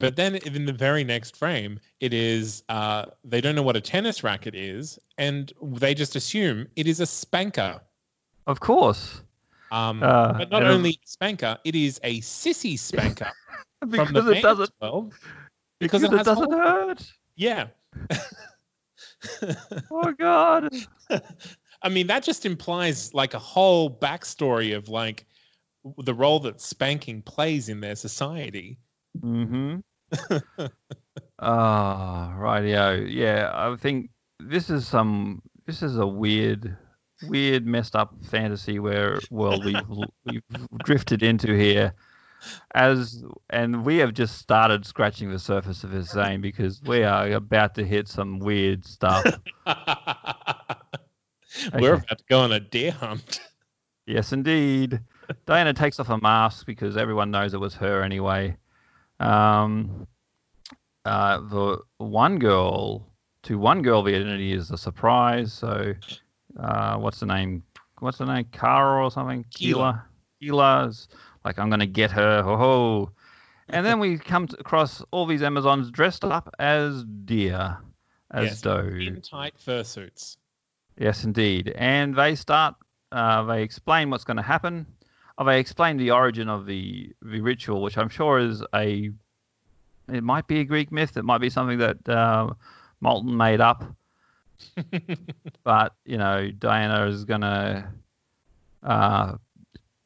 But 0.00 0.16
then 0.16 0.34
in 0.34 0.66
the 0.66 0.72
very 0.72 1.04
next 1.04 1.36
frame, 1.36 1.78
it 2.00 2.12
is 2.12 2.64
uh, 2.68 3.06
they 3.22 3.40
don't 3.40 3.54
know 3.54 3.62
what 3.62 3.76
a 3.76 3.80
tennis 3.80 4.24
racket 4.24 4.54
is, 4.54 4.98
and 5.16 5.52
they 5.62 5.94
just 5.94 6.16
assume 6.16 6.66
it 6.76 6.86
is 6.86 7.00
a 7.00 7.06
spanker. 7.06 7.80
Of 8.46 8.60
course. 8.60 9.20
Um, 9.72 10.02
Uh, 10.02 10.34
but 10.34 10.50
not 10.50 10.62
only 10.64 11.00
spanker, 11.04 11.58
it 11.64 11.74
is 11.74 11.98
a 12.02 12.20
sissy 12.20 12.78
spanker 12.78 13.30
because 13.80 14.10
from 14.12 14.26
the 14.26 14.32
it 14.32 14.42
doesn't 14.42 14.70
world. 14.80 15.14
because, 15.80 16.02
Because 16.02 16.14
it 16.14 16.20
it, 16.20 16.24
doesn't 16.24 16.52
holes. 16.52 16.54
hurt. 16.54 17.12
Yeah. 17.36 17.66
Oh 19.90 20.12
God. 20.12 20.72
I 21.82 21.88
mean, 21.88 22.06
that 22.08 22.22
just 22.24 22.46
implies 22.46 23.12
like 23.14 23.34
a 23.34 23.38
whole 23.38 23.90
backstory 23.90 24.76
of 24.76 24.88
like 24.88 25.26
the 25.98 26.14
role 26.14 26.40
that 26.40 26.60
spanking 26.60 27.22
plays 27.22 27.68
in 27.68 27.80
their 27.80 27.96
society. 27.96 28.78
Mm-hmm. 29.20 29.76
Ah, 31.38 32.34
rightio. 32.38 33.06
Yeah, 33.10 33.50
I 33.52 33.76
think 33.76 34.10
this 34.38 34.70
is 34.70 34.86
some. 34.86 35.42
This 35.66 35.82
is 35.82 35.96
a 35.98 36.06
weird, 36.06 36.76
weird, 37.28 37.66
messed 37.66 37.96
up 37.96 38.14
fantasy 38.24 38.78
where 38.78 39.18
world 39.30 39.64
we've 39.64 39.76
we've 40.24 40.42
drifted 40.84 41.22
into 41.22 41.56
here, 41.56 41.94
as 42.74 43.24
and 43.50 43.84
we 43.84 43.98
have 43.98 44.14
just 44.14 44.38
started 44.38 44.84
scratching 44.86 45.30
the 45.30 45.38
surface 45.38 45.84
of 45.84 45.90
the 45.90 46.04
same 46.04 46.40
because 46.40 46.82
we 46.82 47.02
are 47.02 47.30
about 47.32 47.74
to 47.74 47.84
hit 47.84 48.08
some 48.08 48.38
weird 48.38 48.84
stuff. 48.84 49.24
We're 51.78 51.94
about 51.94 52.18
to 52.18 52.24
go 52.28 52.40
on 52.40 52.52
a 52.52 52.60
deer 52.60 52.90
hunt. 52.92 53.40
Yes, 54.06 54.32
indeed. 54.32 55.00
Diana 55.46 55.72
takes 55.72 55.98
off 55.98 56.08
her 56.08 56.18
mask 56.18 56.66
because 56.66 56.96
everyone 56.96 57.30
knows 57.30 57.54
it 57.54 57.60
was 57.60 57.74
her 57.74 58.02
anyway. 58.02 58.56
Um, 59.20 60.06
uh, 61.04 61.38
the 61.38 61.78
one 61.98 62.38
girl 62.38 63.08
to 63.44 63.58
one 63.58 63.82
girl 63.82 64.02
the 64.02 64.14
identity 64.14 64.52
is 64.52 64.70
a 64.70 64.78
surprise. 64.78 65.52
So, 65.52 65.94
uh, 66.58 66.96
what's 66.96 67.20
the 67.20 67.26
name? 67.26 67.62
What's 67.98 68.18
the 68.18 68.26
name? 68.26 68.46
Kara 68.52 69.04
or 69.04 69.10
something? 69.10 69.44
Keela. 69.50 70.04
Keela. 70.40 70.84
Keela's 70.86 71.08
like 71.44 71.58
I'm 71.58 71.70
gonna 71.70 71.86
get 71.86 72.10
her. 72.12 72.42
Ho 72.42 72.56
ho. 72.56 73.10
And 73.68 73.84
then 73.84 73.98
we 73.98 74.18
come 74.18 74.48
across 74.58 75.02
all 75.10 75.26
these 75.26 75.42
Amazons 75.42 75.90
dressed 75.90 76.24
up 76.24 76.54
as 76.58 77.04
deer, 77.04 77.78
as 78.30 78.44
Yes, 78.44 78.60
doe. 78.60 78.90
In 79.00 79.22
tight 79.22 79.54
fursuits. 79.58 80.36
Yes, 80.98 81.24
indeed. 81.24 81.72
And 81.74 82.14
they 82.14 82.34
start. 82.34 82.74
Uh, 83.10 83.44
they 83.44 83.62
explain 83.62 84.10
what's 84.10 84.24
going 84.24 84.36
to 84.36 84.42
happen. 84.42 84.86
Oh, 85.38 85.44
they 85.44 85.60
explain 85.60 85.96
the 85.96 86.10
origin 86.10 86.48
of 86.48 86.66
the 86.66 87.12
the 87.22 87.40
ritual, 87.40 87.82
which 87.82 87.98
I'm 87.98 88.08
sure 88.08 88.38
is 88.38 88.62
a. 88.74 89.10
It 90.12 90.22
might 90.22 90.46
be 90.46 90.60
a 90.60 90.64
Greek 90.64 90.92
myth. 90.92 91.16
It 91.16 91.24
might 91.24 91.40
be 91.40 91.48
something 91.48 91.78
that 91.78 92.08
uh, 92.08 92.50
Moulton 93.00 93.36
made 93.36 93.60
up. 93.60 93.84
but 95.64 95.94
you 96.04 96.18
know, 96.18 96.50
Diana 96.50 97.06
is 97.06 97.24
gonna. 97.24 97.92
Uh, 98.82 99.36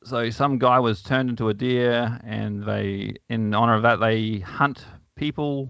so 0.04 0.30
some 0.30 0.58
guy 0.58 0.78
was 0.78 1.02
turned 1.02 1.28
into 1.30 1.48
a 1.48 1.54
deer, 1.54 2.18
and 2.24 2.62
they, 2.64 3.16
in 3.28 3.52
honor 3.54 3.74
of 3.74 3.82
that, 3.82 4.00
they 4.00 4.38
hunt 4.38 4.84
people, 5.16 5.68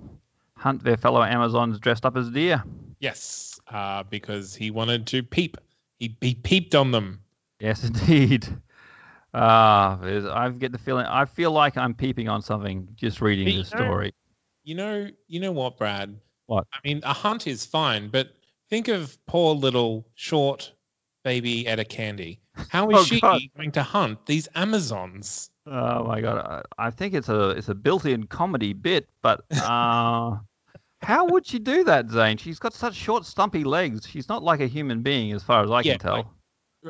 hunt 0.57 0.85
their 0.85 0.97
fellow 0.97 1.23
Amazons 1.23 1.79
dressed 1.81 2.05
up 2.05 2.17
as 2.17 2.31
deer. 2.31 2.63
Yes, 3.01 3.59
uh, 3.69 4.03
because 4.05 4.55
he 4.55 4.71
wanted 4.71 5.07
to 5.09 5.23
peep. 5.23 5.57
He, 5.99 6.17
he 6.21 6.35
peeped 6.35 6.75
on 6.75 6.91
them. 6.93 7.21
Yes, 7.61 7.85
indeed. 7.89 8.45
There's 9.33 10.25
I 10.27 10.53
get 10.57 10.73
the 10.73 10.79
feeling. 10.79 11.07
I 11.07 11.25
feel 11.25 11.51
like 11.51 11.77
I'm 11.77 11.95
peeping 11.95 12.29
on 12.29 12.43
something 12.43 12.89
just 12.95 13.21
reading 13.21 13.47
But 13.47 13.53
you 13.53 13.59
this 13.63 13.73
know- 13.73 13.79
story. 13.81 14.15
You 14.65 14.75
know, 14.75 15.09
you 15.29 15.41
know 15.41 15.53
what, 15.53 15.79
Brad? 15.79 16.15
What? 16.47 16.67
I 16.75 16.79
mean, 16.87 17.01
a 17.05 17.13
hunt 17.15 17.47
is 17.47 17.65
fine, 17.65 18.09
but 18.09 18.33
think 18.71 18.89
of 18.89 19.17
poor 19.27 19.55
little 19.55 20.07
short 20.15 20.73
baby 21.25 21.67
Etta 21.67 21.85
Candy. 21.85 22.41
How 22.69 22.91
is 22.91 22.99
Oh, 22.99 23.05
she 23.05 23.21
God. 23.21 23.41
going 23.57 23.73
to 23.73 23.83
hunt 23.83 24.27
these 24.27 24.49
Amazons? 24.55 25.51
Oh 25.67 26.05
my 26.05 26.21
god, 26.21 26.65
I, 26.79 26.87
I 26.87 26.91
think 26.91 27.15
it's 27.15 27.29
a 27.29 27.51
it's 27.51 27.69
a 27.69 27.75
built-in 27.75 28.25
comedy 28.25 28.73
bit, 28.73 29.09
but 29.23 29.45
uh, 29.63 30.37
how 31.03 31.27
would 31.27 31.47
she 31.47 31.59
do 31.59 31.85
that, 31.85 32.11
Zane? 32.11 32.37
She's 32.39 32.59
got 32.59 32.73
such 32.75 32.95
short, 32.95 33.27
stumpy 33.27 33.65
legs. 33.65 34.07
She's 34.09 34.29
not 34.29 34.43
like 34.43 34.61
a 34.61 34.67
human 34.67 35.03
being, 35.03 35.33
as 35.33 35.43
far 35.43 35.63
as 35.63 35.71
I 35.71 35.83
Yeah, 35.83 35.93
can 35.93 36.01
tell. 36.01 36.17
like- 36.17 36.27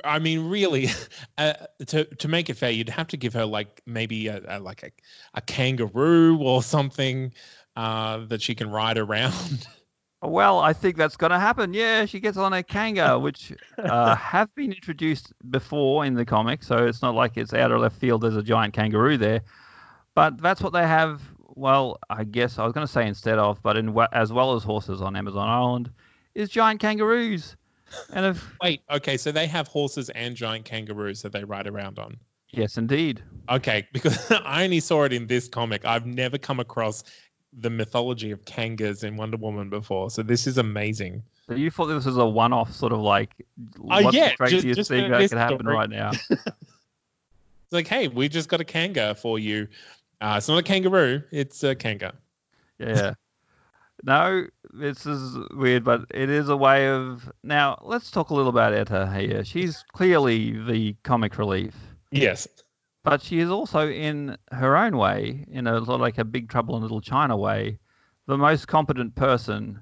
I 0.04 0.18
mean, 0.18 0.48
really, 0.48 0.88
uh, 1.38 1.54
to 1.86 2.04
to 2.04 2.28
make 2.28 2.50
it 2.50 2.54
fair, 2.54 2.70
you'd 2.70 2.88
have 2.90 3.08
to 3.08 3.16
give 3.16 3.32
her 3.34 3.44
like 3.46 3.80
maybe 3.86 4.28
a, 4.28 4.40
a 4.46 4.60
like 4.60 4.82
a, 4.82 4.90
a 5.34 5.40
kangaroo 5.40 6.38
or 6.38 6.62
something 6.62 7.32
uh, 7.74 8.18
that 8.26 8.42
she 8.42 8.54
can 8.54 8.70
ride 8.70 8.98
around. 8.98 9.66
Well, 10.20 10.58
I 10.58 10.72
think 10.72 10.96
that's 10.96 11.16
going 11.16 11.30
to 11.30 11.38
happen. 11.38 11.72
Yeah, 11.72 12.04
she 12.04 12.18
gets 12.18 12.36
on 12.36 12.52
a 12.52 12.62
kanga, 12.62 13.18
which 13.20 13.52
uh, 13.78 14.16
have 14.16 14.52
been 14.54 14.72
introduced 14.72 15.32
before 15.50 16.04
in 16.04 16.14
the 16.14 16.24
comic, 16.24 16.64
so 16.64 16.86
it's 16.86 17.02
not 17.02 17.14
like 17.14 17.36
it's 17.36 17.54
out 17.54 17.70
of 17.70 17.80
left 17.80 17.96
field. 17.96 18.22
There's 18.22 18.36
a 18.36 18.42
giant 18.42 18.74
kangaroo 18.74 19.16
there, 19.16 19.42
but 20.14 20.40
that's 20.40 20.60
what 20.60 20.72
they 20.72 20.86
have. 20.86 21.22
Well, 21.54 21.98
I 22.10 22.24
guess 22.24 22.58
I 22.58 22.64
was 22.64 22.72
going 22.72 22.86
to 22.86 22.92
say 22.92 23.06
instead 23.06 23.38
of, 23.38 23.62
but 23.62 23.76
in 23.76 23.96
as 24.12 24.32
well 24.32 24.54
as 24.54 24.64
horses 24.64 25.00
on 25.02 25.14
Amazon 25.16 25.48
Island, 25.48 25.90
is 26.34 26.48
giant 26.48 26.80
kangaroos. 26.80 27.56
And 28.12 28.26
if 28.26 28.56
Wait, 28.62 28.82
okay, 28.90 29.16
so 29.16 29.32
they 29.32 29.46
have 29.46 29.68
horses 29.68 30.10
and 30.10 30.34
giant 30.34 30.64
kangaroos 30.64 31.22
that 31.22 31.32
they 31.32 31.44
ride 31.44 31.66
around 31.68 31.98
on. 31.98 32.16
yes, 32.50 32.76
indeed. 32.76 33.22
Okay, 33.48 33.86
because 33.92 34.30
I 34.30 34.64
only 34.64 34.80
saw 34.80 35.04
it 35.04 35.12
in 35.12 35.28
this 35.28 35.48
comic. 35.48 35.84
I've 35.84 36.06
never 36.06 36.38
come 36.38 36.58
across 36.60 37.04
the 37.52 37.70
mythology 37.70 38.30
of 38.30 38.44
kangas 38.44 39.04
in 39.04 39.16
Wonder 39.16 39.36
Woman 39.36 39.70
before, 39.70 40.10
so 40.10 40.22
this 40.22 40.46
is 40.46 40.58
amazing. 40.58 41.22
So 41.48 41.54
you 41.54 41.70
thought 41.70 41.86
this 41.86 42.04
was 42.04 42.16
a 42.18 42.26
one-off 42.26 42.72
sort 42.74 42.92
of 42.92 43.00
like 43.00 43.30
Uh, 43.88 44.02
what's 44.02 44.16
yeah, 44.16 44.30
the 44.30 44.36
craziest 44.36 44.76
just 44.76 44.90
thing 44.90 45.10
that 45.10 45.28
could 45.30 45.38
happen 45.38 45.60
story. 45.60 45.74
right 45.74 45.90
now? 45.90 46.12
It's 47.70 47.72
like, 47.74 47.86
hey, 47.86 48.08
we 48.08 48.30
just 48.30 48.48
got 48.48 48.62
a 48.62 48.64
kanga 48.64 49.14
for 49.14 49.38
you. 49.38 49.68
Uh, 50.22 50.36
it's 50.38 50.48
not 50.48 50.56
a 50.58 50.62
kangaroo, 50.62 51.22
it's 51.30 51.62
a 51.64 51.74
kanga. 51.74 52.14
Yeah. 52.78 53.12
No, 54.04 54.46
this 54.72 55.04
is 55.04 55.36
weird, 55.54 55.84
but 55.84 56.06
it 56.14 56.30
is 56.30 56.48
a 56.48 56.56
way 56.56 56.88
of. 56.88 57.30
Now, 57.42 57.78
let's 57.82 58.10
talk 58.10 58.30
a 58.30 58.34
little 58.34 58.48
about 58.48 58.72
Etta 58.72 59.12
here. 59.14 59.44
She's 59.44 59.84
clearly 59.92 60.52
the 60.52 60.94
comic 61.02 61.36
relief, 61.36 61.74
Yes. 62.10 62.48
But 63.08 63.22
she 63.22 63.38
is 63.38 63.48
also, 63.48 63.88
in 63.88 64.36
her 64.52 64.76
own 64.76 64.98
way, 64.98 65.46
in 65.50 65.66
a 65.66 65.78
sort 65.78 65.88
of 65.88 66.00
like 66.00 66.18
a 66.18 66.24
Big 66.24 66.50
Trouble 66.50 66.76
in 66.76 66.82
Little 66.82 67.00
China 67.00 67.38
way, 67.38 67.78
the 68.26 68.36
most 68.36 68.68
competent 68.68 69.14
person 69.14 69.80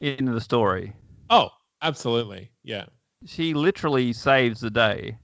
in 0.00 0.26
the 0.26 0.42
story. 0.42 0.92
Oh, 1.30 1.48
absolutely. 1.80 2.50
Yeah. 2.62 2.84
She 3.24 3.54
literally 3.54 4.12
saves 4.12 4.60
the 4.60 4.68
day, 4.70 5.16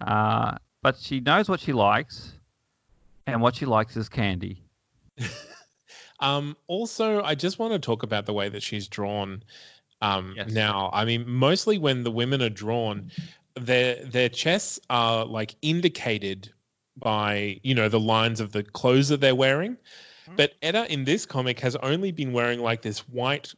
uh, 0.00 0.56
but 0.82 0.96
she 0.96 1.20
knows 1.20 1.50
what 1.50 1.60
she 1.60 1.74
likes, 1.74 2.32
and 3.26 3.42
what 3.42 3.56
she 3.56 3.66
likes 3.66 3.96
is 3.96 4.08
candy. 4.08 4.62
Um, 6.20 6.56
also, 6.68 7.22
I 7.22 7.34
just 7.34 7.58
want 7.58 7.74
to 7.74 7.78
talk 7.78 8.02
about 8.02 8.24
the 8.24 8.32
way 8.32 8.48
that 8.48 8.62
she's 8.62 8.88
drawn. 8.88 9.42
Um, 10.00 10.32
Yes. 10.36 10.50
Now, 10.52 10.88
I 10.92 11.04
mean, 11.04 11.28
mostly 11.28 11.76
when 11.76 12.02
the 12.02 12.10
women 12.10 12.40
are 12.40 12.48
drawn, 12.48 13.10
their 13.56 14.04
their 14.04 14.28
chests 14.28 14.80
are 14.90 15.24
like 15.24 15.54
indicated 15.62 16.52
by 16.96 17.60
you 17.62 17.74
know 17.74 17.88
the 17.88 18.00
lines 18.00 18.40
of 18.40 18.52
the 18.52 18.62
clothes 18.62 19.08
that 19.08 19.20
they're 19.20 19.34
wearing. 19.34 19.76
Hmm. 20.26 20.36
But 20.36 20.52
Etta 20.62 20.90
in 20.92 21.04
this 21.04 21.26
comic 21.26 21.60
has 21.60 21.76
only 21.76 22.12
been 22.12 22.32
wearing 22.32 22.60
like 22.60 22.82
this 22.82 23.00
white 23.08 23.54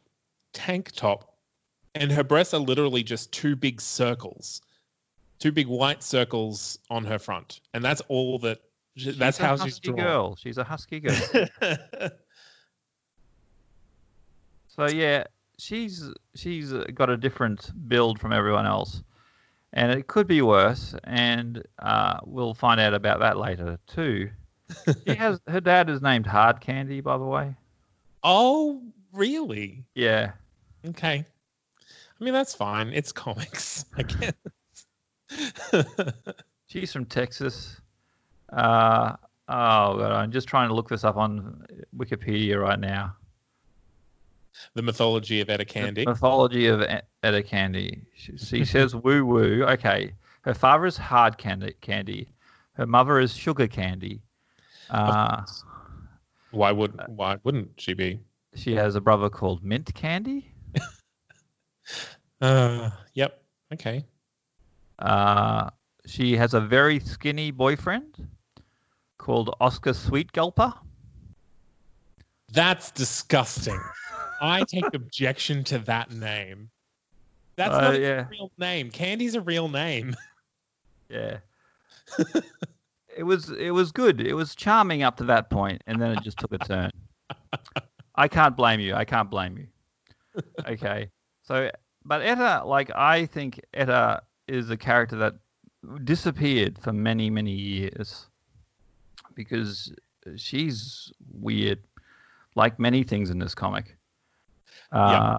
tank 0.53 0.91
top, 0.91 1.33
and 1.95 2.11
her 2.11 2.23
breasts 2.23 2.53
are 2.53 2.59
literally 2.59 3.03
just 3.03 3.31
two 3.31 3.55
big 3.55 3.81
circles, 3.81 4.61
two 5.39 5.51
big 5.51 5.67
white 5.67 6.03
circles 6.03 6.79
on 6.89 7.05
her 7.05 7.19
front, 7.19 7.61
and 7.73 7.83
that's 7.83 8.01
all 8.07 8.39
that. 8.39 8.59
That's 8.95 9.37
how 9.37 9.55
She's 9.55 9.59
a 9.59 9.59
how 9.59 9.65
she's 9.65 9.73
husky 9.73 9.87
drawn. 9.89 9.99
girl. 9.99 10.35
She's 10.35 10.57
a 10.57 10.63
husky 10.63 10.99
girl. 10.99 11.49
So 14.77 14.87
yeah, 14.87 15.23
she's 15.57 16.03
she's 16.35 16.71
got 16.71 17.09
a 17.09 17.17
different 17.17 17.71
build 17.89 18.19
from 18.19 18.31
everyone 18.31 18.67
else, 18.67 19.01
and 19.73 19.91
it 19.91 20.07
could 20.07 20.27
be 20.27 20.41
worse. 20.41 20.95
And 21.03 21.63
uh, 21.79 22.19
we'll 22.25 22.53
find 22.53 22.79
out 22.79 22.93
about 22.93 23.19
that 23.19 23.37
later 23.37 23.77
too. 23.87 24.29
She 25.05 25.15
has 25.15 25.39
her 25.47 25.61
dad 25.61 25.89
is 25.89 26.01
named 26.01 26.25
Hard 26.25 26.59
Candy, 26.61 27.01
by 27.01 27.17
the 27.17 27.25
way. 27.25 27.55
oh, 28.23 28.81
really? 29.13 29.83
Yeah, 29.95 30.31
Okay. 30.87 31.25
I 32.19 32.23
mean, 32.23 32.33
that's 32.33 32.55
fine. 32.55 32.89
It's 32.93 33.11
comics, 33.11 33.85
I 33.97 34.03
guess. 34.03 34.33
she's 36.67 36.91
from 36.91 37.05
Texas. 37.05 37.79
Uh, 38.51 39.13
oh 39.49 39.97
god, 39.97 40.11
I'm 40.11 40.31
just 40.31 40.47
trying 40.47 40.69
to 40.69 40.73
look 40.75 40.89
this 40.89 41.03
up 41.03 41.17
on 41.17 41.65
Wikipedia 41.95 42.59
right 42.59 42.79
now. 42.79 43.15
The 44.73 44.81
mythology 44.81 45.41
of 45.41 45.49
Etta 45.49 45.59
The 45.59 45.65
Candy. 45.65 46.05
mythology 46.05 46.67
of 46.67 46.81
Etta 47.23 47.43
Candy. 47.43 48.03
She, 48.15 48.37
she 48.37 48.65
says 48.65 48.95
woo 48.95 49.25
woo. 49.25 49.63
Okay. 49.63 50.13
Her 50.41 50.53
father 50.53 50.85
is 50.85 50.97
hard 50.97 51.37
candy. 51.37 51.73
candy. 51.81 52.29
Her 52.73 52.85
mother 52.85 53.19
is 53.19 53.35
sugar 53.35 53.67
candy. 53.67 54.21
Uh, 54.89 55.43
Why 56.51 56.71
would 56.71 56.99
why 57.07 57.37
wouldn't 57.43 57.71
she 57.79 57.93
be? 57.93 58.19
she 58.55 58.73
has 58.73 58.95
a 58.95 59.01
brother 59.01 59.29
called 59.29 59.63
Mint 59.63 59.93
Candy. 59.93 60.51
Uh, 62.41 62.91
yep. 63.13 63.41
Okay. 63.73 64.05
Uh, 64.99 65.69
she 66.05 66.35
has 66.37 66.53
a 66.53 66.59
very 66.61 66.99
skinny 66.99 67.49
boyfriend 67.51 68.27
called 69.17 69.55
Oscar 69.59 69.93
Sweet 69.93 70.31
Gulper. 70.33 70.73
That's 72.51 72.91
disgusting. 72.91 73.79
I 74.41 74.63
take 74.63 74.93
objection 74.93 75.63
to 75.65 75.79
that 75.79 76.11
name. 76.11 76.69
That's 77.55 77.73
Uh, 77.73 77.81
not 77.81 77.95
a 77.95 78.27
real 78.29 78.51
name. 78.57 78.91
Candy's 78.91 79.35
a 79.35 79.41
real 79.41 79.67
name. 79.69 80.15
Yeah. 81.09 81.37
it 83.15 83.23
was 83.23 83.49
it 83.49 83.71
was 83.71 83.93
good. 83.93 84.19
It 84.19 84.33
was 84.33 84.55
charming 84.55 85.03
up 85.03 85.15
to 85.17 85.23
that 85.25 85.49
point, 85.49 85.81
and 85.87 86.01
then 86.01 86.11
it 86.11 86.21
just 86.21 86.37
took 86.37 86.51
a 86.51 86.57
turn. 86.57 86.91
I 88.15 88.27
can't 88.27 88.57
blame 88.57 88.81
you. 88.81 88.93
I 88.93 89.05
can't 89.05 89.29
blame 89.29 89.57
you. 89.57 90.43
Okay. 90.67 91.09
So, 91.43 91.71
but 92.03 92.21
Etta, 92.21 92.63
like 92.65 92.91
I 92.93 93.25
think 93.25 93.61
Etta 93.73 94.21
is 94.47 94.69
a 94.69 94.75
character 94.75 95.15
that 95.15 95.35
disappeared 96.03 96.77
for 96.77 96.91
many 96.91 97.29
many 97.29 97.53
years 97.53 98.27
because 99.33 99.93
she's 100.35 101.13
weird, 101.39 101.79
like 102.55 102.79
many 102.79 103.03
things 103.03 103.29
in 103.29 103.39
this 103.39 103.55
comic. 103.55 103.96
Uh, 104.91 105.09
Yeah. 105.11 105.37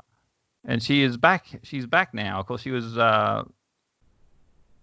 And 0.65 0.83
she 0.83 1.03
is 1.03 1.17
back. 1.17 1.47
She's 1.63 1.87
back 1.87 2.13
now. 2.13 2.41
Of 2.41 2.47
course, 2.47 2.61
she 2.61 2.71
was. 2.71 2.99
Uh, 2.99 3.45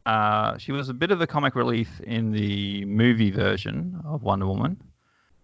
uh, 0.06 0.58
she 0.58 0.72
was 0.72 0.90
a 0.90 0.94
bit 0.94 1.12
of 1.12 1.22
a 1.22 1.28
comic 1.28 1.56
relief 1.56 2.00
in 2.02 2.32
the 2.32 2.86
movie 2.86 3.32
version 3.32 4.00
of 4.06 4.24
Wonder 4.24 4.46
Woman. 4.48 4.78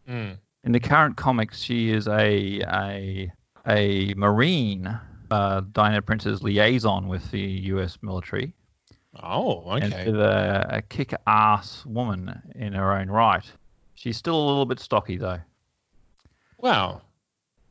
Mm. 0.08 0.38
In 0.64 0.72
the 0.72 0.80
current 0.80 1.18
comics, 1.18 1.60
she 1.62 1.90
is 1.92 2.08
a 2.08 2.62
a 2.68 3.32
a 3.68 4.14
marine. 4.16 5.00
Uh, 5.32 5.62
Diana 5.72 6.02
Prince's 6.02 6.44
liaison 6.44 7.08
with 7.08 7.30
the 7.32 7.40
U.S. 7.40 7.98
military, 8.02 8.54
Oh, 9.24 9.70
and 9.72 9.94
okay. 9.94 10.04
she's 10.06 10.14
a, 10.14 10.68
a 10.70 10.82
kick-ass 10.82 11.86
woman 11.86 12.38
in 12.56 12.74
her 12.74 12.92
own 12.94 13.10
right. 13.10 13.46
She's 13.96 14.18
still 14.18 14.36
a 14.36 14.46
little 14.46 14.66
bit 14.66 14.80
stocky 14.80 15.16
though, 15.18 15.40
Wow. 16.58 17.02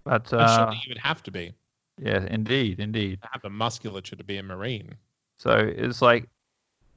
But 0.05 0.33
uh, 0.33 0.57
surely 0.57 0.81
you 0.85 0.91
would 0.91 0.99
have 0.99 1.23
to 1.23 1.31
be 1.31 1.53
yeah, 2.03 2.27
indeed, 2.31 2.81
indeed. 2.81 3.19
have 3.33 3.43
the 3.43 3.51
musculature 3.51 4.17
to 4.17 4.25
be 4.25 4.39
a 4.39 4.43
marine. 4.43 4.95
So 5.39 5.53
it's 5.53 6.01
like 6.01 6.29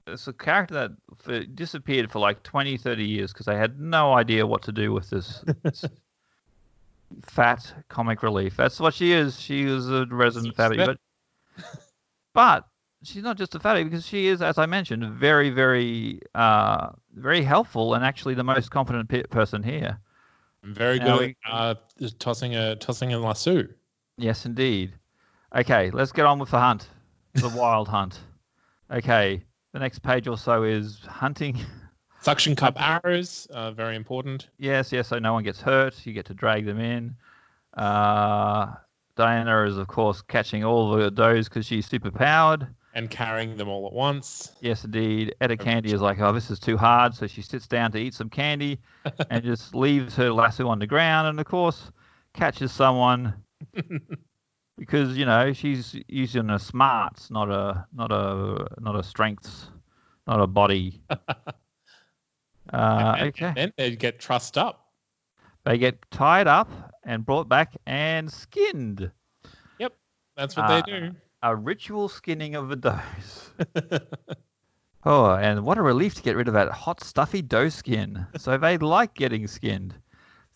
it's 0.08 0.28
a 0.28 0.34
character 0.34 0.74
that 0.76 0.92
for, 1.18 1.44
disappeared 1.44 2.12
for 2.12 2.20
like 2.20 2.44
20, 2.44 2.78
30 2.78 3.06
years 3.06 3.34
because 3.34 3.46
they 3.46 3.58
had 3.58 3.80
no 3.80 4.14
idea 4.14 4.46
what 4.48 4.62
to 4.64 4.72
do 4.72 4.92
with 4.94 5.10
this, 5.10 5.44
this 5.64 5.86
fat 7.24 7.74
comic 7.90 8.24
relief. 8.24 8.56
That's 8.56 8.80
what 8.80 8.94
she 8.94 9.12
is. 9.12 9.40
She 9.40 9.64
is 9.64 9.90
a 9.90 10.06
resident 10.10 10.56
fatty, 10.56 10.78
fat. 10.78 10.98
but 11.58 11.64
but 12.34 12.68
she's 13.04 13.24
not 13.24 13.38
just 13.38 13.56
a 13.56 13.60
fatty 13.60 13.84
because 13.84 14.06
she 14.06 14.28
is, 14.28 14.42
as 14.42 14.58
I 14.58 14.66
mentioned, 14.66 15.06
very, 15.06 15.50
very, 15.50 16.22
uh, 16.34 16.90
very 17.14 17.44
helpful 17.44 17.94
and 17.94 18.06
actually 18.06 18.36
the 18.36 18.44
most 18.44 18.72
competent 18.72 19.10
pe- 19.10 19.24
person 19.24 19.64
here. 19.64 20.00
Very 20.64 21.00
Now 21.00 21.20
good 21.20 21.36
at 21.46 21.52
uh, 21.52 21.76
tossing 22.20 22.56
a 22.56 22.76
tossing 22.78 23.14
a 23.14 23.20
lasso. 23.20 23.68
Yes, 24.18 24.46
indeed. 24.46 24.94
Okay, 25.56 25.92
let's 25.92 26.12
get 26.12 26.26
on 26.26 26.40
with 26.40 26.52
the 26.52 26.60
hunt, 26.60 26.88
the 27.34 27.50
wild 27.56 27.88
hunt. 27.88 28.20
Okay, 28.90 29.44
the 29.74 29.80
next 29.80 30.00
page 30.00 30.28
or 30.28 30.38
so 30.38 30.64
is 30.64 31.00
hunting. 31.06 31.60
Suction 32.22 32.56
cup 32.56 32.80
arrows, 32.80 33.48
uh, 33.52 33.72
very 33.72 33.98
important. 33.98 34.48
Yes, 34.58 34.94
yes, 34.94 35.10
so 35.10 35.20
no 35.20 35.34
one 35.34 35.44
gets 35.44 35.60
hurt. 35.60 36.06
You 36.06 36.14
get 36.14 36.26
to 36.28 36.34
drag 36.34 36.66
them 36.66 36.80
in. 36.80 37.16
Uh, 37.74 38.74
Diana 39.16 39.66
is, 39.66 39.78
of 39.78 39.88
course, 39.88 40.22
catching 40.22 40.64
all 40.64 40.96
the 40.96 41.12
does 41.12 41.50
because 41.50 41.66
she's 41.66 41.86
super 41.86 42.12
powered. 42.12 42.68
And 42.96 43.10
carrying 43.10 43.58
them 43.58 43.70
all 43.70 43.88
at 43.88 43.94
once. 43.94 44.52
Yes, 44.62 44.86
indeed. 44.86 45.34
Etta 45.42 45.58
Candy 45.58 45.92
is 45.94 46.02
like, 46.02 46.20
oh, 46.20 46.32
this 46.32 46.52
is 46.52 46.60
too 46.60 46.78
hard. 46.78 47.16
So 47.16 47.26
she 47.26 47.42
sits 47.42 47.68
down 47.68 47.92
to 47.94 47.98
eat 47.98 48.14
some 48.14 48.30
candy 48.30 48.80
and 49.32 49.44
just 49.44 49.74
leaves 49.74 50.16
her 50.16 50.32
lasso 50.32 50.68
on 50.68 50.78
the 50.78 50.86
ground 50.86 51.28
and, 51.28 51.40
of 51.40 51.46
course, 51.48 51.92
catches 52.36 52.72
someone 52.72 53.34
because, 54.78 55.18
you 55.18 55.26
know, 55.26 55.54
she's 55.54 55.96
using 56.08 56.52
a 56.52 56.60
smarts, 56.60 57.32
not 57.32 57.50
a, 57.50 57.88
not 57.94 58.12
a, 58.12 58.68
not 58.80 58.96
a 58.96 59.02
strengths, 59.02 59.70
not 60.28 60.40
a 60.40 60.48
body. 60.48 61.02
Uh, 62.72 63.16
and, 63.20 63.28
okay. 63.28 63.46
and 63.48 63.56
then 63.58 63.74
they 63.78 63.96
get 63.96 64.20
trussed 64.20 64.58
up. 64.58 64.88
They 65.66 65.78
get 65.78 66.00
tied 66.12 66.48
up 66.48 66.70
and 67.04 67.26
brought 67.26 67.50
back 67.50 67.76
and 67.86 68.32
skinned. 68.32 69.12
Yep. 69.80 69.94
That's 70.38 70.56
what 70.56 70.70
Uh, 70.70 70.82
they 70.82 71.00
do. 71.00 71.16
A 71.46 71.54
ritual 71.54 72.08
skinning 72.08 72.56
of 72.56 72.70
the 72.70 72.78
does. 72.78 73.52
oh, 75.06 75.30
and 75.36 75.66
what 75.66 75.78
a 75.78 75.82
relief 75.82 76.16
to 76.16 76.22
get 76.22 76.38
rid 76.38 76.48
of 76.48 76.54
that 76.54 76.72
hot, 76.72 77.04
stuffy 77.04 77.42
doe 77.42 77.68
skin. 77.68 78.26
So 78.38 78.58
they 78.58 78.78
like 78.78 79.14
getting 79.14 79.48
skinned. 79.48 79.94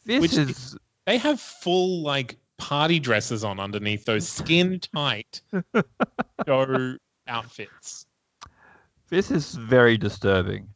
This 0.05 0.21
Which 0.21 0.37
is 0.37 0.77
They 1.05 1.17
have 1.17 1.41
full 1.41 2.03
like 2.03 2.37
party 2.57 2.99
dresses 2.99 3.43
on 3.43 3.59
underneath 3.59 4.05
those 4.05 4.29
skin 4.29 4.79
tight 4.95 5.41
doe 6.45 6.95
outfits. 7.27 8.05
this 9.09 9.29
is 9.29 9.55
very 9.55 9.97
disturbing. 9.97 10.69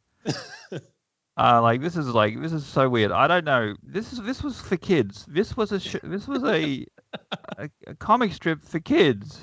Uh, 1.38 1.62
like 1.62 1.80
this 1.80 1.96
is 1.96 2.08
like 2.08 2.40
this 2.42 2.52
is 2.52 2.66
so 2.66 2.90
weird. 2.90 3.12
I 3.12 3.28
don't 3.28 3.46
know. 3.46 3.76
This 3.82 4.12
is 4.12 4.22
this 4.22 4.44
was 4.44 4.60
for 4.60 4.76
kids. 4.76 5.26
This 5.30 5.56
was 5.56 5.72
a 5.72 5.80
sh- 5.80 5.96
this 6.04 6.28
was 6.28 6.44
a, 6.44 6.86
a 7.58 7.70
a 7.88 7.96
comic 7.96 8.34
strip 8.34 8.66
for 8.66 8.82
kids 8.82 9.42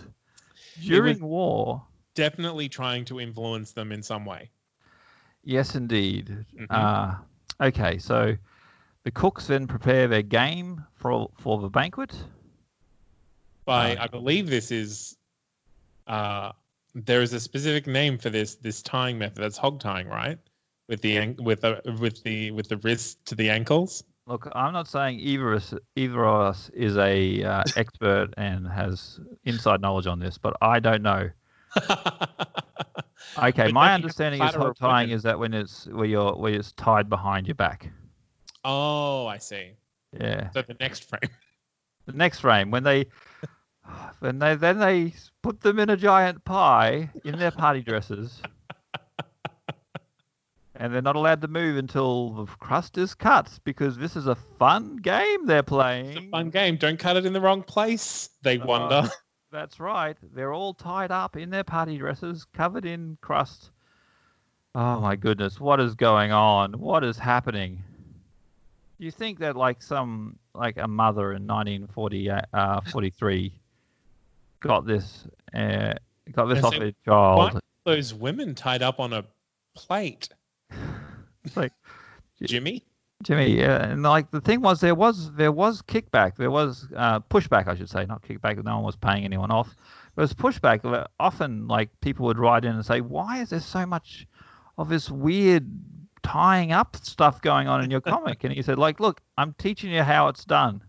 during 0.87 1.21
war. 1.21 1.87
Definitely 2.15 2.69
trying 2.69 3.05
to 3.07 3.21
influence 3.21 3.73
them 3.73 3.93
in 3.93 4.03
some 4.03 4.25
way. 4.25 4.51
Yes, 5.45 5.75
indeed. 5.75 6.45
Mhm. 6.57 6.69
Uh, 6.71 7.15
okay, 7.61 7.99
so 7.99 8.37
the 9.05 9.11
cooks 9.11 9.47
then 9.47 9.67
prepare 9.67 10.09
their 10.09 10.23
game 10.23 10.85
for 10.95 11.31
for 11.39 11.61
the 11.61 11.69
banquet. 11.71 12.15
By 13.65 13.97
Uh, 13.97 14.05
I 14.05 14.07
believe 14.09 14.49
this 14.49 14.71
is 14.71 15.17
uh 16.07 16.53
there 16.95 17.23
is 17.23 17.33
a 17.33 17.41
specific 17.41 17.87
name 17.87 18.19
for 18.19 18.31
this 18.31 18.57
this 18.57 18.83
tying 18.83 19.19
method. 19.19 19.39
That's 19.43 19.59
hog 19.59 19.81
tying, 19.81 20.09
right? 20.09 20.39
With 20.89 21.03
the 21.03 21.35
with 21.39 21.61
the 21.61 21.83
with 22.01 22.23
the 22.23 22.51
with 22.51 22.69
the 22.69 22.79
wrist 22.79 23.25
to 23.27 23.35
the 23.35 23.51
ankles. 23.51 24.03
Look, 24.29 24.47
I'm 24.53 24.75
not 24.75 24.87
saying 24.87 25.21
either 25.21 25.55
of 25.55 25.57
us, 25.57 25.75
either 25.97 26.25
of 26.25 26.41
us 26.49 26.71
is 26.75 26.99
a 26.99 27.43
uh, 27.43 27.65
expert 27.77 28.35
and 28.37 28.69
has 28.69 29.19
inside 29.45 29.81
knowledge 29.81 30.07
on 30.07 30.19
this, 30.19 30.37
but 30.37 30.55
I 30.61 30.81
don't 30.81 31.03
know. 31.03 31.31
Okay, 33.41 33.71
my 33.71 33.95
understanding 33.95 34.43
is 34.43 34.55
of 34.55 34.77
tying 34.77 35.11
is 35.11 35.23
that 35.23 35.39
when 35.39 35.55
it's 35.55 35.87
where 35.87 36.07
you're 36.07 36.33
where 36.35 36.53
it's 36.53 36.73
tied 36.73 37.09
behind 37.09 37.47
your 37.47 37.55
back. 37.55 37.89
oh, 38.65 39.27
I 39.27 39.39
see. 39.39 39.73
Yeah. 40.19 40.51
So 40.51 40.63
the 40.63 40.77
next 40.81 41.09
frame. 41.09 41.31
The 42.07 42.15
next 42.15 42.41
frame 42.41 42.71
when 42.71 42.85
they 42.85 43.05
when 44.21 44.39
they 44.39 44.55
then 44.55 44.79
they 44.79 45.13
put 45.43 45.61
them 45.61 45.79
in 45.79 45.91
a 45.91 45.97
giant 45.97 46.43
pie 46.43 47.11
in 47.23 47.39
their 47.39 47.51
party 47.51 47.83
dresses. 47.83 48.41
And 50.81 50.95
they're 50.95 51.03
not 51.03 51.17
allowed 51.17 51.41
to 51.43 51.49
move 51.49 51.77
until 51.77 52.31
the 52.31 52.47
crust 52.47 52.97
is 52.99 53.15
cut 53.15 53.59
because 53.65 53.97
this 53.97 54.15
is 54.15 54.29
a 54.29 54.37
fun 54.37 54.97
game 54.97 55.45
they're 55.47 55.65
playing. 55.65 56.07
It's 56.17 56.27
a 56.27 56.31
fun 56.31 56.51
game. 56.51 56.77
Don't 56.77 56.99
cut 56.99 57.17
it 57.17 57.27
in 57.27 57.33
the 57.33 57.41
wrong 57.41 57.63
place. 57.65 58.31
They 58.43 58.59
Oh. 58.59 58.67
wonder. 58.67 59.11
That's 59.51 59.81
right. 59.81 60.17
They're 60.35 60.53
all 60.53 60.75
tied 60.75 61.11
up 61.11 61.37
in 61.37 61.51
their 61.51 61.65
party 61.65 61.99
dresses, 61.99 62.47
covered 62.53 62.85
in 62.85 63.19
crust. 63.21 63.71
Oh 64.75 65.01
my 65.01 65.17
goodness, 65.17 65.59
what 65.59 65.81
is 65.81 65.95
going 65.97 66.31
on? 66.31 66.75
What 66.75 67.03
is 67.03 67.19
happening? 67.19 67.83
Do 69.01 69.05
You 69.05 69.11
think 69.11 69.41
that 69.41 69.57
like 69.57 69.83
some 69.83 70.39
like 70.55 70.77
a 70.77 70.87
mother 70.87 71.33
in 71.33 71.47
1940 71.47 72.31
uh, 72.31 72.81
43 72.83 73.53
got 74.61 74.87
this 74.87 75.27
uh, 75.55 75.95
got 76.33 76.47
this 76.47 76.59
And 76.59 76.65
off 76.67 76.75
so 76.75 76.79
their 76.81 76.93
child? 77.05 77.55
Why 77.55 77.61
those 77.85 78.13
women 78.13 78.55
tied 78.55 78.83
up 78.83 79.01
on 79.01 79.13
a 79.13 79.25
plate, 79.75 80.29
like 81.57 81.73
Jimmy? 82.43 82.85
Jimmy, 83.25 83.59
yeah, 83.59 83.83
and 83.83 84.03
like 84.05 84.31
the 84.31 84.41
thing 84.41 84.61
was, 84.61 84.81
there 84.81 84.95
was 84.95 85.33
there 85.33 85.51
was 85.51 85.83
kickback, 85.83 86.37
there 86.37 86.53
was 86.53 86.87
uh, 86.95 87.19
pushback, 87.21 87.67
I 87.67 87.75
should 87.75 87.91
say, 87.91 88.07
not 88.07 88.23
kickback. 88.23 88.63
No 88.63 88.77
one 88.77 88.85
was 88.85 88.97
paying 88.97 89.25
anyone 89.25 89.51
off. 89.51 89.75
There 90.15 90.23
was 90.23 90.33
pushback. 90.33 91.07
Often, 91.19 91.67
like 91.67 91.91
people 92.01 92.27
would 92.27 92.39
write 92.39 92.65
in 92.65 92.77
and 92.77 92.87
say, 92.87 93.01
"Why 93.01 93.41
is 93.41 93.51
there 93.51 93.61
so 93.61 93.87
much 93.87 94.27
of 94.77 94.89
this 94.89 95.11
weird 95.11 95.69
tying 96.23 96.71
up 96.71 96.97
stuff 96.97 97.43
going 97.43 97.67
on 97.67 97.83
in 97.83 97.91
your 97.91 98.01
comic?" 98.13 98.45
and 98.45 98.53
he 98.53 98.63
said, 98.63 98.79
"Like, 98.79 99.01
look, 99.01 99.21
I'm 99.37 99.53
teaching 99.55 99.91
you 99.91 100.05
how 100.05 100.29
it's 100.29 100.45
done. 100.45 100.83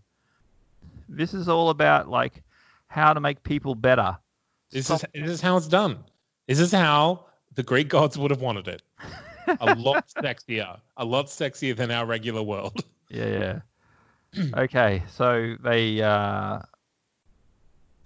This 1.08 1.34
is 1.34 1.48
all 1.48 1.70
about 1.70 2.08
like 2.08 2.44
how 2.86 3.12
to 3.12 3.20
make 3.20 3.42
people 3.42 3.74
better." 3.74 4.16
This 4.70 4.86
Stop- 4.86 5.02
is 5.14 5.22
this 5.22 5.30
is 5.32 5.40
how 5.40 5.56
it's 5.56 5.66
done. 5.66 6.04
This 6.46 6.60
is 6.60 6.70
how 6.70 7.26
the 7.56 7.64
Greek 7.64 7.88
gods 7.88 8.16
would 8.16 8.30
have 8.30 8.40
wanted 8.40 8.68
it. 8.68 8.82
A 9.60 9.74
lot 9.74 10.04
sexier, 10.22 10.78
a 10.96 11.04
lot 11.04 11.26
sexier 11.26 11.76
than 11.76 11.90
our 11.90 12.06
regular 12.06 12.42
world. 12.42 12.84
Yeah, 13.12 13.60
yeah. 14.36 14.44
okay, 14.54 15.02
so 15.10 15.56
they 15.60 16.00
uh 16.00 16.60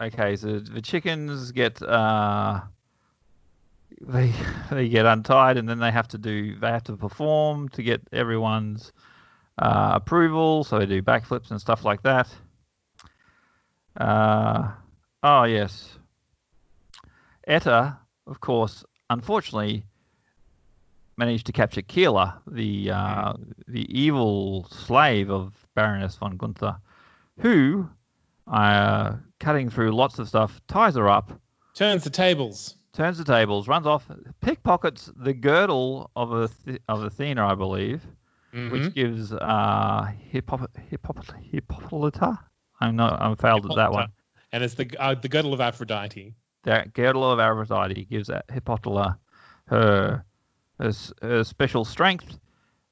okay, 0.01 0.35
so 0.37 0.61
the 0.61 0.81
chickens 0.81 1.53
get 1.53 1.83
uh 1.83 2.63
they 4.01 4.33
they 4.71 4.89
get 4.89 5.05
untied 5.05 5.59
and 5.59 5.69
then 5.69 5.79
they 5.79 5.91
have 5.91 6.09
to 6.09 6.17
do 6.17 6.59
they 6.59 6.69
have 6.69 6.85
to 6.85 6.97
perform 6.97 7.69
to 7.71 7.83
get 7.83 8.01
everyone's 8.13 8.93
uh, 9.59 9.93
approval, 9.95 10.65
so 10.65 10.79
they 10.79 10.87
do 10.87 11.03
backflips 11.03 11.51
and 11.51 11.61
stuff 11.61 11.85
like 11.85 12.03
that. 12.03 12.29
Uh 13.97 14.73
oh 15.23 15.45
yes. 15.45 15.99
Etta, 17.47 17.99
of 18.27 18.41
course, 18.41 18.85
unfortunately 19.11 19.85
managed 21.17 21.47
to 21.47 21.53
capture 21.53 21.83
Keela, 21.83 22.41
the 22.51 22.91
uh, 22.91 23.33
the 23.69 23.87
evil 23.99 24.67
slave 24.71 25.31
of 25.31 25.53
Baroness 25.75 26.17
von 26.17 26.37
Gunther, 26.37 26.77
who, 27.41 27.89
uh, 28.47 29.15
cutting 29.41 29.71
through 29.71 29.93
lots 29.93 30.19
of 30.19 30.29
stuff, 30.29 30.61
ties 30.69 30.95
her 30.97 31.09
up, 31.09 31.33
Turns 31.75 32.05
the 32.05 32.11
tables. 32.11 32.77
turns 32.93 33.19
the 33.19 33.25
tables, 33.25 33.67
runs 33.69 33.87
off, 33.87 34.09
pickpockets 34.41 35.11
the 35.17 35.33
girdle 35.35 36.11
of 36.17 36.33
a 36.33 36.49
of 36.89 37.03
Athena, 37.05 37.47
I 37.47 37.55
believe, 37.55 38.07
Mhm. 38.53 38.71
which 38.71 38.95
gives 38.95 39.33
uh, 39.33 40.09
Hippop- 40.33 40.69
Hippop- 40.91 41.35
Hippolyta. 41.43 42.39
I'm 42.81 42.97
not. 42.97 43.21
I'm 43.21 43.37
failed 43.37 43.67
at 43.71 43.77
that 43.77 43.93
one. 43.93 44.09
And 44.53 44.63
it's 44.63 44.75
the 44.75 44.89
uh, 44.99 45.15
the 45.15 45.29
girdle 45.29 45.53
of 45.55 45.61
Aphrodite. 45.61 46.35
The 46.63 46.89
girdle 46.93 47.29
of 47.31 47.41
Aphrodite 47.41 48.05
gives 48.07 48.31
Hippolyta 48.53 49.19
her, 49.67 50.25
her 50.79 50.93
her 51.23 51.45
special 51.45 51.85
strength, 51.85 52.39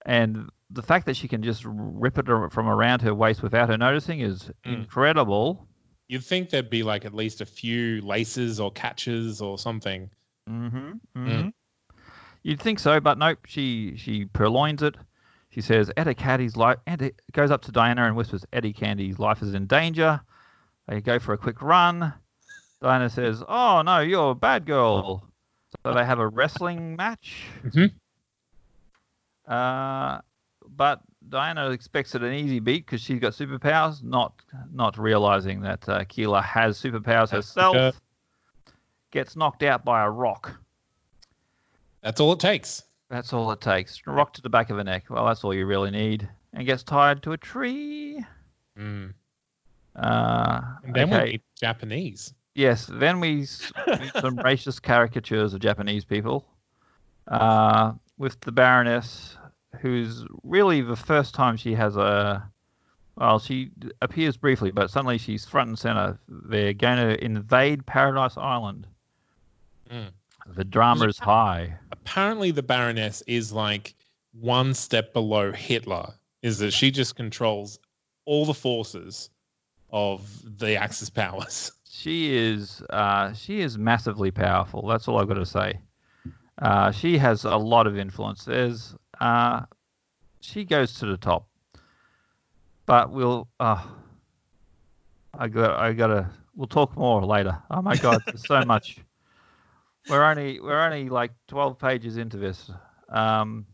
and 0.06 0.48
the 0.70 0.82
fact 0.82 1.06
that 1.06 1.16
she 1.16 1.28
can 1.28 1.42
just 1.42 1.62
rip 1.66 2.18
it 2.18 2.26
from 2.26 2.68
around 2.68 3.02
her 3.02 3.14
waist 3.14 3.42
without 3.42 3.68
her 3.68 3.76
noticing 3.76 4.20
is 4.20 4.50
Mm. 4.64 4.74
incredible. 4.74 5.66
You'd 6.08 6.24
think 6.24 6.50
there'd 6.50 6.70
be 6.70 6.82
like 6.82 7.04
at 7.04 7.14
least 7.14 7.40
a 7.40 7.46
few 7.46 8.00
laces 8.02 8.60
or 8.60 8.70
catches 8.72 9.40
or 9.40 9.58
something. 9.58 10.10
Mm-hmm. 10.48 10.92
mm-hmm. 11.16 11.48
You'd 12.42 12.60
think 12.60 12.78
so, 12.80 13.00
but 13.00 13.18
nope. 13.18 13.38
She 13.46 13.96
she 13.96 14.24
purloins 14.24 14.82
it. 14.82 14.96
She 15.50 15.60
says 15.60 15.92
Etta 15.96 16.14
Candy's 16.14 16.56
life, 16.56 16.78
and 16.86 17.00
it 17.02 17.20
goes 17.32 17.50
up 17.50 17.62
to 17.62 17.72
Diana 17.72 18.04
and 18.06 18.16
whispers, 18.16 18.44
"Etta 18.52 18.72
Candy's 18.72 19.18
life 19.18 19.42
is 19.42 19.54
in 19.54 19.66
danger." 19.66 20.20
They 20.88 21.00
go 21.00 21.18
for 21.18 21.34
a 21.34 21.38
quick 21.38 21.62
run. 21.62 22.12
Diana 22.80 23.08
says, 23.08 23.44
"Oh 23.46 23.82
no, 23.82 24.00
you're 24.00 24.30
a 24.32 24.34
bad 24.34 24.66
girl." 24.66 25.28
So 25.82 25.94
they 25.94 26.04
have 26.04 26.18
a 26.18 26.28
wrestling 26.28 26.96
match. 26.96 27.46
Mhm. 27.64 27.92
Uh, 29.46 30.20
but 30.68 31.00
Diana 31.28 31.70
expects 31.70 32.14
it 32.14 32.22
an 32.22 32.32
easy 32.32 32.60
beat 32.60 32.86
because 32.86 33.00
she's 33.00 33.18
got 33.20 33.32
superpowers, 33.32 34.02
not 34.02 34.34
not 34.72 34.98
realizing 34.98 35.60
that 35.62 35.88
uh, 35.88 36.04
Keela 36.04 36.42
has 36.42 36.80
superpowers 36.80 37.30
herself. 37.30 37.76
Okay. 37.76 37.98
Gets 39.10 39.36
knocked 39.36 39.62
out 39.62 39.84
by 39.84 40.02
a 40.04 40.10
rock. 40.10 40.58
That's 42.02 42.20
all 42.20 42.32
it 42.32 42.40
takes. 42.40 42.82
That's 43.10 43.32
all 43.32 43.50
it 43.52 43.60
takes. 43.60 44.06
Rock 44.06 44.32
to 44.34 44.42
the 44.42 44.48
back 44.48 44.70
of 44.70 44.78
her 44.78 44.84
neck. 44.84 45.04
Well, 45.10 45.26
that's 45.26 45.44
all 45.44 45.52
you 45.52 45.66
really 45.66 45.90
need. 45.90 46.28
And 46.54 46.66
gets 46.66 46.82
tied 46.82 47.22
to 47.24 47.32
a 47.32 47.36
tree. 47.36 48.24
Mm. 48.78 49.12
Uh, 49.94 50.60
And 50.84 50.94
then 50.94 51.12
okay. 51.12 51.24
we 51.24 51.30
meet 51.32 51.42
Japanese. 51.60 52.32
Yes. 52.54 52.86
Then 52.86 53.20
we 53.20 53.44
some 53.44 54.36
racist 54.38 54.82
caricatures 54.82 55.54
of 55.54 55.60
Japanese 55.60 56.04
people. 56.04 56.46
Uh, 57.28 57.92
with 58.18 58.40
the 58.40 58.52
Baroness, 58.52 59.36
who's 59.80 60.24
really 60.42 60.80
the 60.80 60.96
first 60.96 61.34
time 61.34 61.56
she 61.56 61.74
has 61.74 61.96
a. 61.96 62.48
Well, 63.16 63.38
she 63.38 63.70
appears 64.00 64.36
briefly, 64.38 64.70
but 64.70 64.90
suddenly 64.90 65.18
she's 65.18 65.44
front 65.44 65.68
and 65.68 65.78
center. 65.78 66.18
They're 66.28 66.72
going 66.72 66.96
to 66.96 67.22
invade 67.22 67.84
Paradise 67.84 68.38
Island. 68.38 68.86
Mm. 69.90 70.08
The 70.46 70.64
drama 70.64 71.08
is 71.08 71.18
high. 71.18 71.76
Apparently, 71.92 72.52
the 72.52 72.62
Baroness 72.62 73.22
is 73.26 73.52
like 73.52 73.94
one 74.32 74.72
step 74.72 75.12
below 75.12 75.52
Hitler. 75.52 76.14
Is 76.40 76.58
that 76.58 76.72
she 76.72 76.90
just 76.90 77.14
controls 77.14 77.78
all 78.24 78.46
the 78.46 78.54
forces 78.54 79.30
of 79.90 80.58
the 80.58 80.76
Axis 80.76 81.10
powers? 81.10 81.72
she 81.94 82.34
is 82.34 82.82
uh, 82.88 83.34
she 83.34 83.60
is 83.60 83.76
massively 83.76 84.30
powerful. 84.30 84.86
That's 84.86 85.08
all 85.08 85.18
I've 85.18 85.28
got 85.28 85.34
to 85.34 85.44
say. 85.44 85.78
Uh, 86.60 86.90
she 86.90 87.18
has 87.18 87.44
a 87.44 87.56
lot 87.56 87.86
of 87.86 87.98
influence. 87.98 88.46
There's 88.46 88.96
uh, 89.20 89.62
she 90.40 90.64
goes 90.64 90.94
to 90.94 91.06
the 91.06 91.18
top. 91.18 91.46
But 92.86 93.12
we'll 93.12 93.46
uh, 93.60 93.84
I 95.38 95.48
got 95.48 95.78
I 95.78 95.92
gotta 95.92 96.30
we'll 96.56 96.66
talk 96.66 96.96
more 96.96 97.22
later. 97.26 97.58
Oh 97.70 97.82
my 97.82 97.96
god, 97.96 98.22
there's 98.26 98.46
so 98.46 98.64
much. 98.66 98.96
We're 100.08 100.24
only 100.24 100.60
we're 100.60 100.80
only 100.80 101.10
like 101.10 101.32
twelve 101.46 101.78
pages 101.78 102.16
into 102.16 102.38
this. 102.38 102.70
Um, 103.10 103.66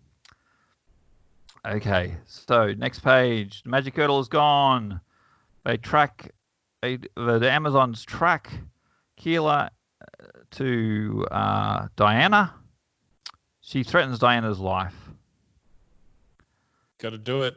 okay, 1.64 2.16
so 2.26 2.74
next 2.74 2.98
page. 2.98 3.62
The 3.62 3.70
magic 3.70 3.94
girdle 3.94 4.18
is 4.18 4.28
gone. 4.28 5.00
They 5.64 5.76
track 5.76 6.32
they, 6.82 6.96
the, 7.16 7.38
the 7.38 7.50
Amazons 7.50 8.04
track 8.04 8.50
Keela 9.16 9.70
uh, 10.00 10.24
to 10.52 11.26
uh, 11.30 11.88
Diana. 11.96 12.54
She 13.60 13.82
threatens 13.82 14.18
Diana's 14.18 14.58
life. 14.58 14.94
Got 16.98 17.10
to 17.10 17.18
do 17.18 17.42
it. 17.42 17.56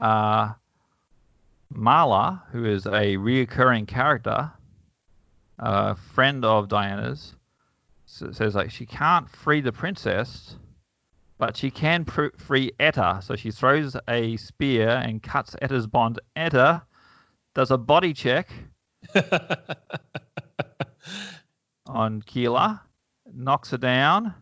Uh, 0.00 0.52
Mala, 1.70 2.42
who 2.52 2.64
is 2.64 2.86
a 2.86 3.16
reoccurring 3.16 3.88
character, 3.88 4.52
a 5.58 5.94
friend 5.94 6.44
of 6.44 6.68
Diana's, 6.68 7.34
says 8.06 8.54
like 8.54 8.70
she 8.70 8.86
can't 8.86 9.28
free 9.28 9.60
the 9.60 9.72
princess, 9.72 10.56
but 11.38 11.56
she 11.56 11.70
can 11.70 12.04
pr- 12.04 12.36
free 12.36 12.70
Etta. 12.78 13.20
So 13.22 13.34
she 13.34 13.50
throws 13.50 13.96
a 14.08 14.36
spear 14.36 14.88
and 14.88 15.22
cuts 15.22 15.56
Etta's 15.60 15.86
bond. 15.86 16.20
Etta 16.36 16.82
does 17.56 17.70
a 17.70 17.78
body 17.78 18.12
check 18.12 18.50
on 21.86 22.20
Keela, 22.20 22.82
knocks 23.32 23.70
her 23.70 23.78
down, 23.78 24.34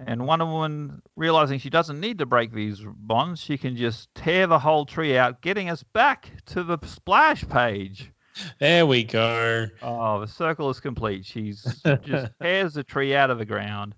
and 0.00 0.26
Wonder 0.26 0.46
Woman, 0.46 1.02
realizing 1.14 1.60
she 1.60 1.70
doesn't 1.70 2.00
need 2.00 2.18
to 2.18 2.26
break 2.26 2.52
these 2.52 2.80
bonds, 2.84 3.40
she 3.40 3.56
can 3.56 3.76
just 3.76 4.12
tear 4.16 4.48
the 4.48 4.58
whole 4.58 4.84
tree 4.84 5.16
out, 5.16 5.40
getting 5.40 5.70
us 5.70 5.84
back 5.84 6.32
to 6.46 6.64
the 6.64 6.78
splash 6.84 7.48
page. 7.48 8.10
there 8.58 8.86
we 8.86 9.04
go. 9.04 9.68
Oh, 9.80 10.20
the 10.20 10.26
circle 10.26 10.68
is 10.68 10.80
complete. 10.80 11.24
She's 11.24 11.62
just 12.04 12.32
tears 12.42 12.74
the 12.74 12.82
tree 12.82 13.14
out 13.14 13.30
of 13.30 13.38
the 13.38 13.44
ground 13.44 13.94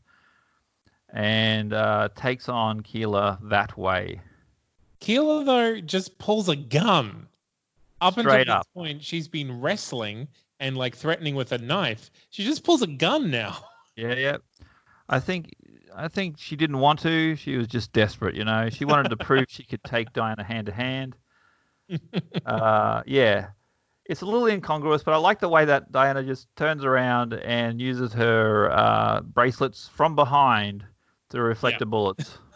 and 1.15 1.73
uh, 1.73 2.11
takes 2.15 2.51
on 2.51 2.83
Keela 2.83 3.39
that 3.45 3.79
way. 3.79 4.21
Keela 5.01 5.45
though 5.45 5.81
just 5.81 6.19
pulls 6.19 6.51
a 6.51 6.57
gun. 6.57 7.29
Up 8.03 8.15
Straight 8.19 8.41
until 8.41 8.55
up. 8.55 8.63
this 8.67 8.73
point, 8.75 9.03
she's 9.03 9.29
been 9.29 9.61
wrestling 9.61 10.29
and 10.61 10.77
like 10.77 10.95
threatening 10.97 11.35
with 11.35 11.53
a 11.53 11.59
knife. 11.59 12.11
She 12.31 12.45
just 12.45 12.65
pulls 12.65 12.83
a 12.83 12.87
gun 12.87 13.31
now. 13.31 13.57
Yeah, 13.97 14.15
yeah. 14.15 14.37
I 15.11 15.21
think 15.21 15.55
I 15.95 16.09
think 16.09 16.37
she 16.39 16.57
didn't 16.57 16.79
want 16.79 17.01
to. 17.01 17.37
She 17.37 17.59
was 17.59 17.67
just 17.67 17.93
desperate, 17.93 18.35
you 18.35 18.45
know. 18.45 18.71
She 18.71 18.87
wanted 18.87 19.11
to 19.11 19.17
prove 19.25 19.45
she 19.51 19.65
could 19.65 19.85
take 19.85 20.15
Diana 20.15 20.43
hand 20.43 20.67
to 20.67 20.73
hand. 20.73 21.15
Uh, 22.47 23.03
yeah, 23.05 23.49
it's 24.07 24.23
a 24.23 24.25
little 24.25 24.47
incongruous, 24.47 25.03
but 25.03 25.13
I 25.13 25.19
like 25.19 25.41
the 25.41 25.49
way 25.51 25.67
that 25.67 25.93
Diana 25.93 26.23
just 26.23 26.49
turns 26.57 26.85
around 26.87 27.35
and 27.35 27.81
uses 27.83 28.15
her 28.15 28.71
uh, 28.73 29.21
bracelets 29.21 29.89
from 29.95 30.15
behind 30.17 30.85
to 31.29 31.43
reflect 31.43 31.75
Yeah. 31.75 31.79
the 31.81 31.87
bullets. 31.87 32.39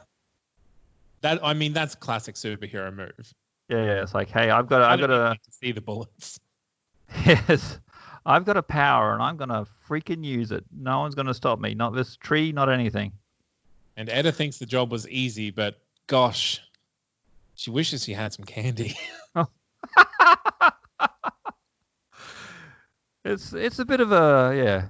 That 1.22 1.44
I 1.44 1.54
mean, 1.54 1.72
that's 1.72 1.94
classic 1.94 2.34
superhero 2.36 2.94
move. 2.94 3.32
Yeah, 3.68 3.84
yeah. 3.84 4.02
It's 4.02 4.14
like, 4.14 4.30
hey, 4.30 4.50
I've 4.50 4.68
got, 4.68 4.82
I 4.82 4.92
I've 4.92 5.00
got 5.00 5.06
to, 5.08 5.36
see 5.50 5.72
the 5.72 5.80
bullets. 5.80 6.38
yes, 7.26 7.78
I've 8.24 8.44
got 8.44 8.56
a 8.56 8.62
power, 8.62 9.12
and 9.12 9.22
I'm 9.22 9.36
gonna 9.36 9.66
freaking 9.88 10.24
use 10.24 10.52
it. 10.52 10.64
No 10.76 11.00
one's 11.00 11.14
gonna 11.14 11.34
stop 11.34 11.58
me. 11.58 11.74
Not 11.74 11.94
this 11.94 12.16
tree, 12.16 12.52
not 12.52 12.68
anything. 12.68 13.12
And 13.96 14.08
Etta 14.08 14.32
thinks 14.32 14.58
the 14.58 14.66
job 14.66 14.90
was 14.90 15.08
easy, 15.08 15.50
but 15.50 15.78
gosh, 16.06 16.60
she 17.54 17.70
wishes 17.70 18.04
she 18.04 18.12
had 18.12 18.32
some 18.32 18.44
candy. 18.44 18.96
It's 23.26 23.52
it's 23.52 23.80
a 23.80 23.84
bit 23.84 23.98
of 23.98 24.12
a 24.12 24.54
yeah. 24.56 24.86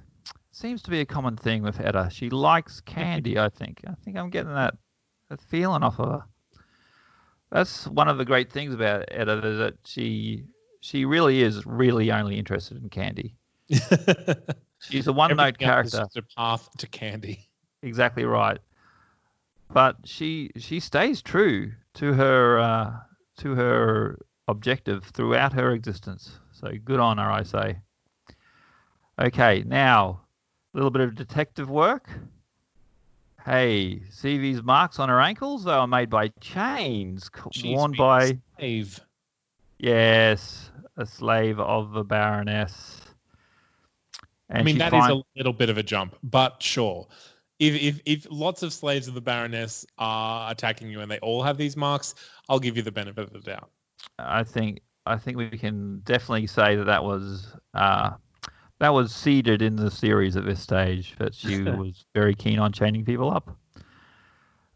Seems 0.51 0.83
to 0.83 0.91
be 0.91 0.99
a 0.99 1.05
common 1.05 1.37
thing 1.37 1.63
with 1.63 1.79
Etta. 1.79 2.09
She 2.11 2.29
likes 2.29 2.81
candy. 2.81 3.39
I 3.39 3.49
think. 3.49 3.81
I 3.87 3.93
think 4.05 4.15
I'm 4.15 4.29
getting 4.29 4.53
that, 4.53 4.75
that 5.29 5.41
feeling 5.41 5.81
off 5.81 5.99
of 5.99 6.07
her. 6.07 6.23
That's 7.51 7.87
one 7.87 8.07
of 8.07 8.17
the 8.17 8.25
great 8.25 8.51
things 8.51 8.73
about 8.73 9.05
Etta 9.09 9.45
is 9.45 9.57
that 9.59 9.75
she 9.85 10.45
she 10.81 11.05
really 11.05 11.41
is 11.41 11.65
really 11.65 12.11
only 12.11 12.37
interested 12.37 12.81
in 12.81 12.89
candy. 12.89 13.35
She's 14.79 15.07
a 15.07 15.13
one 15.13 15.35
note 15.35 15.57
character. 15.57 15.97
just 15.97 16.17
a 16.17 16.23
path 16.37 16.69
to 16.77 16.87
candy. 16.87 17.49
Exactly 17.81 18.25
right. 18.25 18.59
But 19.71 19.97
she 20.05 20.51
she 20.57 20.79
stays 20.79 21.21
true 21.21 21.71
to 21.95 22.13
her 22.13 22.59
uh, 22.59 22.93
to 23.37 23.55
her 23.55 24.19
objective 24.47 25.05
throughout 25.05 25.53
her 25.53 25.71
existence. 25.71 26.39
So 26.51 26.71
good 26.83 26.99
on 26.99 27.17
her, 27.17 27.29
I 27.29 27.43
say. 27.43 27.79
Okay, 29.19 29.63
now 29.65 30.21
a 30.73 30.77
little 30.77 30.91
bit 30.91 31.01
of 31.01 31.15
detective 31.15 31.69
work. 31.69 32.09
Hey, 33.47 34.01
see 34.09 34.37
these 34.37 34.61
marks 34.61 34.99
on 34.99 35.07
her 35.07 35.21
ankles? 35.21 35.63
They 35.63 35.71
were 35.71 35.87
made 35.87 36.09
by 36.09 36.27
chains 36.41 37.29
She's 37.53 37.63
worn 37.63 37.93
by 37.93 38.23
a 38.23 38.33
slave. 38.59 38.99
yes, 39.79 40.69
a 40.97 41.05
slave 41.05 41.57
of 41.57 41.93
the 41.93 42.03
Baroness. 42.03 42.99
I 44.51 44.63
mean, 44.63 44.79
that 44.79 44.93
is 44.93 45.07
a 45.07 45.23
little 45.37 45.53
bit 45.53 45.69
of 45.69 45.77
a 45.77 45.83
jump, 45.83 46.17
but 46.23 46.61
sure. 46.61 47.07
If, 47.57 47.73
if 47.81 48.01
if 48.05 48.27
lots 48.29 48.63
of 48.63 48.73
slaves 48.73 49.07
of 49.07 49.13
the 49.13 49.21
Baroness 49.21 49.85
are 49.97 50.51
attacking 50.51 50.89
you 50.89 50.99
and 50.99 51.09
they 51.09 51.19
all 51.19 51.41
have 51.41 51.57
these 51.57 51.77
marks, 51.77 52.15
I'll 52.49 52.59
give 52.59 52.75
you 52.75 52.83
the 52.83 52.91
benefit 52.91 53.23
of 53.23 53.31
the 53.31 53.39
doubt. 53.39 53.69
I 54.19 54.43
think 54.43 54.81
I 55.05 55.15
think 55.15 55.37
we 55.37 55.49
can 55.51 55.99
definitely 55.99 56.47
say 56.47 56.75
that 56.75 56.85
that 56.85 57.03
was 57.05 57.47
uh, 57.73 58.11
that 58.79 58.93
was 58.93 59.13
seeded 59.13 59.61
in 59.61 59.75
the 59.75 59.89
series 59.89 60.35
at 60.35 60.45
this 60.45 60.61
stage. 60.61 61.15
That 61.19 61.33
she 61.33 61.61
was 61.63 62.05
very 62.13 62.35
keen 62.35 62.59
on 62.59 62.71
chaining 62.71 63.05
people 63.05 63.31
up. 63.31 63.55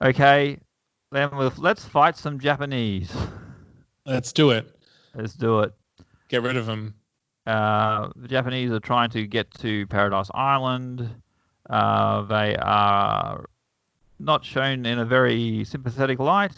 Okay, 0.01 0.57
then 1.11 1.29
let's 1.57 1.85
fight 1.85 2.17
some 2.17 2.39
Japanese. 2.39 3.13
Let's 4.05 4.33
do 4.33 4.51
it. 4.51 4.75
Let's 5.13 5.33
do 5.33 5.59
it. 5.59 5.73
Get 6.29 6.41
rid 6.41 6.57
of 6.57 6.65
them. 6.65 6.95
Uh, 7.45 8.09
the 8.15 8.27
Japanese 8.27 8.71
are 8.71 8.79
trying 8.79 9.09
to 9.11 9.27
get 9.27 9.51
to 9.55 9.85
Paradise 9.87 10.29
Island. 10.33 11.09
Uh, 11.69 12.21
they 12.23 12.55
are 12.55 13.45
not 14.19 14.45
shown 14.45 14.85
in 14.85 14.99
a 14.99 15.05
very 15.05 15.63
sympathetic 15.65 16.19
light, 16.19 16.55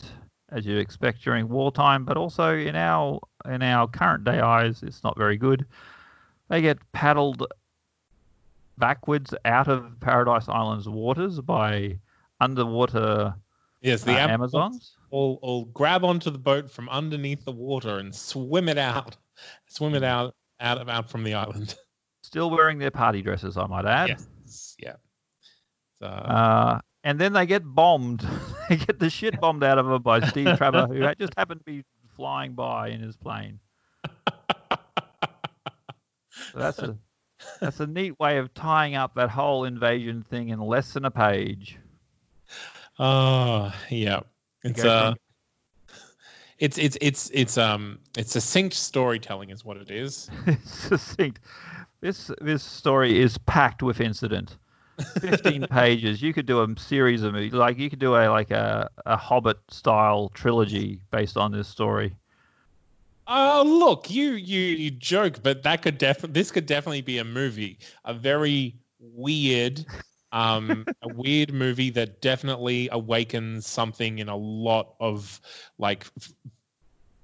as 0.50 0.66
you'd 0.66 0.80
expect 0.80 1.24
during 1.24 1.50
wartime, 1.50 2.06
but 2.06 2.18
also 2.18 2.56
in 2.56 2.76
our 2.76 3.20
in 3.46 3.62
our 3.62 3.88
current 3.88 4.24
day 4.24 4.40
eyes, 4.40 4.84
it's 4.84 5.04
not 5.04 5.18
very 5.18 5.38
good. 5.38 5.66
They 6.54 6.62
get 6.62 6.78
paddled 6.92 7.48
backwards 8.78 9.34
out 9.44 9.68
of 9.68 10.00
Paradise 10.00 10.48
Island's 10.48 10.88
waters 10.88 11.42
by 11.42 11.98
underwater 12.40 13.34
Yes, 13.82 14.04
the 14.04 14.12
uh, 14.12 14.28
Amazons 14.28 14.96
will, 15.10 15.40
will 15.42 15.66
grab 15.66 16.06
onto 16.06 16.30
the 16.30 16.38
boat 16.38 16.70
from 16.70 16.90
underneath 16.90 17.44
the 17.44 17.52
water 17.52 17.98
and 17.98 18.14
swim 18.14 18.70
it 18.70 18.78
out, 18.78 19.18
swim 19.66 19.96
it 19.96 20.04
out 20.04 20.36
out 20.60 20.78
of 20.78 20.90
out 20.90 21.10
from 21.10 21.24
the 21.24 21.34
island. 21.34 21.74
Still 22.22 22.52
wearing 22.52 22.78
their 22.78 22.92
party 22.92 23.24
dresses, 23.24 23.58
I 23.58 23.66
might 23.66 23.88
add. 23.88 24.10
Yes, 24.10 24.76
yeah. 24.78 24.98
So 25.98 26.06
Uh, 26.06 26.82
and 27.04 27.20
then 27.20 27.34
they 27.34 27.48
get 27.48 27.64
bombed. 27.66 28.24
they 28.70 28.78
get 28.78 29.00
the 29.00 29.10
shit 29.10 29.42
bombed 29.42 29.64
out 29.64 29.80
of 29.80 29.88
them 29.88 30.04
by 30.04 30.20
Steve 30.30 30.56
Trevor, 30.56 30.86
who 30.86 31.16
just 31.16 31.34
happened 31.36 31.62
to 31.62 31.66
be 31.66 31.84
flying 32.16 32.54
by 32.54 32.90
in 32.90 33.02
his 33.02 33.18
plane. 33.18 33.60
So 36.52 36.60
that's 36.60 36.80
a 36.80 36.98
that's 37.62 37.80
a 37.80 37.88
neat 37.88 38.20
way 38.20 38.38
of 38.38 38.54
tying 38.54 38.96
up 38.96 39.16
that 39.16 39.30
whole 39.30 39.66
invasion 39.66 40.24
thing 40.24 40.50
in 40.50 40.60
less 40.60 40.94
than 40.94 41.06
a 41.06 41.12
page. 41.12 41.78
Oh, 43.00 43.74
yeah. 43.90 44.22
It's 44.64 44.84
uh 44.84 45.16
it's 46.60 46.78
it's 46.78 46.98
it's 47.02 47.30
it's 47.34 47.58
um 47.58 48.00
it's 48.18 48.32
succinct 48.32 48.76
storytelling 48.76 49.50
is 49.50 49.66
what 49.66 49.78
it 49.78 49.92
is. 49.92 50.30
it's 50.48 50.72
succinct. 50.72 51.40
This 52.02 52.32
this 52.40 52.64
story 52.64 53.20
is 53.20 53.38
packed 53.40 53.84
with 53.84 54.00
incident. 54.00 54.58
Fifteen 55.20 55.66
pages. 55.72 56.22
You 56.22 56.34
could 56.34 56.46
do 56.46 56.62
a 56.62 56.80
series 56.80 57.24
of 57.24 57.34
movies, 57.34 57.54
like 57.54 57.80
you 57.80 57.90
could 57.90 58.00
do 58.00 58.16
a 58.16 58.30
like 58.30 58.52
a, 58.52 58.90
a 59.06 59.18
Hobbit 59.18 59.58
style 59.70 60.30
trilogy 60.34 61.02
based 61.12 61.36
on 61.36 61.52
this 61.52 61.68
story. 61.68 62.16
Oh 63.28 63.64
look, 63.66 64.10
you 64.10 64.32
you 64.32 64.62
you 64.62 64.92
joke, 64.92 65.42
but 65.44 65.64
that 65.64 65.82
could 65.82 65.98
definitely 65.98 66.34
this 66.34 66.52
could 66.52 66.66
definitely 66.66 67.02
be 67.02 67.20
a 67.20 67.24
movie. 67.24 67.80
A 68.06 68.14
very 68.14 68.76
weird 69.00 69.86
um 70.32 70.86
a 71.02 71.08
weird 71.14 71.54
movie 71.54 71.90
that 71.92 72.22
definitely 72.22 72.90
awakens 72.92 73.68
something 73.68 74.20
in 74.20 74.30
a 74.30 74.36
lot 74.36 74.96
of 75.00 75.40
like 75.78 76.06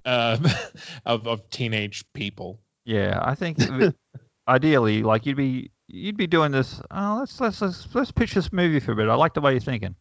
uh 0.04 0.38
of 1.06 1.26
of 1.26 1.48
teenage 1.50 2.04
people. 2.14 2.60
Yeah, 2.84 3.20
I 3.22 3.34
think 3.34 3.58
ideally, 4.48 5.02
like 5.02 5.26
you'd 5.26 5.36
be 5.36 5.70
you'd 5.88 6.16
be 6.16 6.26
doing 6.26 6.52
this. 6.52 6.80
Oh, 6.90 7.18
let's 7.20 7.40
let's 7.40 7.60
let's 7.60 7.94
let's 7.94 8.10
pitch 8.10 8.34
this 8.34 8.52
movie 8.52 8.80
for 8.80 8.92
a 8.92 8.96
bit. 8.96 9.08
I 9.08 9.14
like 9.14 9.34
the 9.34 9.40
way 9.40 9.52
you're 9.52 9.60
thinking. 9.60 9.94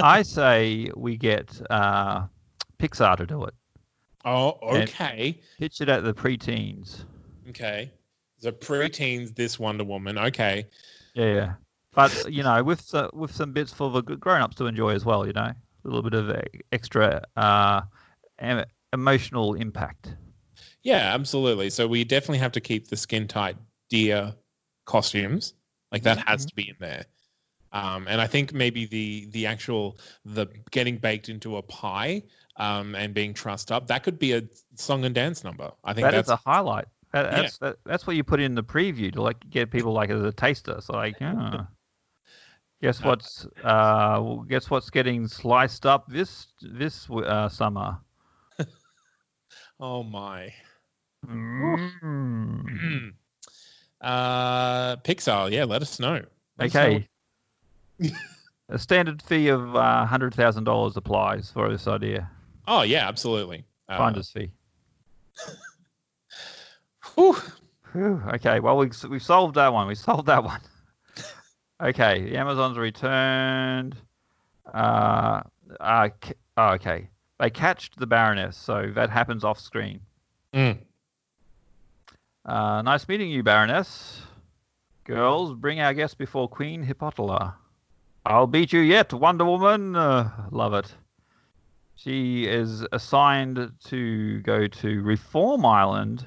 I 0.00 0.22
say 0.22 0.90
we 0.96 1.16
get 1.16 1.60
uh, 1.70 2.26
Pixar 2.78 3.16
to 3.18 3.26
do 3.26 3.44
it. 3.44 3.54
Oh, 4.24 4.58
okay. 4.62 5.40
Pitch 5.58 5.80
it 5.80 5.88
at 5.88 6.04
the 6.04 6.12
preteens. 6.12 7.04
Okay. 7.48 7.90
So 8.38 8.52
preteens 8.52 9.34
this 9.34 9.58
Wonder 9.58 9.84
Woman. 9.84 10.18
Okay. 10.18 10.66
Yeah, 11.14 11.34
yeah. 11.34 11.52
But 11.92 12.32
you 12.32 12.42
know, 12.42 12.62
with 12.62 12.94
uh, 12.94 13.10
with 13.12 13.34
some 13.34 13.52
bits 13.52 13.72
for 13.72 13.90
the 13.90 14.02
grown-ups 14.02 14.56
to 14.56 14.66
enjoy 14.66 14.90
as 14.90 15.04
well. 15.04 15.26
You 15.26 15.32
know, 15.32 15.42
a 15.42 15.54
little 15.84 16.02
bit 16.02 16.14
of 16.14 16.42
extra 16.72 17.22
uh, 17.36 17.82
emotional 18.92 19.54
impact. 19.54 20.14
Yeah, 20.82 21.14
absolutely. 21.14 21.70
So 21.70 21.86
we 21.86 22.04
definitely 22.04 22.38
have 22.38 22.52
to 22.52 22.60
keep 22.60 22.88
the 22.88 22.96
skin 22.96 23.26
tight 23.26 23.56
deer 23.88 24.34
costumes. 24.84 25.54
Like 25.92 26.02
that 26.04 26.18
has 26.18 26.46
to 26.46 26.54
be 26.54 26.68
in 26.68 26.76
there. 26.78 27.06
Um, 27.72 28.06
and 28.08 28.20
I 28.20 28.26
think 28.26 28.52
maybe 28.52 28.86
the 28.86 29.26
the 29.30 29.46
actual 29.46 29.98
the 30.24 30.46
getting 30.70 30.96
baked 30.96 31.28
into 31.28 31.56
a 31.56 31.62
pie 31.62 32.22
um, 32.60 32.94
and 32.94 33.14
being 33.14 33.32
trussed 33.34 33.72
up 33.72 33.86
that 33.88 34.02
could 34.02 34.18
be 34.18 34.32
a 34.32 34.42
song 34.76 35.04
and 35.04 35.14
dance 35.14 35.42
number. 35.42 35.70
I 35.82 35.94
think 35.94 36.04
That 36.04 36.12
that's 36.12 36.28
a 36.28 36.36
highlight. 36.36 36.86
That, 37.12 37.24
Yeah. 37.24 37.30
that's 37.42 37.58
that, 37.58 37.76
that's 37.84 38.06
what 38.06 38.16
you 38.16 38.22
put 38.22 38.38
in 38.40 38.54
the 38.54 38.62
preview 38.62 39.12
to 39.14 39.22
like 39.22 39.48
get 39.50 39.70
people 39.70 39.92
like 39.92 40.10
as 40.10 40.22
a 40.22 40.32
taster. 40.32 40.80
So 40.80 40.92
like, 40.92 41.16
ah. 41.20 41.66
guess 42.82 43.00
Uh, 43.00 43.08
what's 43.08 43.46
uh, 43.64 44.20
well, 44.22 44.44
guess 44.48 44.70
what's 44.70 44.90
getting 44.90 45.26
sliced 45.26 45.86
up 45.86 46.06
this 46.08 46.48
this 46.60 47.08
uh, 47.10 47.48
summer? 47.48 47.98
oh 49.80 50.02
my. 50.02 50.52
Mm. 51.26 53.12
uh, 54.00 54.96
Pixar, 54.96 55.50
yeah, 55.50 55.64
let 55.64 55.82
us 55.82 55.98
know. 55.98 56.22
Let 56.58 56.66
us 56.66 56.74
know 56.74 56.80
Okay. 56.80 57.08
a 58.68 58.78
standard 58.78 59.20
fee 59.20 59.48
of 59.48 59.74
uh, 59.76 60.06
hundred 60.06 60.34
thousand 60.34 60.64
dollars 60.64 60.96
applies 60.96 61.50
for 61.50 61.68
this 61.70 61.86
idea. 61.86 62.30
Oh 62.66 62.82
yeah, 62.82 63.08
absolutely. 63.08 63.64
Uh, 63.88 63.98
Finder's 63.98 64.30
fee. 64.30 64.50
whew. 67.14 67.36
Whew, 67.92 68.22
okay, 68.34 68.60
well 68.60 68.76
we've 68.76 68.94
we've 69.04 69.22
solved 69.22 69.56
that 69.56 69.72
one. 69.72 69.86
We 69.86 69.94
solved 69.94 70.26
that 70.26 70.44
one. 70.44 70.60
Okay, 71.82 72.24
the 72.28 72.36
Amazons 72.36 72.76
returned. 72.76 73.96
Uh, 74.70 75.40
uh, 75.80 76.08
oh, 76.58 76.72
okay, 76.72 77.08
they 77.38 77.48
catched 77.48 77.98
the 77.98 78.06
Baroness, 78.06 78.54
so 78.54 78.92
that 78.94 79.08
happens 79.08 79.44
off 79.44 79.58
screen. 79.58 80.00
Mm. 80.52 80.76
Uh, 82.44 82.82
nice 82.82 83.08
meeting 83.08 83.30
you, 83.30 83.42
Baroness. 83.42 84.20
Girls, 85.04 85.54
bring 85.54 85.80
our 85.80 85.94
guest 85.94 86.18
before 86.18 86.48
Queen 86.48 86.84
Hippotala. 86.84 87.54
I'll 88.26 88.46
beat 88.46 88.74
you 88.74 88.80
yet, 88.80 89.14
Wonder 89.14 89.46
Woman. 89.46 89.96
Uh, 89.96 90.30
love 90.50 90.74
it. 90.74 90.94
She 92.02 92.46
is 92.46 92.82
assigned 92.92 93.72
to 93.88 94.40
go 94.40 94.66
to 94.66 95.02
Reform 95.02 95.66
Island. 95.66 96.26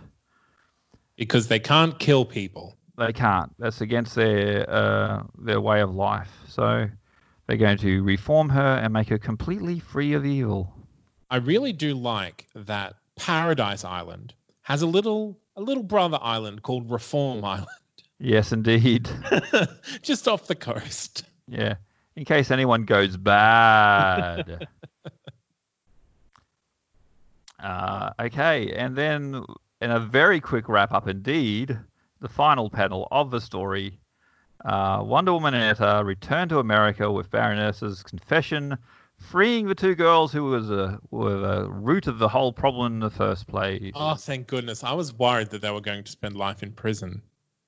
Because 1.17 1.47
they 1.47 1.59
can't 1.59 1.97
kill 1.97 2.25
people. 2.25 2.77
They 2.95 3.11
can't. 3.11 3.51
That's 3.57 3.81
against 3.81 4.13
their 4.13 4.69
uh, 4.69 5.23
their 5.39 5.59
way 5.59 5.81
of 5.81 5.95
life. 5.95 6.29
So 6.47 6.87
they're 7.47 7.57
going 7.57 7.79
to 7.79 8.03
reform 8.03 8.49
her 8.49 8.75
and 8.83 8.93
make 8.93 9.09
her 9.09 9.17
completely 9.17 9.79
free 9.79 10.13
of 10.13 10.27
evil. 10.27 10.71
I 11.31 11.37
really 11.37 11.73
do 11.73 11.95
like 11.95 12.47
that 12.53 12.93
Paradise 13.15 13.83
Island 13.83 14.35
has 14.61 14.83
a 14.83 14.87
little 14.87 15.39
a 15.55 15.61
little 15.61 15.83
brother 15.83 16.19
island 16.21 16.61
called 16.61 16.91
Reform 16.91 17.43
Island, 17.43 17.67
Yes, 18.19 18.51
indeed. 18.51 19.09
just 20.03 20.27
off 20.27 20.45
the 20.45 20.55
coast. 20.55 21.23
Yeah. 21.47 21.75
In 22.15 22.25
case 22.25 22.51
anyone 22.51 22.85
goes 22.85 23.17
bad. 23.17 24.67
uh, 27.63 28.11
okay. 28.19 28.71
And 28.73 28.95
then, 28.95 29.43
in 29.81 29.91
a 29.91 29.99
very 29.99 30.39
quick 30.39 30.69
wrap 30.69 30.91
up 30.91 31.07
indeed, 31.07 31.79
the 32.19 32.29
final 32.29 32.69
panel 32.69 33.07
of 33.11 33.31
the 33.31 33.41
story 33.41 33.99
uh, 34.65 35.01
Wonder 35.03 35.33
Woman 35.33 35.53
and 35.53 35.63
Etta 35.63 36.03
return 36.05 36.47
to 36.49 36.59
America 36.59 37.11
with 37.11 37.29
Baroness's 37.29 38.01
confession, 38.01 38.77
freeing 39.17 39.67
the 39.67 39.75
two 39.75 39.95
girls 39.95 40.31
who 40.31 40.45
was 40.45 40.71
a, 40.71 40.99
were 41.11 41.37
the 41.37 41.69
root 41.69 42.07
of 42.07 42.17
the 42.19 42.29
whole 42.29 42.53
problem 42.53 42.93
in 42.93 42.99
the 42.99 43.09
first 43.09 43.47
place. 43.47 43.91
Oh, 43.95 44.15
thank 44.15 44.47
goodness! 44.47 44.83
I 44.83 44.93
was 44.93 45.13
worried 45.13 45.49
that 45.49 45.61
they 45.61 45.71
were 45.71 45.81
going 45.81 46.03
to 46.03 46.11
spend 46.11 46.37
life 46.37 46.63
in 46.63 46.71
prison. 46.71 47.21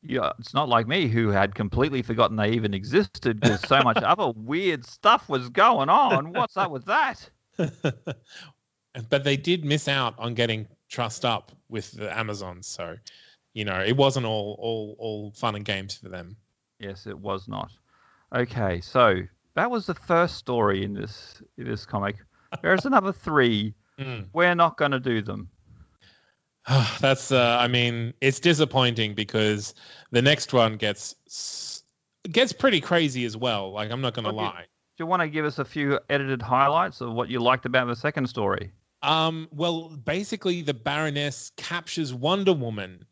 Yeah, 0.07 0.31
it's 0.39 0.53
not 0.53 0.69
like 0.69 0.87
me 0.87 1.07
who 1.07 1.29
had 1.29 1.55
completely 1.55 2.01
forgotten 2.01 2.37
they 2.37 2.51
even 2.51 2.73
existed 2.73 3.39
because 3.39 3.67
so 3.67 3.81
much 3.81 3.97
other 4.03 4.31
weird 4.35 4.85
stuff 4.85 5.27
was 5.27 5.49
going 5.49 5.89
on. 5.89 6.31
What's 6.31 6.55
up 6.55 6.71
with 6.71 6.85
that? 6.85 7.29
but 9.09 9.23
they 9.23 9.37
did 9.37 9.65
miss 9.65 9.87
out 9.87 10.15
on 10.19 10.33
getting 10.33 10.67
trussed 10.89 11.25
up 11.25 11.51
with 11.69 11.91
the 11.91 12.15
Amazons, 12.17 12.67
so 12.67 12.97
you 13.53 13.65
know 13.65 13.79
it 13.81 13.95
wasn't 13.97 14.25
all 14.25 14.55
all 14.59 14.95
all 14.99 15.31
fun 15.31 15.55
and 15.55 15.65
games 15.65 15.95
for 15.95 16.09
them. 16.09 16.37
Yes, 16.79 17.07
it 17.07 17.17
was 17.17 17.47
not. 17.47 17.71
Okay, 18.33 18.81
so 18.81 19.21
that 19.55 19.71
was 19.71 19.85
the 19.85 19.93
first 19.93 20.35
story 20.35 20.83
in 20.83 20.93
this 20.93 21.41
in 21.57 21.65
this 21.65 21.85
comic. 21.85 22.17
There's 22.61 22.85
another 22.85 23.11
three. 23.13 23.73
Mm. 23.99 24.27
We're 24.33 24.55
not 24.55 24.77
going 24.77 24.91
to 24.91 24.99
do 24.99 25.21
them. 25.21 25.49
That's 26.99 27.31
uh, 27.31 27.57
I 27.59 27.67
mean 27.67 28.13
it's 28.21 28.39
disappointing 28.39 29.13
because 29.13 29.75
the 30.11 30.21
next 30.21 30.51
one 30.51 30.77
gets 30.77 31.83
gets 32.29 32.53
pretty 32.53 32.81
crazy 32.81 33.23
as 33.25 33.37
well. 33.37 33.71
Like 33.71 33.91
I'm 33.91 34.01
not 34.01 34.15
gonna 34.15 34.29
Okay. 34.29 34.37
lie. 34.37 34.65
Do 34.97 35.03
you 35.03 35.05
want 35.05 35.21
to 35.21 35.27
give 35.27 35.45
us 35.45 35.59
a 35.59 35.65
few 35.65 35.99
edited 36.09 36.41
highlights 36.41 37.01
of 37.01 37.13
what 37.13 37.29
you 37.29 37.39
liked 37.39 37.65
about 37.65 37.85
the 37.87 37.95
second 37.95 38.27
story? 38.27 38.71
Um, 39.05 39.47
well, 39.51 39.89
basically, 39.89 40.61
the 40.63 40.73
Baroness 40.73 41.51
captures 41.57 42.13
Wonder 42.13 42.53
Woman, 42.53 43.05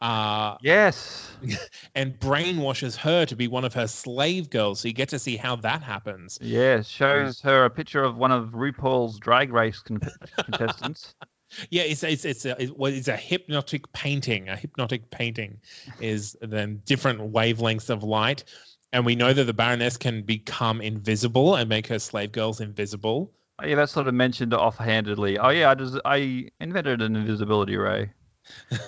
uh, 0.00 0.56
Yes. 0.62 1.30
and 1.94 2.18
brainwashes 2.18 2.96
her 2.96 3.24
to 3.26 3.36
be 3.36 3.48
one 3.48 3.64
of 3.64 3.74
her 3.74 3.86
slave 3.86 4.50
girls. 4.50 4.80
So 4.80 4.88
you 4.88 4.94
get 4.94 5.10
to 5.10 5.18
see 5.18 5.36
how 5.36 5.56
that 5.56 5.82
happens. 5.82 6.38
Yes. 6.40 6.88
Shows 6.88 7.40
her 7.40 7.64
a 7.64 7.70
picture 7.70 8.02
of 8.02 8.16
one 8.16 8.30
of 8.30 8.50
RuPaul's 8.50 9.18
drag 9.18 9.52
race 9.52 9.80
con- 9.80 10.00
contestants. 10.44 11.14
Yeah, 11.70 11.84
it's 11.84 12.02
it's 12.02 12.26
it's 12.26 12.44
a 12.44 12.70
well, 12.76 12.92
it's 12.92 13.08
a 13.08 13.16
hypnotic 13.16 13.90
painting. 13.90 14.50
A 14.50 14.54
hypnotic 14.56 15.10
painting 15.10 15.62
is 15.98 16.36
then 16.42 16.82
different 16.84 17.32
wavelengths 17.32 17.88
of 17.88 18.02
light, 18.02 18.44
and 18.92 19.06
we 19.06 19.14
know 19.16 19.32
that 19.32 19.44
the 19.44 19.54
Baroness 19.54 19.96
can 19.96 20.24
become 20.24 20.82
invisible 20.82 21.56
and 21.56 21.70
make 21.70 21.86
her 21.86 22.00
slave 22.00 22.32
girls 22.32 22.60
invisible 22.60 23.32
yeah, 23.64 23.74
that's 23.74 23.92
sort 23.92 24.08
of 24.08 24.14
mentioned 24.14 24.54
offhandedly. 24.54 25.38
Oh 25.38 25.50
yeah, 25.50 25.70
I 25.70 25.74
just 25.74 25.98
I 26.04 26.50
invented 26.60 27.02
an 27.02 27.16
invisibility 27.16 27.76
ray. 27.76 28.12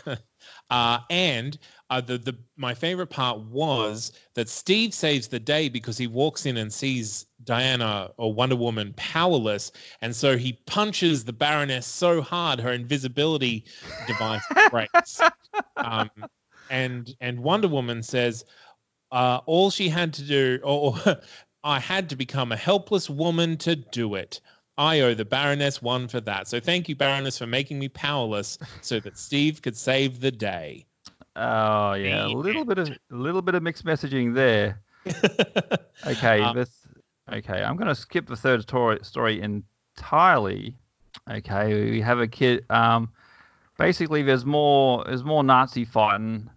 uh, 0.70 0.98
and 1.10 1.58
uh, 1.90 2.00
the 2.00 2.18
the 2.18 2.36
my 2.56 2.74
favorite 2.74 3.08
part 3.08 3.40
was 3.40 4.12
that 4.34 4.48
Steve 4.48 4.94
saves 4.94 5.28
the 5.28 5.40
day 5.40 5.68
because 5.68 5.98
he 5.98 6.06
walks 6.06 6.46
in 6.46 6.56
and 6.56 6.72
sees 6.72 7.26
Diana 7.42 8.10
or 8.16 8.32
Wonder 8.32 8.56
Woman 8.56 8.94
powerless, 8.96 9.72
and 10.00 10.14
so 10.14 10.36
he 10.36 10.52
punches 10.66 11.24
the 11.24 11.32
Baroness 11.32 11.86
so 11.86 12.22
hard 12.22 12.60
her 12.60 12.72
invisibility 12.72 13.64
device 14.06 14.44
breaks. 14.70 15.20
Um, 15.76 16.10
and 16.70 17.12
and 17.20 17.40
Wonder 17.40 17.68
Woman 17.68 18.02
says, 18.02 18.44
uh, 19.10 19.40
"All 19.46 19.70
she 19.70 19.88
had 19.88 20.14
to 20.14 20.22
do, 20.22 20.60
or, 20.62 20.96
or 21.04 21.16
I 21.64 21.80
had 21.80 22.10
to 22.10 22.16
become 22.16 22.52
a 22.52 22.56
helpless 22.56 23.10
woman 23.10 23.56
to 23.58 23.74
do 23.74 24.14
it." 24.14 24.40
I 24.80 25.00
owe 25.00 25.12
the 25.12 25.26
Baroness 25.26 25.82
one 25.82 26.08
for 26.08 26.22
that. 26.22 26.48
So 26.48 26.58
thank 26.58 26.88
you, 26.88 26.96
Baroness, 26.96 27.36
for 27.36 27.46
making 27.46 27.78
me 27.78 27.88
powerless 27.88 28.58
so 28.80 28.98
that 29.00 29.18
Steve 29.18 29.60
could 29.60 29.76
save 29.76 30.20
the 30.20 30.30
day. 30.30 30.86
Oh 31.36 31.92
yeah, 31.92 32.26
a 32.26 32.28
little 32.28 32.64
bit 32.64 32.78
of 32.78 32.88
a 32.88 32.96
little 33.10 33.42
bit 33.42 33.54
of 33.54 33.62
mixed 33.62 33.84
messaging 33.84 34.34
there. 34.34 34.80
okay, 36.06 36.40
um, 36.40 36.56
this 36.56 36.70
okay. 37.30 37.62
I'm 37.62 37.76
going 37.76 37.88
to 37.88 37.94
skip 37.94 38.26
the 38.26 38.36
third 38.36 38.62
story, 38.62 38.98
story 39.02 39.42
entirely. 39.42 40.78
Okay, 41.30 41.90
we 41.90 42.00
have 42.00 42.18
a 42.18 42.26
kid. 42.26 42.64
Um, 42.70 43.10
basically, 43.78 44.22
there's 44.22 44.46
more 44.46 45.04
there's 45.04 45.24
more 45.24 45.44
Nazi 45.44 45.84
fighting 45.84 46.48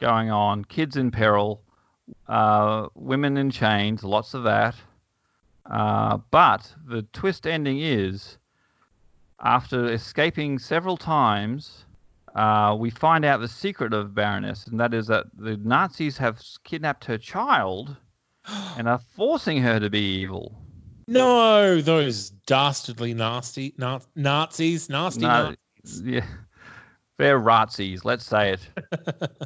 going 0.00 0.32
on. 0.32 0.64
Kids 0.64 0.96
in 0.96 1.12
peril, 1.12 1.62
uh, 2.26 2.88
women 2.96 3.36
in 3.36 3.52
chains, 3.52 4.02
lots 4.02 4.34
of 4.34 4.42
that. 4.42 4.74
Uh, 5.70 6.18
but 6.30 6.72
the 6.86 7.02
twist 7.12 7.46
ending 7.46 7.80
is 7.80 8.38
after 9.40 9.92
escaping 9.92 10.58
several 10.58 10.96
times, 10.96 11.84
uh, 12.34 12.76
we 12.78 12.90
find 12.90 13.24
out 13.24 13.40
the 13.40 13.48
secret 13.48 13.92
of 13.92 14.14
Baroness, 14.14 14.66
and 14.66 14.80
that 14.80 14.94
is 14.94 15.06
that 15.08 15.26
the 15.36 15.56
Nazis 15.58 16.16
have 16.18 16.40
kidnapped 16.64 17.04
her 17.04 17.18
child 17.18 17.96
and 18.76 18.88
are 18.88 19.00
forcing 19.16 19.62
her 19.62 19.78
to 19.80 19.90
be 19.90 20.20
evil. 20.20 20.58
No, 21.08 21.80
those 21.80 22.30
dastardly 22.30 23.12
nasty 23.12 23.74
na- 23.76 24.00
Nazis, 24.14 24.88
nasty 24.88 25.22
Na- 25.22 25.52
Nazis. 25.84 26.02
Yeah, 26.04 26.26
they're 27.22 27.40
Razzies. 27.40 28.04
Let's 28.04 28.24
say 28.24 28.54
it. 28.54 28.68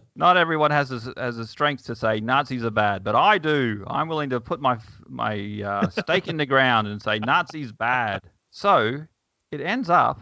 Not 0.16 0.38
everyone 0.38 0.70
has 0.70 0.90
a, 0.90 1.12
has 1.18 1.36
the 1.36 1.46
strength 1.46 1.84
to 1.86 1.94
say 1.94 2.20
Nazis 2.20 2.64
are 2.64 2.70
bad, 2.70 3.04
but 3.04 3.14
I 3.14 3.36
do. 3.36 3.84
I'm 3.86 4.08
willing 4.08 4.30
to 4.30 4.40
put 4.40 4.60
my 4.60 4.78
my 5.08 5.62
uh, 5.62 5.88
stake 5.90 6.26
in 6.26 6.38
the 6.38 6.46
ground 6.46 6.88
and 6.88 7.02
say 7.02 7.18
Nazis 7.18 7.72
bad. 7.72 8.22
So 8.50 9.06
it 9.52 9.60
ends 9.60 9.90
up 9.90 10.20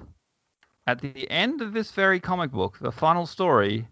at 0.89 1.01
the 1.01 1.31
end 1.31 1.63
of 1.63 1.73
this 1.73 1.93
very 1.93 2.19
comic 2.19 2.51
book, 2.51 2.79
the 2.81 2.91
final 2.91 3.25
story. 3.25 3.87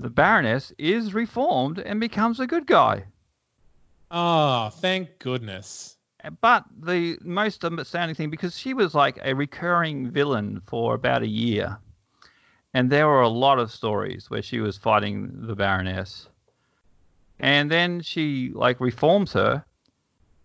The 0.00 0.10
Baroness 0.10 0.72
is 0.76 1.14
reformed 1.14 1.78
and 1.78 2.00
becomes 2.00 2.40
a 2.40 2.46
good 2.46 2.66
guy. 2.66 3.04
Oh, 4.10 4.70
thank 4.70 5.20
goodness. 5.20 5.96
But 6.40 6.64
the 6.82 7.16
most 7.22 7.62
astounding 7.62 8.16
thing, 8.16 8.30
because 8.30 8.58
she 8.58 8.74
was 8.74 8.94
like 8.94 9.18
a 9.22 9.34
recurring 9.34 10.10
villain 10.10 10.62
for 10.66 10.94
about 10.94 11.22
a 11.22 11.28
year 11.28 11.78
and 12.74 12.90
there 12.90 13.06
were 13.06 13.22
a 13.22 13.28
lot 13.28 13.58
of 13.58 13.70
stories 13.70 14.30
where 14.30 14.42
she 14.42 14.60
was 14.60 14.76
fighting 14.76 15.46
the 15.46 15.54
Baroness, 15.54 16.28
and 17.38 17.70
then 17.70 18.00
she 18.00 18.52
like 18.54 18.80
reforms 18.80 19.32
her, 19.32 19.64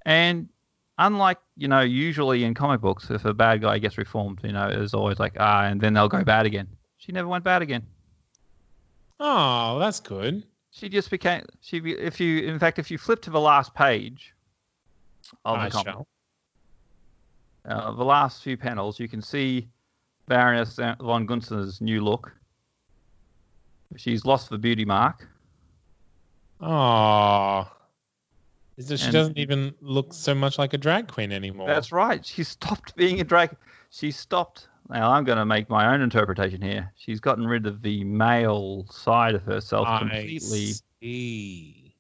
and 0.06 0.50
unlike 0.98 1.38
you 1.58 1.68
know 1.68 1.82
usually 1.82 2.44
in 2.44 2.54
comic 2.54 2.82
books, 2.82 3.10
if 3.10 3.26
a 3.26 3.34
bad 3.34 3.62
guy 3.62 3.78
gets 3.78 3.98
reformed, 3.98 4.40
you 4.44 4.52
know, 4.52 4.68
it's 4.68 4.94
always 4.94 5.20
like 5.20 5.36
ah, 5.40 5.66
and 5.66 5.80
then 5.82 5.94
they'll 5.94 6.10
go 6.10 6.24
bad 6.24 6.46
again. 6.46 6.68
She 6.98 7.12
never 7.12 7.28
went 7.28 7.44
bad 7.44 7.62
again. 7.62 7.84
Oh, 9.20 9.80
that's 9.80 10.00
good. 10.00 10.44
She 10.72 10.90
just 10.90 11.10
became 11.10 11.44
she. 11.62 11.78
If 11.78 12.20
you, 12.20 12.40
in 12.44 12.60
fact, 12.60 12.80
if 12.80 12.92
you 12.92 12.98
flip 12.98 13.22
to 13.24 13.30
the 13.30 13.40
last 13.40 13.74
page 13.74 14.34
of 15.46 15.58
I 15.58 15.70
the 15.70 15.72
comic, 15.72 15.96
uh, 17.68 17.92
the 17.92 18.04
last 18.04 18.44
few 18.44 18.58
panels, 18.58 19.00
you 19.00 19.08
can 19.08 19.22
see 19.22 19.70
Baroness 20.28 20.80
von 21.00 21.26
Gunther's 21.26 21.82
new 21.82 22.04
look. 22.04 22.32
She's 23.98 24.26
lost 24.26 24.50
the 24.50 24.58
beauty 24.58 24.86
mark. 24.86 25.28
Oh. 26.60 27.70
She 28.78 28.94
and 28.94 29.14
doesn't 29.14 29.38
even 29.38 29.74
look 29.80 30.14
so 30.14 30.36
much 30.36 30.58
like 30.58 30.74
a 30.74 30.78
drag 30.78 31.08
queen 31.08 31.32
anymore. 31.32 31.68
That's 31.68 31.92
right. 31.92 32.26
She 32.26 32.44
stopped 32.44 32.96
being 32.96 33.22
a 33.22 33.24
drag. 33.24 33.56
She 33.90 34.12
stopped. 34.12 34.68
Now 34.90 35.12
I'm 35.12 35.24
going 35.24 35.38
to 35.38 35.46
make 35.46 35.70
my 35.70 35.94
own 35.94 36.02
interpretation 36.02 36.62
here. 36.62 36.92
She's 36.98 37.20
gotten 37.20 37.48
rid 37.48 37.66
of 37.68 37.82
the 37.82 38.04
male 38.04 38.86
side 38.92 39.36
of 39.36 39.44
herself 39.44 39.88
I 39.88 40.00
completely. 40.00 40.74
See. 41.02 41.96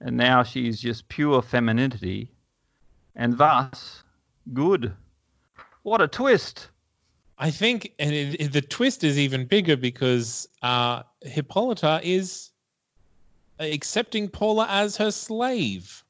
And 0.00 0.16
now 0.16 0.42
she's 0.42 0.80
just 0.80 1.08
pure 1.08 1.42
femininity, 1.42 2.32
and 3.16 3.36
thus 3.36 4.02
good. 4.54 4.94
What 5.82 6.00
a 6.00 6.08
twist! 6.08 6.69
I 7.42 7.50
think, 7.50 7.94
and 7.98 8.12
it, 8.12 8.40
it, 8.40 8.52
the 8.52 8.60
twist 8.60 9.02
is 9.02 9.18
even 9.18 9.46
bigger 9.46 9.78
because 9.78 10.46
uh, 10.60 11.04
Hippolyta 11.22 12.00
is 12.04 12.50
accepting 13.58 14.28
Paula 14.28 14.66
as 14.68 14.98
her 14.98 15.10
slave, 15.10 16.04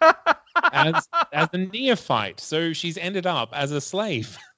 as 0.72 1.08
as 1.32 1.48
a 1.52 1.58
neophyte. 1.58 2.40
So 2.40 2.72
she's 2.72 2.98
ended 2.98 3.24
up 3.24 3.50
as 3.52 3.70
a 3.72 3.80
slave. 3.80 4.36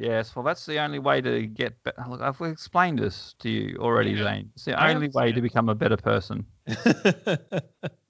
Yes, 0.00 0.36
well, 0.36 0.44
that's 0.44 0.64
the 0.64 0.78
only 0.78 1.00
way 1.00 1.20
to 1.20 1.44
get. 1.44 1.82
Be- 1.82 1.90
Look, 2.08 2.20
I've 2.20 2.40
explained 2.40 3.00
this 3.00 3.34
to 3.40 3.50
you 3.50 3.78
already, 3.80 4.12
yeah. 4.12 4.22
Zane. 4.22 4.50
It's 4.54 4.64
the 4.64 4.80
only 4.80 5.08
way 5.08 5.32
to 5.32 5.42
become 5.42 5.68
a 5.68 5.74
better 5.74 5.96
person. 5.96 6.46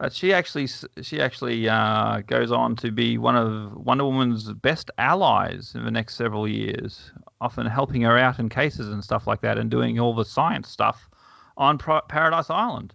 But 0.00 0.14
she 0.14 0.32
actually 0.32 0.66
she 1.02 1.20
actually 1.20 1.68
uh, 1.68 2.22
goes 2.22 2.50
on 2.50 2.74
to 2.76 2.90
be 2.90 3.18
one 3.18 3.36
of 3.36 3.76
Wonder 3.76 4.06
Woman's 4.06 4.50
best 4.50 4.90
allies 4.96 5.74
in 5.74 5.84
the 5.84 5.90
next 5.90 6.14
several 6.14 6.48
years, 6.48 7.12
often 7.42 7.66
helping 7.66 8.00
her 8.00 8.16
out 8.16 8.38
in 8.38 8.48
cases 8.48 8.88
and 8.88 9.04
stuff 9.04 9.26
like 9.26 9.42
that, 9.42 9.58
and 9.58 9.70
doing 9.70 10.00
all 10.00 10.14
the 10.14 10.24
science 10.24 10.70
stuff 10.70 11.10
on 11.58 11.76
Pro- 11.76 12.00
Paradise 12.00 12.48
Island. 12.48 12.94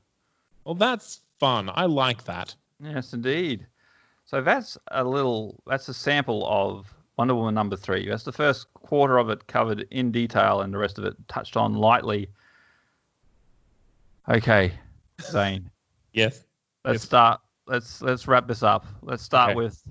Well, 0.64 0.74
that's 0.74 1.22
fun. 1.40 1.70
I 1.76 1.86
like 1.86 2.24
that. 2.24 2.56
Yes, 2.80 3.14
indeed. 3.14 3.68
So 4.26 4.42
that's 4.42 4.76
a 4.88 5.04
little 5.04 5.62
that's 5.68 5.88
a 5.88 5.94
sample 5.94 6.44
of 6.48 6.92
Wonder 7.18 7.36
Woman 7.36 7.54
number 7.54 7.76
three. 7.76 8.10
That's 8.10 8.24
the 8.24 8.32
first 8.32 8.66
quarter 8.74 9.20
of 9.20 9.30
it 9.30 9.46
covered 9.46 9.86
in 9.92 10.12
detail, 10.12 10.62
and 10.62 10.74
the 10.74 10.80
rest 10.80 10.98
of 10.98 11.06
it 11.06 11.16
touched 11.28 11.56
on 11.56 11.76
lightly. 11.76 12.30
Okay, 14.28 14.74
Zane. 15.22 15.70
yes. 16.14 16.45
Let's 16.86 16.98
if, 16.98 17.08
start. 17.08 17.42
Let's 17.68 18.02
let's 18.02 18.28
wrap 18.28 18.48
this 18.48 18.62
up. 18.62 18.86
Let's 19.02 19.24
start 19.24 19.52
okay. 19.52 19.56
with. 19.56 19.82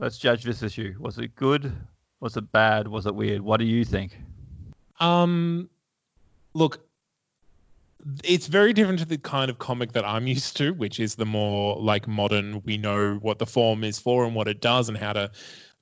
Let's 0.00 0.18
judge 0.18 0.42
this 0.42 0.62
issue. 0.62 0.94
Was 0.98 1.18
it 1.18 1.34
good? 1.36 1.72
Was 2.20 2.36
it 2.36 2.50
bad? 2.50 2.88
Was 2.88 3.06
it 3.06 3.14
weird? 3.14 3.40
What 3.40 3.58
do 3.58 3.64
you 3.64 3.84
think? 3.84 4.16
Um, 4.98 5.70
look, 6.54 6.80
it's 8.24 8.48
very 8.48 8.72
different 8.72 8.98
to 9.00 9.04
the 9.04 9.18
kind 9.18 9.48
of 9.50 9.58
comic 9.58 9.92
that 9.92 10.04
I'm 10.04 10.26
used 10.36 10.56
to, 10.56 10.72
which 10.72 10.98
is 10.98 11.14
the 11.14 11.26
more 11.26 11.76
like 11.80 12.08
modern. 12.08 12.62
We 12.64 12.76
know 12.76 13.14
what 13.14 13.38
the 13.38 13.46
form 13.46 13.84
is 13.84 14.00
for 14.00 14.24
and 14.24 14.34
what 14.34 14.48
it 14.48 14.60
does, 14.60 14.88
and 14.88 14.98
how 14.98 15.12
to 15.12 15.30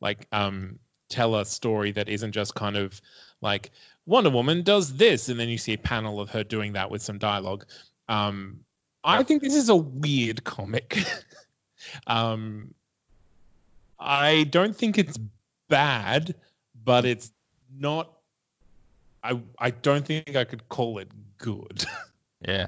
like 0.01 0.27
um 0.33 0.79
tell 1.09 1.37
a 1.37 1.47
story 1.47 1.93
that 1.93 2.11
isn't 2.11 2.33
just 2.33 2.55
kind 2.55 2.77
of 2.77 3.01
like 3.41 3.71
Wonder 4.05 4.31
Woman 4.31 4.63
does 4.65 4.95
this, 4.95 5.31
and 5.31 5.41
then 5.41 5.49
you 5.49 5.57
see 5.57 5.73
a 5.73 5.79
panel 5.79 6.21
of 6.21 6.31
her 6.31 6.45
doing 6.45 6.75
that 6.75 6.91
with 6.91 7.01
some 7.01 7.19
dialogue. 7.19 7.65
Um, 8.07 8.61
I 9.07 9.23
think 9.23 9.43
this 9.43 9.55
is 9.55 9.69
a 9.69 9.77
weird 9.77 10.45
comic. 10.45 10.99
um, 12.07 12.75
I 13.99 14.45
don't 14.51 14.77
think 14.77 14.99
it's 14.99 15.19
bad, 15.69 16.35
but 16.85 17.05
it's 17.05 17.31
not. 17.79 18.13
I 19.23 19.41
I 19.59 19.71
don't 19.71 20.05
think 20.05 20.37
I 20.37 20.45
could 20.45 20.69
call 20.69 20.99
it 20.99 21.09
good. 21.39 21.85
yeah. 22.47 22.67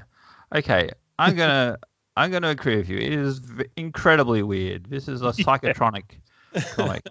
Okay. 0.55 0.89
I'm 1.17 1.35
gonna 1.35 1.77
I'm 2.15 2.31
gonna 2.31 2.49
agree 2.49 2.77
with 2.77 2.89
you. 2.89 2.97
It 2.97 3.13
is 3.13 3.41
incredibly 3.75 4.43
weird. 4.43 4.85
This 4.89 5.07
is 5.07 5.21
a 5.21 5.25
psychotronic 5.43 6.03
comic. 6.75 7.03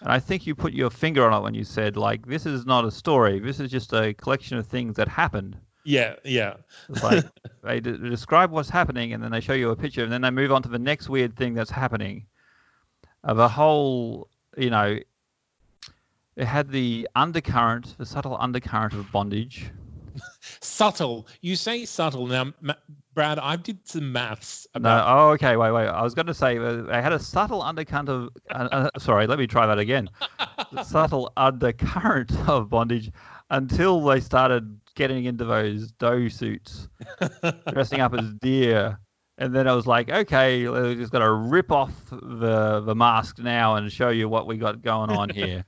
And 0.00 0.12
I 0.12 0.18
think 0.18 0.46
you 0.46 0.54
put 0.54 0.74
your 0.74 0.90
finger 0.90 1.24
on 1.24 1.32
it 1.32 1.42
when 1.42 1.54
you 1.54 1.64
said, 1.64 1.96
like, 1.96 2.26
this 2.26 2.44
is 2.44 2.66
not 2.66 2.84
a 2.84 2.90
story. 2.90 3.38
This 3.38 3.58
is 3.58 3.70
just 3.70 3.92
a 3.94 4.12
collection 4.12 4.58
of 4.58 4.66
things 4.66 4.96
that 4.96 5.08
happened. 5.08 5.56
Yeah, 5.84 6.14
yeah. 6.24 6.54
like 7.02 7.24
they 7.62 7.80
d- 7.80 7.98
describe 7.98 8.50
what's 8.50 8.70
happening, 8.70 9.12
and 9.12 9.22
then 9.22 9.30
they 9.30 9.40
show 9.40 9.52
you 9.52 9.70
a 9.70 9.76
picture, 9.76 10.02
and 10.02 10.12
then 10.12 10.22
they 10.22 10.30
move 10.30 10.52
on 10.52 10.62
to 10.62 10.68
the 10.68 10.78
next 10.78 11.08
weird 11.08 11.36
thing 11.36 11.54
that's 11.54 11.70
happening. 11.70 12.26
Of 13.22 13.38
a 13.38 13.48
whole, 13.48 14.28
you 14.56 14.70
know, 14.70 14.98
it 16.36 16.44
had 16.44 16.70
the 16.70 17.08
undercurrent, 17.14 17.96
the 17.96 18.06
subtle 18.06 18.36
undercurrent 18.38 18.92
of 18.92 19.10
bondage, 19.12 19.70
subtle. 20.60 21.26
You 21.40 21.56
say 21.56 21.84
subtle. 21.84 22.26
Now, 22.26 22.52
Ma- 22.60 22.74
Brad, 23.14 23.38
I 23.38 23.56
did 23.56 23.86
some 23.86 24.12
maths 24.12 24.66
No, 24.78 25.04
oh, 25.06 25.28
okay, 25.30 25.56
wait, 25.56 25.70
wait. 25.70 25.86
I 25.86 26.02
was 26.02 26.14
going 26.14 26.26
to 26.26 26.34
say 26.34 26.58
uh, 26.58 26.82
they 26.82 27.00
had 27.00 27.12
a 27.12 27.18
subtle 27.18 27.62
undercurrent 27.62 28.08
of. 28.08 28.30
Uh, 28.50 28.68
uh, 28.94 28.98
sorry, 28.98 29.26
let 29.26 29.38
me 29.38 29.46
try 29.46 29.66
that 29.66 29.78
again. 29.78 30.10
subtle 30.82 31.32
undercurrent 31.36 32.32
of 32.48 32.68
bondage 32.68 33.10
until 33.50 34.04
they 34.04 34.20
started 34.20 34.80
getting 34.94 35.24
into 35.24 35.44
those 35.44 35.92
doe 35.92 36.28
suits, 36.28 36.88
dressing 37.72 38.00
up 38.00 38.14
as 38.14 38.32
deer, 38.34 38.98
and 39.38 39.54
then 39.54 39.66
I 39.66 39.74
was 39.74 39.86
like, 39.86 40.10
okay, 40.10 40.68
we're 40.68 40.94
just 40.94 41.12
got 41.12 41.18
to 41.20 41.30
rip 41.30 41.72
off 41.72 41.92
the 42.10 42.80
the 42.80 42.94
mask 42.94 43.38
now 43.38 43.76
and 43.76 43.90
show 43.90 44.10
you 44.10 44.28
what 44.28 44.46
we 44.46 44.56
got 44.56 44.82
going 44.82 45.10
on 45.10 45.28
here. 45.34 45.64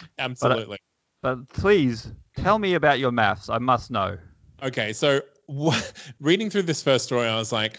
Uh, 0.00 0.04
Absolutely. 0.18 0.78
but 1.22 1.48
please 1.48 2.10
tell 2.36 2.58
me 2.58 2.74
about 2.74 2.98
your 2.98 3.12
maths. 3.12 3.48
I 3.48 3.58
must 3.58 3.90
know. 3.90 4.16
Okay, 4.62 4.92
so 4.92 5.20
reading 6.20 6.50
through 6.50 6.62
this 6.62 6.82
first 6.82 7.04
story, 7.04 7.26
I 7.26 7.36
was 7.36 7.52
like, 7.52 7.78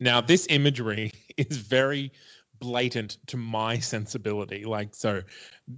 now 0.00 0.20
this 0.20 0.46
imagery 0.50 1.12
is 1.36 1.56
very 1.56 2.12
blatant 2.58 3.18
to 3.28 3.36
my 3.36 3.78
sensibility. 3.78 4.64
Like, 4.64 4.94
so 4.94 5.22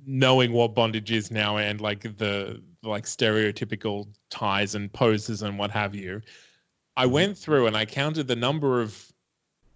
knowing 0.04 0.52
what 0.52 0.74
bondage 0.74 1.12
is 1.12 1.30
now 1.30 1.58
and 1.58 1.80
like 1.80 2.02
the 2.02 2.62
like 2.82 3.04
stereotypical 3.04 4.08
ties 4.30 4.74
and 4.74 4.92
poses 4.92 5.42
and 5.42 5.58
what 5.58 5.70
have 5.70 5.94
you, 5.94 6.20
I 6.96 7.04
mm-hmm. 7.04 7.14
went 7.14 7.38
through 7.38 7.66
and 7.66 7.76
I 7.76 7.84
counted 7.84 8.26
the 8.26 8.36
number 8.36 8.80
of 8.80 9.12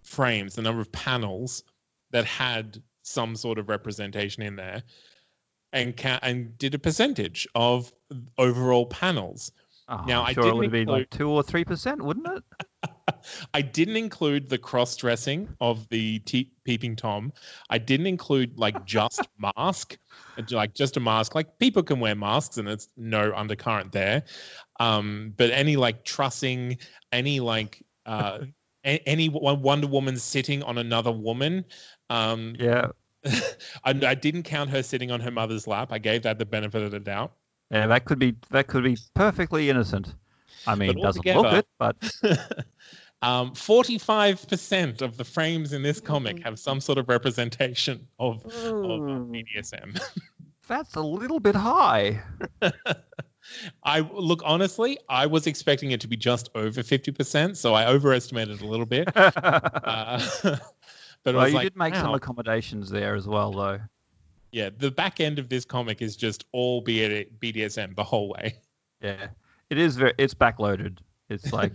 frames, 0.03 0.55
the 0.55 0.61
number 0.61 0.81
of 0.81 0.91
panels 0.91 1.63
that 2.11 2.25
had 2.25 2.81
some 3.03 3.35
sort 3.35 3.57
of 3.57 3.69
representation 3.69 4.43
in 4.43 4.55
there, 4.55 4.83
and 5.73 5.95
ca- 5.95 6.19
and 6.21 6.57
did 6.57 6.75
a 6.75 6.79
percentage 6.79 7.47
of 7.55 7.91
overall 8.37 8.85
panels. 8.85 9.51
Oh, 9.89 10.03
Now, 10.05 10.23
I'm 10.23 10.33
sure 10.33 10.47
it 10.47 10.55
would 10.55 10.65
have 10.65 10.71
been 10.71 10.87
like 10.87 11.09
two 11.09 11.29
or 11.29 11.43
three 11.43 11.63
percent, 11.63 12.01
wouldn't 12.01 12.27
it? 12.27 12.66
I 13.53 13.61
didn't 13.61 13.97
include 13.97 14.49
the 14.49 14.57
cross 14.57 14.95
dressing 14.95 15.49
of 15.59 15.87
the 15.89 16.19
te- 16.19 16.51
peeping 16.63 16.95
tom. 16.95 17.33
I 17.69 17.77
didn't 17.77 18.07
include 18.07 18.57
like 18.57 18.85
just 18.85 19.21
mask, 19.57 19.97
like 20.51 20.73
just 20.73 20.97
a 20.97 20.99
mask. 20.99 21.35
Like 21.35 21.59
people 21.59 21.83
can 21.83 21.99
wear 21.99 22.15
masks 22.15 22.57
and 22.57 22.67
it's 22.67 22.89
no 22.97 23.33
undercurrent 23.35 23.91
there. 23.91 24.23
Um, 24.79 25.33
but 25.37 25.51
any 25.51 25.75
like 25.75 26.03
trussing, 26.03 26.77
any 27.11 27.39
like 27.39 27.83
uh, 28.05 28.39
a- 28.85 29.07
any 29.07 29.29
Wonder 29.29 29.87
Woman 29.87 30.17
sitting 30.17 30.63
on 30.63 30.77
another 30.77 31.11
woman. 31.11 31.65
Um, 32.09 32.55
Yeah. 32.59 32.87
I, 33.83 33.89
I 33.89 34.15
didn't 34.15 34.43
count 34.43 34.69
her 34.69 34.83
sitting 34.83 35.11
on 35.11 35.19
her 35.19 35.31
mother's 35.31 35.67
lap. 35.67 35.91
I 35.91 35.97
gave 35.97 36.23
that 36.23 36.39
the 36.39 36.45
benefit 36.45 36.83
of 36.83 36.91
the 36.91 36.99
doubt. 36.99 37.33
Yeah, 37.71 37.87
that 37.87 38.05
could 38.05 38.19
be 38.19 38.35
that 38.51 38.67
could 38.67 38.83
be 38.83 38.97
perfectly 39.13 39.69
innocent. 39.69 40.15
I 40.65 40.75
mean, 40.75 40.91
it 40.91 41.01
doesn't 41.01 41.25
look 41.25 41.53
it, 41.53 41.67
but 41.77 41.95
um, 43.21 43.51
45% 43.51 45.01
of 45.01 45.17
the 45.17 45.23
frames 45.23 45.73
in 45.73 45.81
this 45.81 45.99
comic 45.99 46.43
have 46.43 46.59
some 46.59 46.79
sort 46.79 46.97
of 46.97 47.09
representation 47.09 48.07
of, 48.19 48.45
of 48.45 48.53
uh, 48.53 49.19
BDSM. 49.31 49.99
that's 50.67 50.95
a 50.95 51.01
little 51.01 51.39
bit 51.39 51.55
high. 51.55 52.21
I 53.83 54.01
look 54.01 54.41
honestly, 54.45 54.99
I 55.09 55.25
was 55.25 55.47
expecting 55.47 55.91
it 55.91 56.01
to 56.01 56.07
be 56.07 56.17
just 56.17 56.49
over 56.53 56.81
50%, 56.81 57.55
so 57.55 57.73
I 57.73 57.87
overestimated 57.87 58.61
a 58.61 58.67
little 58.67 58.85
bit. 58.85 59.09
Uh, 59.15 60.21
but 61.23 61.35
I 61.35 61.37
well, 61.37 61.43
was 61.43 61.51
you 61.51 61.57
like, 61.57 61.63
did 61.65 61.75
make 61.75 61.95
some 61.95 62.13
accommodations 62.13 62.89
there 62.89 63.15
as 63.15 63.27
well, 63.27 63.51
though. 63.51 63.79
yeah, 64.51 64.69
the 64.77 64.91
back 64.91 65.19
end 65.19 65.39
of 65.39 65.49
this 65.49 65.65
comic 65.65 66.01
is 66.01 66.15
just 66.15 66.45
all 66.51 66.81
B- 66.81 67.25
BDSM 67.39 67.95
the 67.95 68.03
whole 68.03 68.29
way. 68.29 68.59
Yeah, 69.01 69.27
it 69.69 69.77
is 69.77 69.97
very. 69.97 70.13
It's 70.17 70.33
backloaded. 70.33 70.99
It's 71.29 71.51
like 71.51 71.73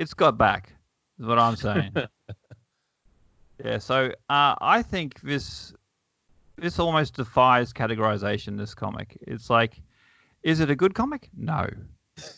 it's 0.00 0.14
got 0.14 0.38
back. 0.38 0.72
Is 1.20 1.26
what 1.26 1.38
I'm 1.38 1.56
saying. 1.56 1.92
yeah. 3.64 3.78
So 3.78 4.12
uh, 4.30 4.54
I 4.60 4.82
think 4.82 5.20
this 5.20 5.74
this 6.56 6.78
almost 6.78 7.14
defies 7.14 7.72
categorization. 7.72 8.56
This 8.56 8.74
comic. 8.74 9.18
It's 9.20 9.50
like, 9.50 9.80
is 10.42 10.60
it 10.60 10.70
a 10.70 10.74
good 10.74 10.94
comic? 10.94 11.28
No. 11.36 11.68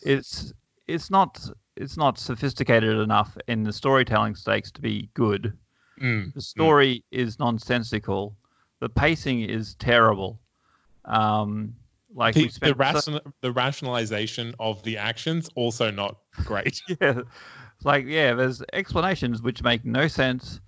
It's 0.05 0.53
it's 0.87 1.09
not 1.09 1.39
it's 1.77 1.95
not 1.95 2.19
sophisticated 2.19 2.97
enough 2.97 3.37
in 3.47 3.63
the 3.63 3.73
storytelling 3.73 4.35
stakes 4.35 4.69
to 4.71 4.81
be 4.81 5.09
good. 5.13 5.57
Mm. 6.01 6.33
The 6.33 6.41
story 6.41 7.03
is 7.11 7.39
nonsensical. 7.39 8.35
The 8.81 8.89
pacing 8.89 9.41
is 9.41 9.75
terrible. 9.75 10.37
Um, 11.05 11.75
like 12.13 12.35
The, 12.35 12.45
the, 12.45 12.51
spent 12.51 13.03
so- 13.03 13.19
the 13.41 13.51
rationalization 13.51 14.53
of 14.59 14.81
the 14.83 14.97
actions 14.97 15.49
also 15.55 15.91
not 15.91 16.17
great. 16.45 16.81
yeah, 17.01 17.21
like 17.83 18.05
yeah, 18.05 18.33
there's 18.33 18.61
explanations 18.73 19.41
which 19.41 19.63
make 19.63 19.83
no 19.85 20.07
sense. 20.07 20.59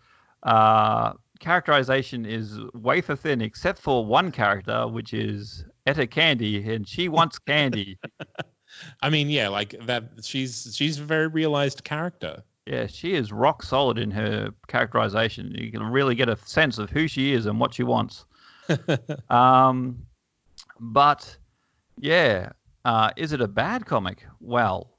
Uh, 0.44 1.14
characterization 1.40 2.26
is 2.26 2.60
wafer 2.74 3.16
thin, 3.16 3.42
except 3.42 3.80
for 3.80 4.06
one 4.06 4.32
character, 4.32 4.88
which 4.88 5.14
is 5.14 5.66
Etta 5.86 6.08
Candy, 6.08 6.72
and 6.74 6.88
she 6.88 7.10
wants 7.10 7.40
candy. 7.40 7.98
I 9.02 9.10
mean, 9.10 9.30
yeah, 9.30 9.48
like 9.50 9.76
that. 9.86 10.04
She's 10.24 10.74
she's 10.76 11.00
a 11.00 11.04
very 11.04 11.28
realized 11.28 11.84
character. 11.84 12.44
yeah, 12.66 12.88
she 12.88 13.14
is 13.14 13.32
rock 13.32 13.64
solid 13.64 13.98
in 13.98 14.12
her 14.12 14.50
characterization. 14.68 15.52
You 15.56 15.72
can 15.72 15.84
really 15.84 16.16
get 16.16 16.30
a 16.30 16.38
sense 16.38 16.78
of 16.78 16.90
who 16.90 17.08
she 17.08 17.34
is 17.34 17.46
and 17.46 17.60
what 17.60 17.74
she 17.74 17.84
wants. 17.84 18.26
um, 19.30 20.05
but 20.80 21.38
yeah, 22.00 22.52
uh, 22.84 23.12
is 23.16 23.34
it 23.34 23.42
a 23.42 23.48
bad 23.48 23.86
comic? 23.86 24.26
Well, 24.40 24.92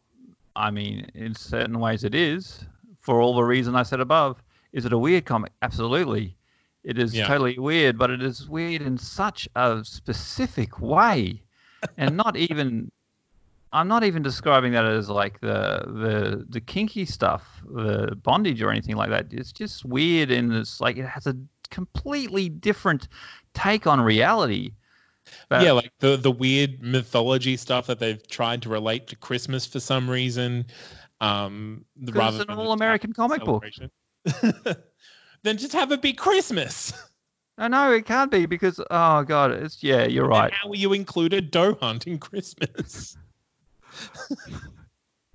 I 0.54 0.70
mean, 0.70 1.10
in 1.14 1.34
certain 1.34 1.78
ways 1.80 2.04
it 2.04 2.14
is, 2.14 2.64
for 3.00 3.20
all 3.20 3.34
the 3.34 3.44
reason 3.44 3.74
I 3.76 3.82
said 3.82 4.00
above. 4.00 4.42
Is 4.72 4.84
it 4.84 4.92
a 4.92 4.98
weird 4.98 5.24
comic? 5.24 5.52
Absolutely. 5.62 6.36
It 6.84 6.98
is 6.98 7.14
Yeah. 7.14 7.26
totally 7.26 7.58
weird, 7.58 7.96
but 7.96 8.10
it 8.10 8.22
is 8.22 8.48
weird 8.48 8.82
in 8.82 8.98
such 8.98 9.48
a 9.54 9.82
specific 9.84 10.80
way. 10.80 11.42
and 11.98 12.16
not 12.16 12.36
even 12.36 12.90
I'm 13.72 13.88
not 13.88 14.04
even 14.04 14.22
describing 14.22 14.72
that 14.72 14.86
as 14.86 15.08
like 15.10 15.40
the 15.40 15.84
the 15.86 16.46
the 16.48 16.60
kinky 16.60 17.04
stuff, 17.04 17.62
the 17.68 18.16
bondage 18.22 18.62
or 18.62 18.70
anything 18.70 18.96
like 18.96 19.10
that. 19.10 19.26
It's 19.30 19.52
just 19.52 19.84
weird 19.84 20.30
and 20.30 20.52
it's 20.52 20.80
like 20.80 20.96
it 20.96 21.06
has 21.06 21.26
a 21.26 21.36
completely 21.70 22.48
different 22.48 23.08
take 23.54 23.86
on 23.86 24.00
reality. 24.00 24.72
But- 25.48 25.62
yeah, 25.62 25.72
like 25.72 25.92
the 25.98 26.16
the 26.16 26.30
weird 26.30 26.82
mythology 26.82 27.56
stuff 27.56 27.86
that 27.88 27.98
they've 27.98 28.26
tried 28.26 28.62
to 28.62 28.68
relate 28.68 29.08
to 29.08 29.16
Christmas 29.16 29.66
for 29.66 29.80
some 29.80 30.08
reason. 30.08 30.66
Um, 31.20 31.84
rather 32.00 32.42
it's 32.42 32.50
an 32.50 32.58
all-American 32.58 33.12
just 33.14 33.20
have 33.20 33.30
a 33.32 33.36
comic 33.38 33.74
book. 33.74 34.76
then 35.42 35.56
just 35.56 35.72
have 35.72 35.92
it 35.92 36.02
be 36.02 36.12
Christmas. 36.12 36.92
No, 37.58 37.68
no, 37.68 37.92
it 37.92 38.04
can't 38.04 38.30
be 38.30 38.44
because 38.44 38.78
oh 38.90 39.22
god, 39.22 39.50
it's 39.52 39.82
yeah, 39.82 40.04
you're 40.04 40.26
right. 40.28 40.46
And 40.46 40.52
how 40.52 40.68
will 40.68 40.76
you 40.76 40.92
include 40.92 41.32
a 41.32 41.40
doe 41.40 41.74
hunt 41.74 42.06
in 42.06 42.18
Christmas? 42.18 43.16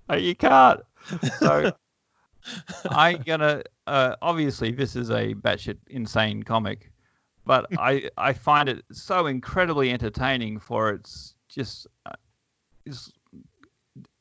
Uh, 0.10 0.16
You 0.16 0.36
can't. 0.36 0.82
So 1.39 1.72
I'm 2.89 3.22
gonna 3.22 3.64
uh, 3.88 4.16
obviously 4.22 4.72
this 4.72 4.96
is 4.96 5.10
a 5.10 5.34
batshit 5.34 5.78
insane 5.88 6.44
comic, 6.44 6.91
but 7.46 7.68
I 7.78 8.10
I 8.18 8.34
find 8.34 8.70
it 8.70 8.84
so 8.92 9.26
incredibly 9.26 9.92
entertaining 9.92 10.60
for 10.60 10.92
its 10.92 11.36
just 11.50 11.88
uh, 12.06 12.14
it's, 12.86 13.12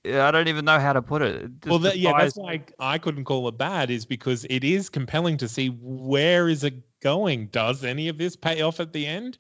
I 0.05 0.31
don't 0.31 0.49
even 0.49 0.64
know 0.64 0.79
how 0.79 0.95
to 0.95 1.03
put 1.03 1.23
it. 1.23 1.45
it 1.45 1.66
well, 1.66 1.79
that, 1.81 1.99
yeah, 1.99 2.14
that's 2.16 2.37
why 2.37 2.62
I 2.79 2.99
couldn't 2.99 3.25
call 3.25 3.47
it 3.49 3.59
bad, 3.59 3.91
is 3.91 4.07
because 4.07 4.47
it 4.49 4.64
is 4.64 4.89
compelling 4.89 5.37
to 5.39 5.49
see 5.49 5.68
where 5.68 6.49
is 6.49 6.64
it 6.64 6.75
going. 7.01 7.47
Does 7.49 7.85
any 7.85 8.09
of 8.09 8.16
this 8.16 8.35
pay 8.35 8.62
off 8.62 8.81
at 8.81 8.93
the 8.93 9.07
end? 9.07 9.37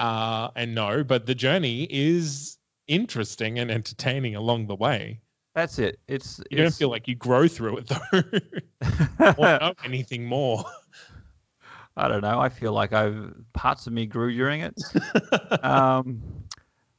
Uh, 0.00 0.48
and 0.56 0.74
no, 0.74 1.04
but 1.04 1.26
the 1.26 1.34
journey 1.34 1.86
is 1.88 2.58
interesting 2.88 3.58
and 3.58 3.70
entertaining 3.70 4.34
along 4.34 4.66
the 4.66 4.74
way. 4.74 5.20
that's 5.54 5.78
it. 5.78 6.00
It's 6.08 6.40
You 6.50 6.58
don't 6.58 6.74
feel 6.74 6.90
like 6.90 7.06
you 7.06 7.14
grow 7.14 7.46
through 7.46 7.78
it 7.78 7.86
though, 7.88 8.22
or 9.38 9.58
know 9.58 9.74
anything 9.84 10.24
more. 10.24 10.64
I 12.00 12.08
don't 12.08 12.22
know. 12.22 12.40
I 12.40 12.48
feel 12.48 12.72
like 12.72 12.92
I've 12.92 13.34
parts 13.52 13.86
of 13.86 13.92
me 13.92 14.06
grew 14.06 14.32
during 14.32 14.62
it. 14.62 14.74
um, 15.62 16.22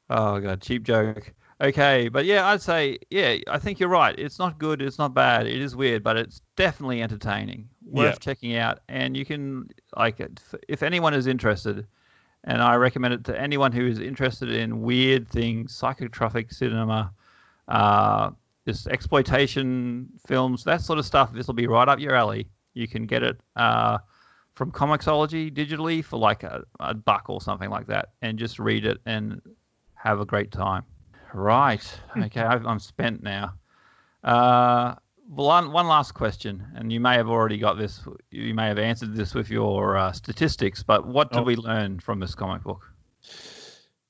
oh 0.09 0.39
god, 0.39 0.61
cheap 0.61 0.83
joke. 0.83 1.33
Okay, 1.59 2.07
but 2.07 2.25
yeah, 2.25 2.47
I'd 2.47 2.61
say 2.61 2.97
yeah. 3.09 3.37
I 3.47 3.59
think 3.59 3.79
you're 3.79 3.89
right. 3.89 4.17
It's 4.17 4.39
not 4.39 4.57
good. 4.57 4.81
It's 4.81 4.97
not 4.97 5.13
bad. 5.13 5.47
It 5.47 5.61
is 5.61 5.75
weird, 5.75 6.03
but 6.03 6.17
it's 6.17 6.41
definitely 6.55 7.01
entertaining. 7.01 7.69
Worth 7.85 8.13
Yeah. 8.13 8.19
checking 8.19 8.55
out. 8.57 8.79
And 8.89 9.17
you 9.17 9.25
can 9.25 9.69
like 9.95 10.21
if 10.67 10.83
anyone 10.83 11.13
is 11.13 11.27
interested. 11.27 11.87
And 12.43 12.61
I 12.61 12.75
recommend 12.75 13.13
it 13.13 13.23
to 13.25 13.39
anyone 13.39 13.71
who 13.71 13.85
is 13.85 13.99
interested 13.99 14.49
in 14.51 14.81
weird 14.81 15.27
things, 15.27 15.79
psychotropic 15.79 16.51
cinema, 16.51 17.11
uh, 17.67 18.31
just 18.67 18.87
exploitation 18.87 20.09
films, 20.25 20.63
that 20.63 20.81
sort 20.81 20.97
of 20.97 21.05
stuff. 21.05 21.31
This 21.33 21.45
will 21.45 21.53
be 21.53 21.67
right 21.67 21.87
up 21.87 21.99
your 21.99 22.15
alley. 22.15 22.47
You 22.73 22.87
can 22.87 23.05
get 23.05 23.21
it 23.21 23.39
uh, 23.55 23.99
from 24.61 24.71
Comixology 24.71 25.51
digitally 25.51 26.05
for 26.05 26.19
like 26.19 26.43
a, 26.43 26.63
a 26.79 26.93
buck 26.93 27.25
or 27.29 27.41
something 27.41 27.71
like 27.71 27.87
that, 27.87 28.09
and 28.21 28.37
just 28.37 28.59
read 28.59 28.85
it 28.85 28.99
and 29.07 29.41
have 29.95 30.19
a 30.19 30.25
great 30.25 30.51
time. 30.51 30.83
Right. 31.33 31.81
Okay, 32.15 32.41
I've, 32.41 32.67
I'm 32.67 32.77
spent 32.77 33.23
now. 33.23 33.55
Uh, 34.23 34.93
one 35.27 35.71
one 35.71 35.87
last 35.87 36.11
question, 36.11 36.63
and 36.75 36.93
you 36.93 36.99
may 36.99 37.15
have 37.15 37.27
already 37.27 37.57
got 37.57 37.79
this. 37.79 38.01
You 38.29 38.53
may 38.53 38.67
have 38.67 38.77
answered 38.77 39.15
this 39.15 39.33
with 39.33 39.49
your 39.49 39.97
uh, 39.97 40.11
statistics, 40.11 40.83
but 40.83 41.07
what 41.07 41.31
did 41.31 41.39
Oh. 41.39 41.43
we 41.43 41.55
learn 41.55 41.99
from 41.99 42.19
this 42.19 42.35
comic 42.35 42.61
book? 42.61 42.87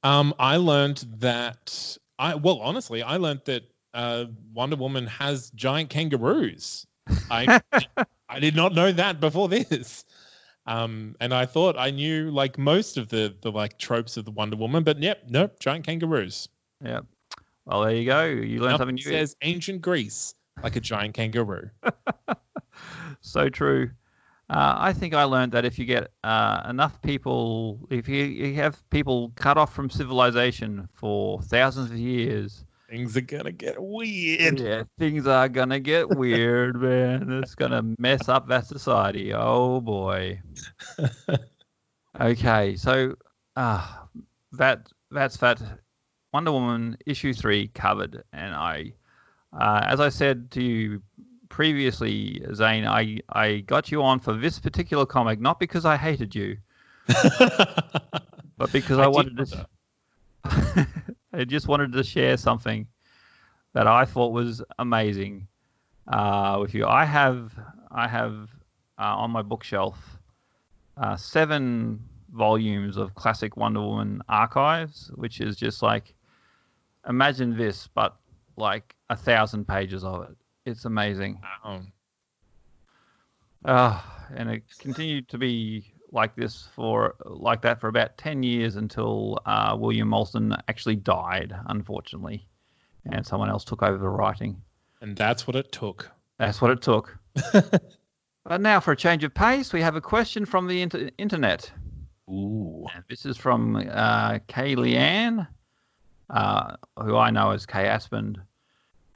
Um, 0.04 0.34
I 0.38 0.58
learned 0.58 1.06
that 1.20 1.98
I 2.20 2.36
well, 2.36 2.60
honestly, 2.60 3.04
I 3.04 3.16
learned 3.16 3.44
that 3.46 3.64
uh, 3.94 4.26
Wonder 4.54 4.76
Woman 4.76 5.08
has 5.08 5.50
giant 5.52 5.90
kangaroos. 5.90 6.86
I 7.30 7.62
I 8.28 8.40
did 8.42 8.56
not 8.58 8.74
know 8.74 8.92
that 8.92 9.22
before 9.22 9.48
this. 9.48 10.04
Um, 10.68 11.16
and 11.20 11.34
I 11.34 11.46
thought 11.46 11.76
I 11.78 11.90
knew 11.90 12.30
like 12.30 12.58
most 12.58 12.98
of 12.98 13.10
the 13.10 13.36
the 13.42 13.52
like 13.52 13.78
tropes 13.80 14.18
of 14.18 14.26
the 14.26 14.32
Wonder 14.32 14.58
Woman, 14.58 14.84
but 14.84 15.02
yep, 15.02 15.24
nope, 15.28 15.60
giant 15.60 15.86
kangaroos. 15.86 16.50
Yeah. 16.84 17.02
Well, 17.66 17.82
there 17.82 17.96
you 17.96 18.06
go. 18.06 18.26
You 18.26 18.60
learned 18.60 18.78
something 18.78 18.96
new. 18.96 19.02
says 19.02 19.36
ancient 19.42 19.82
Greece 19.82 20.36
like 20.64 20.76
a 20.76 20.80
giant 20.80 21.14
kangaroo. 21.14 21.70
so 23.22 23.50
true. 23.50 23.92
Uh, 24.50 24.76
I 24.78 24.94
think 24.94 25.14
I 25.14 25.24
learned 25.24 25.54
that 25.54 25.64
if 25.64 25.80
you 25.80 25.86
get 25.86 26.12
uh, 26.24 26.64
enough 26.68 27.02
people, 27.02 27.80
if 27.90 28.10
you, 28.10 28.26
you 28.26 28.56
have 28.56 28.88
people 28.90 29.32
cut 29.36 29.58
off 29.58 29.74
from 29.74 29.90
civilization 29.90 30.90
for 30.94 31.42
thousands 31.44 31.90
of 31.90 31.98
years, 31.98 32.66
Things 32.92 33.16
are 33.16 33.22
gonna 33.22 33.54
get 33.54 33.82
weird. 33.82 34.60
yeah, 34.60 34.84
things 35.00 35.26
are 35.26 35.48
gonna 35.48 35.80
get 35.80 36.10
weird, 36.10 36.76
man. 36.76 37.42
It's 37.42 37.56
gonna 37.56 37.84
mess 37.98 38.28
up 38.28 38.50
that 38.50 38.68
society. 38.68 39.34
Oh 39.34 39.80
boy. 39.80 40.42
okay, 42.20 42.76
so 42.76 43.16
uh, 43.56 43.88
that 44.52 44.90
that's 45.10 45.38
that 45.38 45.62
Wonder 46.34 46.52
Woman 46.52 46.98
issue 47.06 47.34
three 47.34 47.70
covered, 47.70 48.26
and 48.34 48.54
I, 48.54 48.92
uh, 49.58 49.86
as 49.86 50.02
I 50.02 50.10
said 50.10 50.52
to 50.52 50.62
you 50.62 51.02
previously, 51.48 52.46
Zane, 52.54 52.86
I 52.86 53.20
I 53.30 53.60
got 53.60 53.90
you 53.90 54.04
on 54.04 54.20
for 54.20 54.34
this 54.34 54.60
particular 54.60 55.06
comic 55.06 55.40
not 55.40 55.62
because 55.62 55.86
I 55.86 55.96
hated 55.96 56.36
you, 56.36 56.58
but 57.08 58.70
because 58.74 59.00
I, 59.00 59.06
I 59.06 59.08
wanted 59.08 59.66
to. 60.44 60.88
I 61.34 61.46
just 61.46 61.68
wanted 61.68 61.94
to 61.94 62.04
share 62.04 62.38
something 62.38 62.88
that 63.74 63.88
I 63.88 64.06
thought 64.06 64.34
was 64.34 64.62
amazing 64.80 65.48
uh, 66.08 66.58
with 66.60 66.74
you. 66.74 66.86
I 66.86 67.06
have 67.06 67.54
I 67.92 68.08
have 68.08 68.50
uh, 69.00 69.16
on 69.16 69.32
my 69.32 69.42
bookshelf 69.42 70.20
uh, 70.98 71.16
seven 71.16 72.00
volumes 72.34 72.98
of 72.98 73.16
classic 73.16 73.58
Wonder 73.58 73.82
Woman 73.82 74.22
archives, 74.30 75.12
which 75.16 75.42
is 75.42 75.56
just 75.56 75.82
like 75.82 76.14
imagine 77.08 77.56
this, 77.58 77.88
but 77.88 78.18
like 78.58 78.96
a 79.10 79.16
thousand 79.16 79.68
pages 79.68 80.04
of 80.04 80.24
it. 80.24 80.38
It's 80.66 80.86
amazing. 80.86 81.42
Um, 81.64 81.92
Uh, 83.64 84.02
and 84.36 84.50
it 84.50 84.64
continued 84.80 85.28
to 85.30 85.38
be 85.38 85.94
like 86.12 86.36
this 86.36 86.68
for 86.76 87.16
like 87.26 87.62
that 87.62 87.80
for 87.80 87.88
about 87.88 88.18
10 88.18 88.44
years 88.44 88.76
until 88.76 89.40
uh, 89.46 89.76
William 89.80 90.10
Moulton 90.10 90.56
actually 90.68 90.96
died, 90.98 91.56
unfortunately, 91.68 92.46
and 93.12 93.26
someone 93.26 93.50
else 93.50 93.64
took 93.64 93.82
over 93.82 93.98
the 93.98 94.10
writing. 94.10 94.62
and 95.02 95.16
that's 95.16 95.48
what 95.48 95.56
it 95.56 95.72
took. 95.72 96.10
That's 96.38 96.62
what 96.62 96.72
it 96.72 96.82
took. 96.82 97.18
but 98.44 98.62
now, 98.62 98.80
for 98.80 98.92
a 98.92 98.96
change 98.98 99.24
of 99.24 99.34
pace, 99.34 99.72
we 99.74 99.82
have 99.82 99.96
a 99.96 100.02
question 100.02 100.46
from 100.46 100.68
the 100.68 100.82
inter- 100.82 101.10
internet. 101.18 101.72
Ooh. 102.30 102.86
And 102.94 103.04
this 103.10 103.26
is 103.26 103.38
from 103.38 103.76
uh, 103.76 104.40
Kay 104.48 104.76
Leanne, 104.76 105.48
uh, 106.30 106.76
who 106.98 107.16
I 107.16 107.30
know 107.30 107.52
as 107.52 107.66
Kay 107.66 107.88
Aspend, 107.88 108.40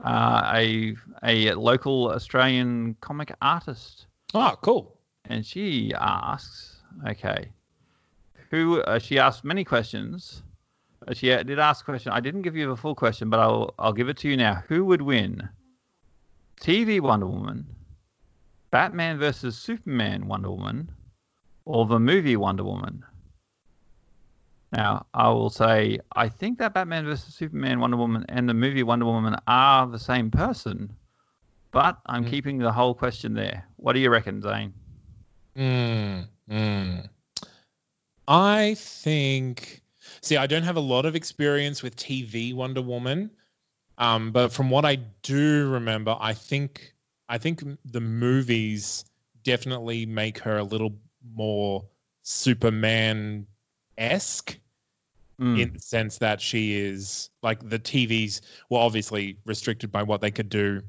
uh, 0.03 0.51
a 0.53 0.95
a 1.23 1.53
local 1.53 2.11
Australian 2.11 2.95
comic 3.01 3.33
artist. 3.41 4.07
Oh, 4.33 4.55
cool. 4.61 4.97
and 5.25 5.45
she 5.45 5.93
asks, 5.97 6.74
okay, 7.07 7.49
who? 8.49 8.81
Uh, 8.81 8.99
she 8.99 9.19
asked 9.19 9.43
many 9.43 9.63
questions. 9.63 10.43
Uh, 11.07 11.13
she 11.13 11.31
uh, 11.31 11.43
did 11.43 11.59
ask 11.59 11.83
a 11.83 11.85
question. 11.85 12.11
I 12.11 12.19
didn't 12.19 12.41
give 12.43 12.55
you 12.55 12.67
the 12.67 12.75
full 12.77 12.95
question, 12.95 13.29
but 13.29 13.39
I'll 13.39 13.73
I'll 13.79 13.93
give 13.93 14.09
it 14.09 14.17
to 14.17 14.29
you 14.29 14.37
now. 14.37 14.63
Who 14.67 14.85
would 14.85 15.01
win? 15.01 15.47
TV 16.61 17.01
Wonder 17.01 17.27
Woman, 17.27 17.65
Batman 18.71 19.17
versus 19.19 19.57
Superman 19.57 20.27
Wonder 20.27 20.49
Woman, 20.51 20.89
or 21.65 21.85
the 21.85 21.99
movie 21.99 22.37
Wonder 22.37 22.63
Woman? 22.63 23.03
Now, 24.71 25.05
I 25.13 25.29
will 25.29 25.49
say 25.49 25.99
I 26.15 26.27
think 26.29 26.57
that 26.59 26.73
Batman 26.73 27.05
versus 27.05 27.33
Superman 27.35 27.79
Wonder 27.79 27.97
Woman 27.97 28.25
and 28.29 28.47
the 28.49 28.53
movie 28.53 28.83
Wonder 28.83 29.05
Woman 29.05 29.35
are 29.47 29.87
the 29.87 29.99
same 29.99 30.31
person, 30.31 30.91
but 31.71 31.97
I'm 32.07 32.25
Mm. 32.25 32.29
keeping 32.29 32.57
the 32.57 32.71
whole 32.71 32.93
question 32.93 33.33
there. 33.33 33.65
What 33.77 33.93
do 33.93 33.99
you 33.99 34.09
reckon, 34.09 34.41
Zane? 34.41 34.73
Mm, 35.55 36.27
mm. 36.49 37.07
I 38.27 38.75
think. 38.75 39.81
See, 40.21 40.37
I 40.37 40.47
don't 40.47 40.63
have 40.63 40.77
a 40.77 40.81
lot 40.81 41.05
of 41.05 41.15
experience 41.15 41.83
with 41.83 41.95
TV 41.95 42.53
Wonder 42.53 42.81
Woman, 42.81 43.29
um, 43.97 44.31
but 44.31 44.51
from 44.51 44.69
what 44.69 44.85
I 44.85 44.95
do 45.21 45.69
remember, 45.69 46.17
I 46.19 46.33
think 46.33 46.93
I 47.29 47.37
think 47.37 47.63
the 47.85 48.01
movies 48.01 49.05
definitely 49.43 50.05
make 50.05 50.39
her 50.39 50.57
a 50.57 50.63
little 50.63 50.95
more 51.33 51.85
Superman 52.23 53.47
esque 53.97 54.57
Mm. 55.39 55.59
in 55.59 55.73
the 55.73 55.79
sense 55.79 56.19
that 56.19 56.39
she 56.39 56.79
is 56.79 57.29
like 57.43 57.67
the 57.67 57.77
TVs 57.77 58.39
were 58.69 58.79
obviously 58.79 59.37
restricted 59.45 59.91
by 59.91 60.01
what 60.01 60.21
they 60.21 60.31
could 60.31 60.47
do, 60.47 60.81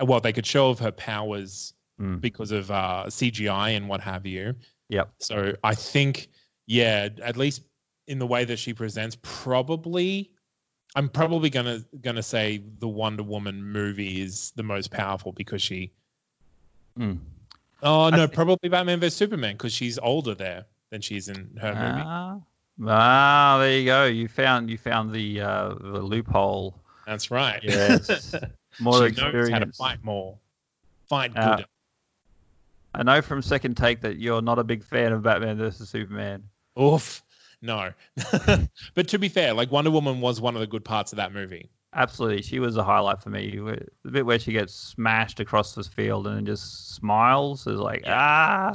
what 0.00 0.22
they 0.22 0.32
could 0.32 0.46
show 0.46 0.70
of 0.70 0.78
her 0.78 0.92
powers 0.92 1.74
Mm. 2.00 2.22
because 2.22 2.52
of 2.52 2.70
uh, 2.70 3.04
CGI 3.08 3.76
and 3.76 3.90
what 3.90 4.00
have 4.00 4.24
you. 4.24 4.54
Yep. 4.92 5.10
So 5.20 5.54
I 5.64 5.74
think, 5.74 6.28
yeah, 6.66 7.08
at 7.22 7.38
least 7.38 7.62
in 8.06 8.18
the 8.18 8.26
way 8.26 8.44
that 8.44 8.58
she 8.58 8.74
presents, 8.74 9.16
probably, 9.22 10.30
I'm 10.94 11.08
probably 11.08 11.48
gonna 11.48 11.80
gonna 11.98 12.22
say 12.22 12.62
the 12.78 12.88
Wonder 12.88 13.22
Woman 13.22 13.64
movie 13.64 14.20
is 14.20 14.52
the 14.54 14.62
most 14.62 14.90
powerful 14.90 15.32
because 15.32 15.62
she. 15.62 15.92
Mm. 16.98 17.20
Oh 17.82 18.10
no, 18.10 18.26
thi- 18.26 18.34
probably 18.34 18.68
Batman 18.68 19.00
vs 19.00 19.16
Superman 19.16 19.54
because 19.54 19.72
she's 19.72 19.98
older 19.98 20.34
there 20.34 20.66
than 20.90 21.00
she's 21.00 21.28
in 21.28 21.56
her 21.58 21.74
movie. 21.74 22.04
Ah, 22.06 22.40
ah, 22.86 23.58
there 23.60 23.78
you 23.78 23.86
go. 23.86 24.04
You 24.04 24.28
found 24.28 24.68
you 24.68 24.76
found 24.76 25.10
the 25.10 25.40
uh, 25.40 25.68
the 25.70 26.02
loophole. 26.02 26.78
That's 27.06 27.30
right. 27.30 27.60
Yes. 27.62 28.34
More 28.78 28.98
she 28.98 29.04
experience. 29.06 29.48
knows 29.48 29.50
how 29.50 29.58
to 29.58 29.72
fight 29.72 30.04
more. 30.04 30.38
Fight 31.08 31.32
Uh, 31.34 31.56
good. 31.56 31.66
I 32.94 33.02
know 33.02 33.22
from 33.22 33.42
second 33.42 33.76
take 33.76 34.00
that 34.02 34.18
you're 34.18 34.42
not 34.42 34.58
a 34.58 34.64
big 34.64 34.84
fan 34.84 35.12
of 35.12 35.22
Batman 35.22 35.56
versus 35.56 35.88
Superman. 35.88 36.44
Oof. 36.80 37.22
No. 37.62 37.92
but 38.94 39.08
to 39.08 39.18
be 39.18 39.28
fair, 39.28 39.54
like 39.54 39.70
Wonder 39.70 39.90
Woman 39.90 40.20
was 40.20 40.40
one 40.40 40.54
of 40.54 40.60
the 40.60 40.66
good 40.66 40.84
parts 40.84 41.12
of 41.12 41.16
that 41.16 41.32
movie. 41.32 41.70
Absolutely, 41.94 42.42
she 42.42 42.58
was 42.58 42.76
a 42.76 42.82
highlight 42.82 43.22
for 43.22 43.28
me. 43.28 43.58
The 44.04 44.10
bit 44.10 44.26
where 44.26 44.38
she 44.38 44.52
gets 44.52 44.74
smashed 44.74 45.40
across 45.40 45.74
this 45.74 45.88
field 45.88 46.26
and 46.26 46.36
then 46.36 46.46
just 46.46 46.94
smiles 46.94 47.66
is 47.66 47.78
like 47.78 48.02
ah, 48.06 48.74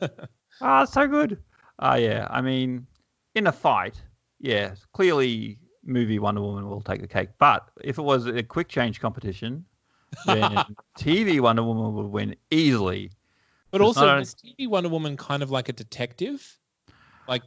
ah, 0.60 0.84
so 0.84 1.06
good. 1.06 1.38
Ah, 1.78 1.94
yeah. 1.94 2.26
I 2.30 2.42
mean, 2.42 2.86
in 3.34 3.46
a 3.46 3.52
fight, 3.52 4.00
yeah, 4.38 4.74
clearly 4.92 5.58
movie 5.84 6.18
Wonder 6.18 6.42
Woman 6.42 6.68
will 6.68 6.82
take 6.82 7.00
the 7.00 7.08
cake. 7.08 7.30
But 7.38 7.68
if 7.82 7.98
it 7.98 8.02
was 8.02 8.26
a 8.26 8.42
quick 8.42 8.68
change 8.68 9.00
competition, 9.00 9.64
then 10.26 10.40
TV 10.98 11.40
Wonder 11.40 11.62
Woman 11.62 11.94
would 11.94 12.06
win 12.06 12.36
easily. 12.50 13.10
But 13.70 13.80
It's 13.80 13.86
also, 13.86 14.06
not 14.06 14.18
was 14.18 14.34
TV 14.34 14.68
Wonder 14.68 14.88
Woman 14.88 15.16
kind 15.16 15.42
of 15.42 15.50
like 15.50 15.68
a 15.68 15.72
detective? 15.72 16.58
Like, 17.28 17.42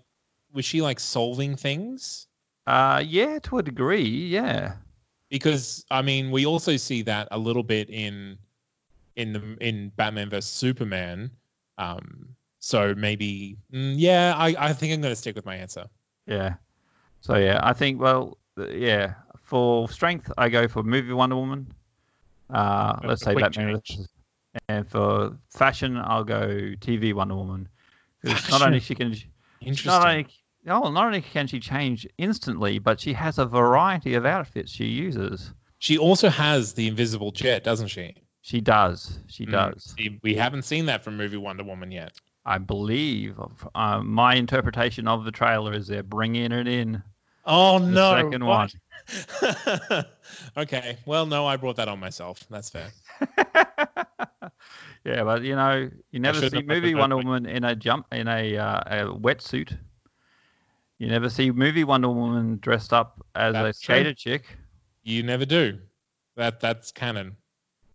was 0.54 0.66
she 0.66 0.82
like 0.82 1.00
solving 1.00 1.56
things? 1.56 2.28
Uh, 2.66 3.04
yeah, 3.06 3.40
to 3.40 3.58
a 3.58 3.64
degree, 3.64 4.08
yeah. 4.08 4.76
Because 5.30 5.86
I 5.91 6.02
mean, 6.02 6.32
we 6.32 6.45
also 6.45 6.78
see 6.78 7.02
that 7.04 7.28
a 7.32 7.38
little 7.38 7.64
bit 7.64 7.90
in 7.90 8.38
in 9.16 9.34
the 9.34 9.58
in 9.60 9.91
Batman 9.95 10.30
vs 10.30 10.45
Superman. 10.45 11.32
Um, 11.78 12.30
so 12.60 12.94
maybe, 12.95 13.58
mm, 13.74 13.95
yeah, 13.98 14.34
I, 14.38 14.56
I 14.58 14.74
think 14.74 14.94
I'm 14.94 15.02
going 15.02 15.12
to 15.12 15.18
stick 15.18 15.36
with 15.36 15.45
my 15.45 15.56
answer. 15.56 15.86
Yeah. 16.28 16.56
So 17.20 17.36
yeah, 17.36 17.60
I 17.64 17.74
think 17.74 18.00
well, 18.00 18.38
yeah. 18.70 19.16
For 19.44 19.90
strength, 19.90 20.32
I 20.38 20.50
go 20.50 20.68
for 20.68 20.84
movie 20.84 21.12
Wonder 21.12 21.36
Woman. 21.36 21.68
Uh, 22.50 22.98
let's 23.04 23.24
say 23.24 23.34
Batman. 23.34 23.82
change. 23.86 24.08
And 24.68 24.88
for 24.88 25.38
fashion, 25.50 25.98
I'll 25.98 26.24
go 26.24 26.48
TV 26.80 27.14
Wonder 27.14 27.36
Woman. 27.36 27.68
not 28.50 28.62
only 28.62 28.80
she 28.80 28.96
can, 28.96 29.14
Interesting. 29.62 29.86
not 29.88 30.08
only 30.08 30.28
oh, 30.68 30.92
not 30.92 31.06
only 31.08 31.22
can 31.22 31.48
she 31.48 31.60
change 31.60 32.08
instantly, 32.18 32.80
but 32.80 33.00
she 33.00 33.14
has 33.14 33.38
a 33.40 33.46
variety 33.46 34.14
of 34.14 34.26
outfits 34.26 34.72
she 34.72 34.86
uses. 34.86 35.54
she 35.80 35.98
also 35.98 36.30
has 36.30 36.74
the 36.74 36.88
invisible 36.88 37.32
jet, 37.32 37.64
doesn't 37.64 37.88
she? 37.88 38.16
She 38.42 38.62
does. 38.62 39.20
She 39.28 39.46
Mm, 39.46 39.52
does. 39.52 39.96
we 40.22 40.36
haven't 40.36 40.64
seen 40.64 40.86
that 40.88 41.04
from 41.04 41.18
movie 41.18 41.38
Wonder 41.38 41.64
Woman 41.64 41.92
yet. 41.92 42.14
I 42.46 42.58
believe. 42.58 43.40
Uh, 43.74 44.02
my 44.02 44.36
interpretation 44.36 45.08
of 45.08 45.24
the 45.26 45.32
trailer 45.32 45.74
is 45.74 45.88
they're 45.88 46.04
bringing 46.04 46.52
it 46.52 46.68
in. 46.68 47.02
Oh 47.46 47.80
The 47.80 47.86
no! 47.86 48.16
second 48.16 48.46
one. 48.46 48.70
one. 49.92 50.06
okay. 50.58 50.98
Well, 51.06 51.26
no, 51.26 51.46
I 51.46 51.56
brought 51.58 51.78
that 51.78 51.88
on 51.88 52.00
myself. 52.00 52.46
That's 52.50 52.70
fair. 52.70 52.88
yeah, 55.06 55.24
but 55.24 55.44
you 55.44 55.56
know, 55.56 55.90
you 56.12 56.20
never 56.20 56.50
see 56.50 56.62
movie 56.62 56.96
Wonder. 56.96 57.18
Woman 57.18 57.46
in 57.46 57.64
a 57.64 57.76
jump 57.76 58.08
in 58.12 58.28
a, 58.28 58.58
uh, 58.58 58.80
a 58.86 58.96
wetsuit. 59.14 59.78
You 60.98 61.08
never 61.08 61.30
see 61.30 61.52
movie 61.52 61.84
Wonder 61.84 62.10
Woman 62.10 62.60
dressed 62.62 62.94
up 62.94 63.26
as 63.36 63.54
That's 63.54 63.90
a 63.90 64.04
true. 64.04 64.14
chick. 64.14 64.58
You 65.04 65.24
never 65.24 65.46
do. 65.46 65.80
That 66.38 66.62
that's 66.62 66.92
canon. 66.92 67.36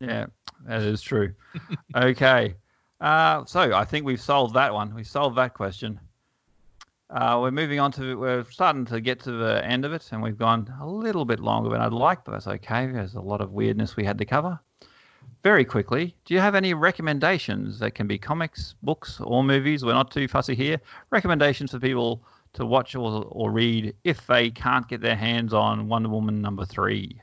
Yeah, 0.01 0.27
that 0.67 0.83
is 0.83 1.01
true. 1.01 1.33
okay, 1.97 2.55
uh, 3.01 3.45
so 3.47 3.75
I 3.75 3.85
think 3.85 4.05
we've 4.05 4.21
solved 4.21 4.55
that 4.55 4.75
one. 4.75 4.95
We 4.95 5.05
solved 5.05 5.39
that 5.39 5.55
question. 5.55 5.99
Uh, 7.09 7.39
we're 7.41 7.51
moving 7.51 7.81
on 7.81 7.91
to 7.93 8.19
we're 8.19 8.45
starting 8.51 8.85
to 8.85 9.01
get 9.01 9.19
to 9.21 9.33
the 9.33 9.65
end 9.65 9.87
of 9.87 9.95
it, 9.95 10.11
and 10.13 10.23
we've 10.23 10.37
gone 10.37 10.71
a 10.83 10.87
little 10.87 11.25
bit 11.25 11.41
longer 11.41 11.71
than 11.71 11.81
I'd 11.81 11.93
like, 11.93 12.23
but 12.25 12.33
that's 12.33 12.47
okay. 12.47 12.87
There's 12.87 13.15
a 13.15 13.21
lot 13.21 13.41
of 13.41 13.53
weirdness 13.53 13.97
we 13.97 14.05
had 14.05 14.19
to 14.19 14.27
cover. 14.27 14.61
Very 15.44 15.65
quickly, 15.65 16.15
do 16.24 16.35
you 16.35 16.40
have 16.40 16.55
any 16.55 16.74
recommendations 16.74 17.78
that 17.78 17.93
can 17.93 18.06
be 18.06 18.19
comics, 18.19 18.74
books, 18.82 19.20
or 19.20 19.44
movies? 19.44 19.85
We're 19.85 19.94
not 19.94 20.10
too 20.10 20.27
fussy 20.27 20.55
here. 20.55 20.81
Recommendations 21.10 21.70
for 21.70 21.78
people 21.78 22.23
to 22.55 22.66
watch 22.66 22.94
or, 22.97 23.24
or 23.28 23.51
read 23.52 23.94
if 24.05 24.27
they 24.27 24.51
can't 24.51 24.89
get 24.89 25.01
their 25.01 25.15
hands 25.16 25.55
on 25.55 25.89
Wonder 25.89 26.09
Woman 26.09 26.40
number 26.40 26.65
three. 26.65 27.20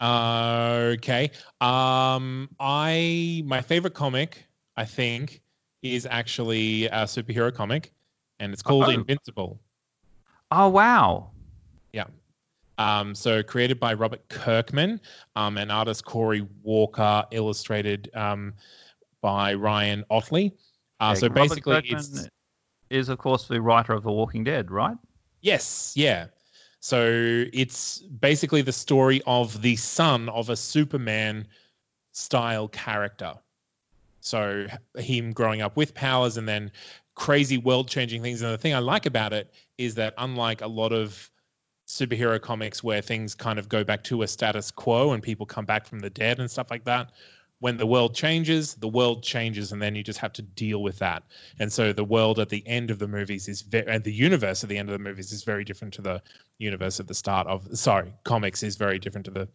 Okay. 0.00 1.30
Um, 1.60 2.48
I 2.58 3.42
my 3.44 3.60
favorite 3.60 3.94
comic, 3.94 4.46
I 4.76 4.84
think, 4.84 5.42
is 5.82 6.06
actually 6.06 6.86
a 6.86 7.04
superhero 7.04 7.52
comic, 7.52 7.92
and 8.38 8.52
it's 8.52 8.62
called 8.62 8.84
Oh. 8.86 8.90
Invincible. 8.90 9.60
Oh 10.50 10.68
wow! 10.68 11.30
Yeah. 11.92 12.04
Um, 12.80 13.14
so 13.14 13.42
created 13.42 13.78
by 13.78 13.92
Robert 13.92 14.26
Kirkman 14.30 15.02
um, 15.36 15.58
and 15.58 15.70
artist 15.70 16.06
Corey 16.06 16.46
Walker, 16.62 17.26
illustrated 17.30 18.10
um, 18.14 18.54
by 19.20 19.52
Ryan 19.52 20.02
Ottley. 20.08 20.54
Uh, 20.98 21.14
so 21.14 21.26
Robert 21.26 21.50
basically, 21.50 21.82
Kirkman 21.82 22.30
is 22.88 23.10
of 23.10 23.18
course 23.18 23.48
the 23.48 23.60
writer 23.60 23.92
of 23.92 24.02
The 24.02 24.10
Walking 24.10 24.44
Dead, 24.44 24.70
right? 24.70 24.96
Yes, 25.42 25.92
yeah. 25.94 26.28
So 26.80 27.44
it's 27.52 27.98
basically 27.98 28.62
the 28.62 28.72
story 28.72 29.20
of 29.26 29.60
the 29.60 29.76
son 29.76 30.30
of 30.30 30.48
a 30.48 30.56
Superman 30.56 31.48
style 32.12 32.66
character. 32.66 33.34
So 34.22 34.68
him 34.96 35.34
growing 35.34 35.60
up 35.60 35.76
with 35.76 35.92
powers 35.92 36.38
and 36.38 36.48
then 36.48 36.72
crazy 37.14 37.58
world 37.58 37.88
changing 37.88 38.22
things. 38.22 38.40
And 38.40 38.50
the 38.54 38.58
thing 38.58 38.72
I 38.72 38.78
like 38.78 39.04
about 39.04 39.34
it 39.34 39.52
is 39.76 39.96
that 39.96 40.14
unlike 40.16 40.62
a 40.62 40.66
lot 40.66 40.94
of 40.94 41.30
superhero 41.90 42.40
comics 42.40 42.82
where 42.82 43.02
things 43.02 43.34
kind 43.34 43.58
of 43.58 43.68
go 43.68 43.84
back 43.84 44.04
to 44.04 44.22
a 44.22 44.28
status 44.28 44.70
quo 44.70 45.12
and 45.12 45.22
people 45.22 45.46
come 45.46 45.64
back 45.64 45.86
from 45.86 45.98
the 45.98 46.10
dead 46.10 46.38
and 46.38 46.50
stuff 46.50 46.70
like 46.70 46.84
that, 46.84 47.10
when 47.58 47.76
the 47.76 47.86
world 47.86 48.14
changes, 48.14 48.74
the 48.74 48.88
world 48.88 49.22
changes, 49.22 49.72
and 49.72 49.82
then 49.82 49.94
you 49.94 50.02
just 50.02 50.18
have 50.18 50.32
to 50.32 50.42
deal 50.42 50.82
with 50.82 50.98
that. 50.98 51.22
And 51.58 51.70
so 51.70 51.92
the 51.92 52.04
world 52.04 52.38
at 52.38 52.48
the 52.48 52.66
end 52.66 52.90
of 52.90 52.98
the 52.98 53.08
movies 53.08 53.48
is 53.48 53.60
very, 53.62 53.86
and 53.86 54.02
the 54.02 54.12
universe 54.12 54.62
at 54.62 54.70
the 54.70 54.78
end 54.78 54.88
of 54.88 54.94
the 54.94 55.04
movies 55.04 55.32
is 55.32 55.44
very 55.44 55.64
different 55.64 55.92
to 55.94 56.02
the 56.02 56.22
universe 56.58 57.00
at 57.00 57.06
the 57.06 57.14
start 57.14 57.46
of. 57.46 57.68
Sorry, 57.76 58.14
comics 58.24 58.62
is 58.62 58.76
very 58.76 58.98
different 58.98 59.26
to 59.26 59.30
the 59.30 59.48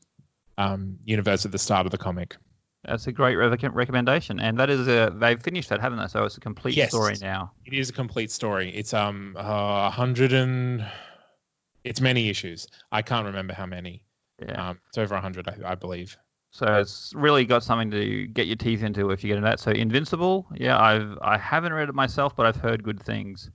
um, 0.58 0.98
universe 1.04 1.46
at 1.46 1.52
the 1.52 1.58
start 1.58 1.88
of 1.88 1.92
the 1.92 1.98
comic. 1.98 2.36
That's 2.84 3.08
a 3.08 3.12
great 3.12 3.36
re- 3.36 3.58
recommendation, 3.74 4.40
and 4.40 4.60
that 4.60 4.70
is 4.70 4.88
a 4.88 5.12
they've 5.16 5.42
finished 5.42 5.70
that, 5.70 5.82
haven't 5.82 5.98
they? 5.98 6.08
So 6.08 6.24
it's 6.26 6.38
a 6.38 6.40
complete 6.40 6.76
Yes. 6.76 6.90
story 6.90 7.18
now. 7.20 7.52
It 7.66 7.74
is 7.74 7.90
a 7.90 7.94
complete 7.94 8.30
story. 8.30 8.70
It's 8.70 8.94
um 8.94 9.36
a 9.38 9.90
hundred 9.90 10.34
and 10.34 10.86
it's 11.86 12.02
many 12.02 12.30
issues. 12.30 12.68
I 12.92 13.02
can't 13.02 13.26
remember 13.26 13.54
how 13.54 13.66
many. 13.66 14.04
Yeah. 14.42 14.70
Um, 14.70 14.80
it's 14.90 14.98
over 14.98 15.16
hundred, 15.18 15.48
I, 15.48 15.72
I 15.72 15.76
believe. 15.76 16.18
So 16.52 16.66
it's 16.76 17.14
really 17.16 17.46
got 17.46 17.64
something 17.64 17.92
to 17.92 18.28
get 18.28 18.48
your 18.48 18.56
teeth 18.56 18.82
into 18.82 19.12
if 19.12 19.24
you 19.24 19.28
get 19.28 19.38
into 19.38 19.50
that. 19.50 19.60
So 19.60 19.72
Invincible, 19.72 20.48
yeah, 20.56 20.80
I've 20.82 21.18
I 21.22 21.38
haven't 21.38 21.74
read 21.74 21.90
it 21.90 21.96
myself, 21.96 22.36
but 22.36 22.46
I've 22.46 22.56
heard 22.56 22.84
good 22.84 23.02
things. 23.02 23.50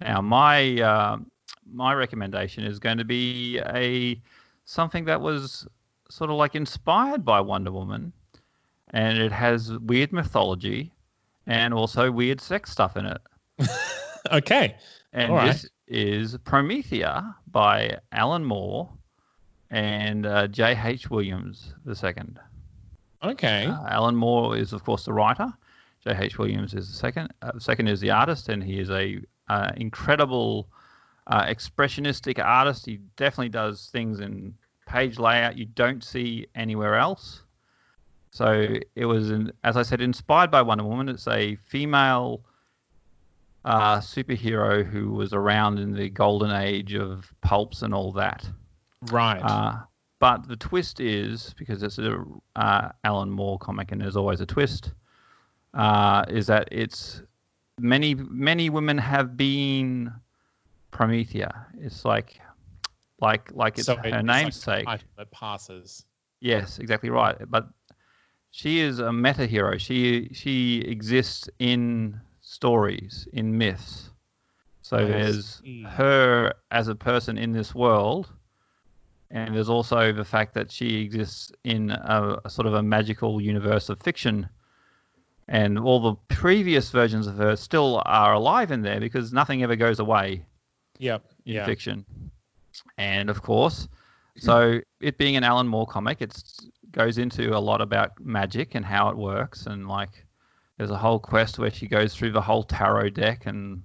Now 0.00 0.20
my 0.20 0.80
uh, 0.80 1.18
my 1.70 1.94
recommendation 1.94 2.64
is 2.64 2.78
going 2.78 2.98
to 2.98 3.04
be 3.04 3.60
a 3.66 4.20
something 4.64 5.04
that 5.04 5.20
was 5.20 5.66
sort 6.10 6.30
of 6.30 6.36
like 6.36 6.54
inspired 6.54 7.24
by 7.24 7.40
Wonder 7.40 7.70
Woman, 7.70 8.12
and 8.90 9.18
it 9.18 9.32
has 9.32 9.78
weird 9.78 10.12
mythology 10.12 10.92
and 11.46 11.74
also 11.74 12.10
weird 12.10 12.40
sex 12.40 12.70
stuff 12.70 12.96
in 12.96 13.06
it. 13.06 13.20
Okay. 14.30 14.76
And 15.12 15.30
All 15.30 15.36
right. 15.36 15.52
this 15.52 15.68
is 15.92 16.36
Promethea 16.38 17.34
by 17.50 17.98
Alan 18.12 18.44
Moore 18.44 18.88
and 19.70 20.26
uh, 20.26 20.48
J.H. 20.48 21.10
Williams 21.10 21.74
II. 21.86 22.14
Okay. 23.22 23.66
Uh, 23.66 23.86
Alan 23.88 24.16
Moore 24.16 24.56
is, 24.56 24.72
of 24.72 24.82
course, 24.84 25.04
the 25.04 25.12
writer. 25.12 25.52
J.H. 26.04 26.38
Williams 26.38 26.74
is 26.74 26.88
the 26.88 26.96
second. 26.96 27.32
Uh, 27.42 27.58
second 27.58 27.88
is 27.88 28.00
the 28.00 28.10
artist, 28.10 28.48
and 28.48 28.64
he 28.64 28.80
is 28.80 28.90
a 28.90 29.20
uh, 29.48 29.70
incredible 29.76 30.66
uh, 31.26 31.44
expressionistic 31.44 32.42
artist. 32.42 32.86
He 32.86 32.98
definitely 33.16 33.50
does 33.50 33.90
things 33.92 34.20
in 34.20 34.54
page 34.86 35.18
layout 35.18 35.56
you 35.56 35.66
don't 35.66 36.02
see 36.02 36.46
anywhere 36.54 36.96
else. 36.96 37.42
So 38.30 38.76
it 38.96 39.04
was, 39.04 39.30
in, 39.30 39.52
as 39.62 39.76
I 39.76 39.82
said, 39.82 40.00
inspired 40.00 40.50
by 40.50 40.62
Wonder 40.62 40.84
Woman. 40.84 41.10
It's 41.10 41.28
a 41.28 41.56
female 41.56 42.42
uh, 43.64 43.98
superhero 43.98 44.84
who 44.84 45.12
was 45.12 45.32
around 45.32 45.78
in 45.78 45.92
the 45.92 46.08
golden 46.08 46.50
age 46.50 46.94
of 46.94 47.32
pulps 47.40 47.82
and 47.82 47.94
all 47.94 48.12
that. 48.12 48.48
right. 49.10 49.38
Uh, 49.38 49.76
but 50.18 50.46
the 50.46 50.56
twist 50.56 51.00
is 51.00 51.52
because 51.58 51.82
it's 51.82 51.98
a 51.98 52.24
uh, 52.54 52.90
Alan 53.02 53.30
Moore 53.30 53.58
comic, 53.58 53.90
and 53.90 54.00
there's 54.00 54.16
always 54.16 54.40
a 54.40 54.46
twist. 54.46 54.92
Uh, 55.74 56.24
is 56.28 56.46
that 56.46 56.68
it's 56.70 57.22
many 57.80 58.14
many 58.14 58.70
women 58.70 58.98
have 58.98 59.36
been 59.36 60.12
Promethea. 60.92 61.66
It's 61.80 62.04
like 62.04 62.40
like 63.20 63.50
like 63.52 63.78
it's 63.78 63.86
so 63.86 63.96
her 63.96 64.02
it's 64.04 64.24
namesake. 64.24 64.84
title 64.84 65.08
that 65.16 65.30
passes. 65.30 66.04
Yes, 66.40 66.78
exactly 66.78 67.10
right. 67.10 67.36
But 67.48 67.68
she 68.52 68.80
is 68.80 68.98
a 68.98 69.12
meta 69.12 69.46
hero. 69.46 69.78
She 69.78 70.28
she 70.32 70.82
exists 70.82 71.48
in 71.58 72.20
stories, 72.52 73.26
in 73.32 73.56
myths. 73.56 74.10
So 74.82 74.96
there's 75.06 75.62
her 75.86 76.52
as 76.70 76.88
a 76.88 76.94
person 76.94 77.38
in 77.38 77.52
this 77.52 77.74
world, 77.74 78.32
and 79.30 79.54
there's 79.54 79.68
also 79.70 80.12
the 80.12 80.24
fact 80.24 80.54
that 80.54 80.70
she 80.70 81.00
exists 81.00 81.52
in 81.64 81.90
a, 81.90 82.38
a 82.44 82.50
sort 82.50 82.66
of 82.66 82.74
a 82.74 82.82
magical 82.82 83.40
universe 83.40 83.88
of 83.88 84.00
fiction. 84.00 84.48
And 85.48 85.78
all 85.78 86.00
the 86.00 86.14
previous 86.34 86.90
versions 86.90 87.26
of 87.26 87.36
her 87.36 87.56
still 87.56 88.02
are 88.06 88.34
alive 88.34 88.70
in 88.70 88.82
there 88.82 89.00
because 89.00 89.32
nothing 89.32 89.62
ever 89.62 89.76
goes 89.76 89.98
away 89.98 90.44
Yep. 90.98 91.24
in 91.46 91.54
Yeah. 91.54 91.64
fiction. 91.66 92.04
And 92.96 93.28
of 93.30 93.42
course, 93.42 93.88
so 94.38 94.80
it 95.00 95.18
being 95.18 95.36
an 95.36 95.44
Alan 95.44 95.68
Moore 95.68 95.86
comic, 95.86 96.22
it 96.22 96.34
goes 96.90 97.18
into 97.18 97.56
a 97.56 97.60
lot 97.60 97.80
about 97.80 98.12
magic 98.20 98.74
and 98.74 98.84
how 98.84 99.08
it 99.08 99.16
works. 99.16 99.66
And 99.66 99.88
like, 99.88 100.21
there's 100.82 100.90
a 100.90 100.98
whole 100.98 101.20
quest 101.20 101.60
where 101.60 101.70
she 101.70 101.86
goes 101.86 102.12
through 102.12 102.32
the 102.32 102.40
whole 102.40 102.64
tarot 102.64 103.10
deck 103.10 103.46
and 103.46 103.84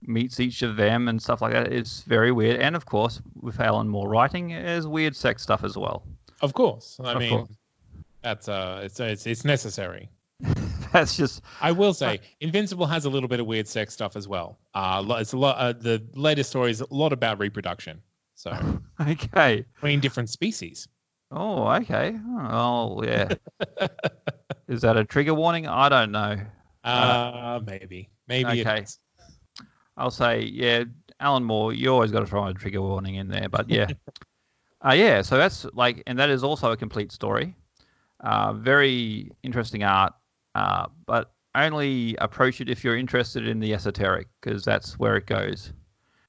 meets 0.00 0.40
each 0.40 0.62
of 0.62 0.76
them 0.76 1.06
and 1.08 1.20
stuff 1.20 1.42
like 1.42 1.52
that. 1.52 1.70
It's 1.70 2.00
very 2.04 2.32
weird. 2.32 2.60
And 2.60 2.74
of 2.74 2.86
course, 2.86 3.20
with 3.42 3.60
Alan 3.60 3.90
Moore 3.90 4.08
writing, 4.08 4.48
there's 4.48 4.86
weird 4.86 5.14
sex 5.14 5.42
stuff 5.42 5.64
as 5.64 5.76
well. 5.76 6.02
Of 6.40 6.54
course. 6.54 6.98
I 7.04 7.12
Of 7.12 7.18
mean, 7.18 7.30
course. 7.30 7.50
that's 8.22 8.48
uh, 8.48 8.80
it's 8.84 8.98
it's 9.00 9.26
it's 9.26 9.44
necessary. 9.44 10.08
That's 10.92 11.16
just 11.16 11.42
I 11.60 11.72
will 11.72 11.92
say, 11.92 12.20
Invincible 12.40 12.86
has 12.86 13.04
a 13.04 13.10
little 13.10 13.28
bit 13.28 13.40
of 13.40 13.46
weird 13.46 13.66
sex 13.66 13.92
stuff 13.92 14.14
as 14.16 14.28
well. 14.28 14.58
Uh, 14.74 15.04
it's 15.18 15.32
a 15.32 15.36
lot. 15.36 15.56
Uh, 15.58 15.72
the 15.72 16.02
latest 16.14 16.50
story 16.50 16.70
is 16.70 16.80
a 16.80 16.86
lot 16.90 17.12
about 17.12 17.38
reproduction. 17.38 18.00
So 18.34 18.52
okay. 19.00 19.64
between 19.74 20.00
different 20.00 20.30
species. 20.30 20.88
Oh, 21.30 21.66
okay. 21.66 22.16
Oh, 22.38 23.02
yeah. 23.02 23.28
Is 24.68 24.80
that 24.82 24.96
a 24.96 25.04
trigger 25.04 25.34
warning? 25.34 25.66
I 25.66 25.88
don't 25.88 26.12
know. 26.12 26.38
Uh, 26.84 27.60
maybe, 27.64 28.10
maybe. 28.28 28.60
okay. 28.60 28.84
I'll 29.96 30.10
say, 30.10 30.42
yeah, 30.42 30.84
Alan 31.20 31.44
Moore, 31.44 31.72
you 31.72 31.92
always 31.92 32.10
got 32.10 32.20
to 32.20 32.26
throw 32.26 32.46
a 32.46 32.54
trigger 32.54 32.82
warning 32.82 33.16
in 33.16 33.28
there, 33.28 33.48
but 33.48 33.68
yeah. 33.70 33.86
uh, 34.86 34.92
yeah, 34.92 35.22
so 35.22 35.36
that's 35.36 35.66
like, 35.72 36.02
and 36.06 36.18
that 36.18 36.30
is 36.30 36.42
also 36.42 36.72
a 36.72 36.76
complete 36.76 37.12
story. 37.12 37.54
Uh, 38.20 38.52
very 38.54 39.30
interesting 39.42 39.84
art, 39.84 40.12
uh, 40.54 40.86
but 41.06 41.32
only 41.54 42.16
approach 42.16 42.60
it 42.60 42.68
if 42.68 42.82
you're 42.82 42.96
interested 42.96 43.46
in 43.46 43.60
the 43.60 43.72
esoteric, 43.74 44.26
because 44.40 44.64
that's 44.64 44.98
where 44.98 45.16
it 45.16 45.26
goes. 45.26 45.72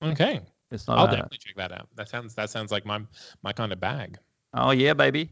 Okay, 0.03 0.41
It's 0.71 0.87
not 0.87 0.97
I'll 0.97 1.05
a, 1.05 1.11
definitely 1.11 1.39
check 1.39 1.55
that 1.55 1.71
out. 1.71 1.87
That 1.95 2.09
sounds 2.09 2.35
that 2.35 2.49
sounds 2.49 2.71
like 2.71 2.85
my 2.85 3.01
my 3.43 3.53
kind 3.53 3.71
of 3.71 3.79
bag. 3.79 4.17
oh, 4.53 4.71
yeah, 4.71 4.93
baby. 4.93 5.31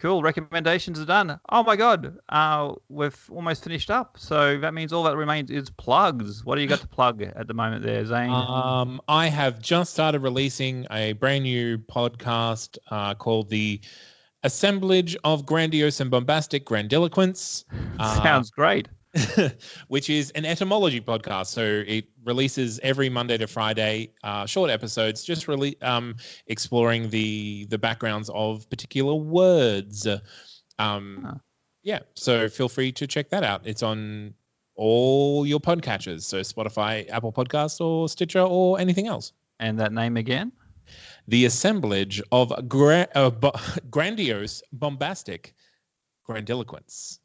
Cool. 0.00 0.22
Recommendations 0.22 0.98
are 0.98 1.04
done. 1.04 1.38
Oh 1.50 1.62
my 1.62 1.76
god, 1.76 2.18
uh, 2.30 2.72
we've 2.88 3.30
almost 3.30 3.62
finished 3.62 3.90
up. 3.90 4.16
So 4.18 4.58
that 4.58 4.72
means 4.72 4.94
all 4.94 5.02
that 5.04 5.16
remains 5.16 5.50
is 5.50 5.68
plugs. 5.68 6.42
What 6.42 6.56
do 6.56 6.62
you 6.62 6.66
got 6.68 6.80
to 6.80 6.88
plug 6.88 7.20
at 7.20 7.46
the 7.46 7.52
moment 7.52 7.82
there, 7.84 8.04
Zane? 8.06 8.30
Um, 8.30 9.02
I 9.08 9.28
have 9.28 9.60
just 9.60 9.92
started 9.92 10.22
releasing 10.22 10.86
a 10.90 11.12
brand 11.12 11.44
new 11.44 11.76
podcast 11.76 12.78
uh, 12.90 13.14
called 13.14 13.50
the 13.50 13.78
Assemblage 14.42 15.18
of 15.22 15.44
Grandiose 15.44 16.00
and 16.00 16.10
Bombastic 16.10 16.64
Grandiloquence. 16.66 17.64
Uh, 17.98 18.22
Sounds 18.22 18.50
great. 18.50 18.88
which 19.88 20.08
is 20.08 20.30
an 20.32 20.44
etymology 20.44 21.00
podcast. 21.00 21.46
So 21.46 21.82
it 21.86 22.06
releases 22.24 22.78
every 22.80 23.08
Monday 23.08 23.38
to 23.38 23.46
Friday, 23.46 24.12
uh, 24.22 24.46
short 24.46 24.70
episodes, 24.70 25.24
just 25.24 25.48
really 25.48 25.80
um, 25.82 26.16
exploring 26.46 27.10
the 27.10 27.66
the 27.66 27.78
backgrounds 27.78 28.30
of 28.32 28.68
particular 28.70 29.14
words. 29.14 30.06
Um, 30.78 31.22
Huh. 31.24 31.34
Yeah, 31.82 32.00
so 32.14 32.48
feel 32.48 32.68
free 32.68 32.92
to 32.92 33.06
check 33.06 33.30
that 33.30 33.42
out. 33.42 33.62
It's 33.64 33.82
on 33.82 34.34
all 34.74 35.46
your 35.46 35.60
podcatchers, 35.60 36.22
so 36.22 36.40
Spotify, 36.40 37.08
Apple 37.08 37.32
Podcasts, 37.32 37.80
or 37.80 38.08
Stitcher, 38.08 38.40
or 38.42 38.78
anything 38.78 39.06
else. 39.06 39.32
And 39.58 39.78
that 39.80 39.92
name 39.92 40.16
again? 40.16 40.52
The 41.28 41.46
assemblage 41.46 42.20
of 42.32 42.52
gra- 42.68 43.08
uh, 43.14 43.30
bo- 43.30 43.52
grandiose, 43.90 44.62
bombastic 44.72 45.54
grandiloquence. 46.24 47.19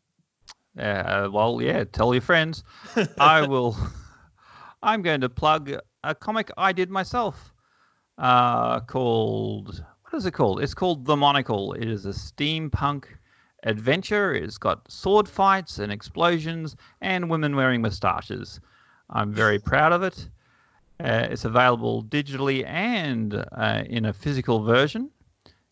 Uh, 0.78 1.30
well, 1.32 1.62
yeah, 1.62 1.84
tell 1.86 2.14
your 2.14 2.22
friends. 2.22 2.64
I 3.20 3.46
will. 3.48 3.78
I'm 4.84 5.02
going 5.02 5.22
to 5.22 5.30
plug 5.30 5.74
a 6.04 6.16
comic 6.16 6.52
I 6.58 6.72
did 6.72 6.90
myself 6.90 7.54
uh, 8.18 8.80
called. 8.82 9.84
What 10.04 10.18
is 10.18 10.26
it 10.26 10.32
called? 10.32 10.62
It's 10.62 10.74
called 10.74 11.06
The 11.06 11.16
Monocle. 11.16 11.74
It 11.74 11.90
is 11.90 12.06
a 12.06 12.10
steampunk 12.10 13.06
adventure. 13.64 14.34
It's 14.34 14.58
got 14.58 14.90
sword 14.90 15.28
fights 15.28 15.80
and 15.80 15.92
explosions 15.92 16.76
and 17.02 17.30
women 17.30 17.56
wearing 17.56 17.82
moustaches. 17.82 18.60
I'm 19.10 19.34
very 19.34 19.60
proud 19.72 19.92
of 19.92 20.04
it. 20.04 20.30
Uh, 21.00 21.28
it's 21.30 21.44
available 21.44 22.04
digitally 22.04 22.66
and 22.66 23.34
uh, 23.52 23.84
in 23.88 24.06
a 24.06 24.14
physical 24.14 24.64
version. 24.64 25.10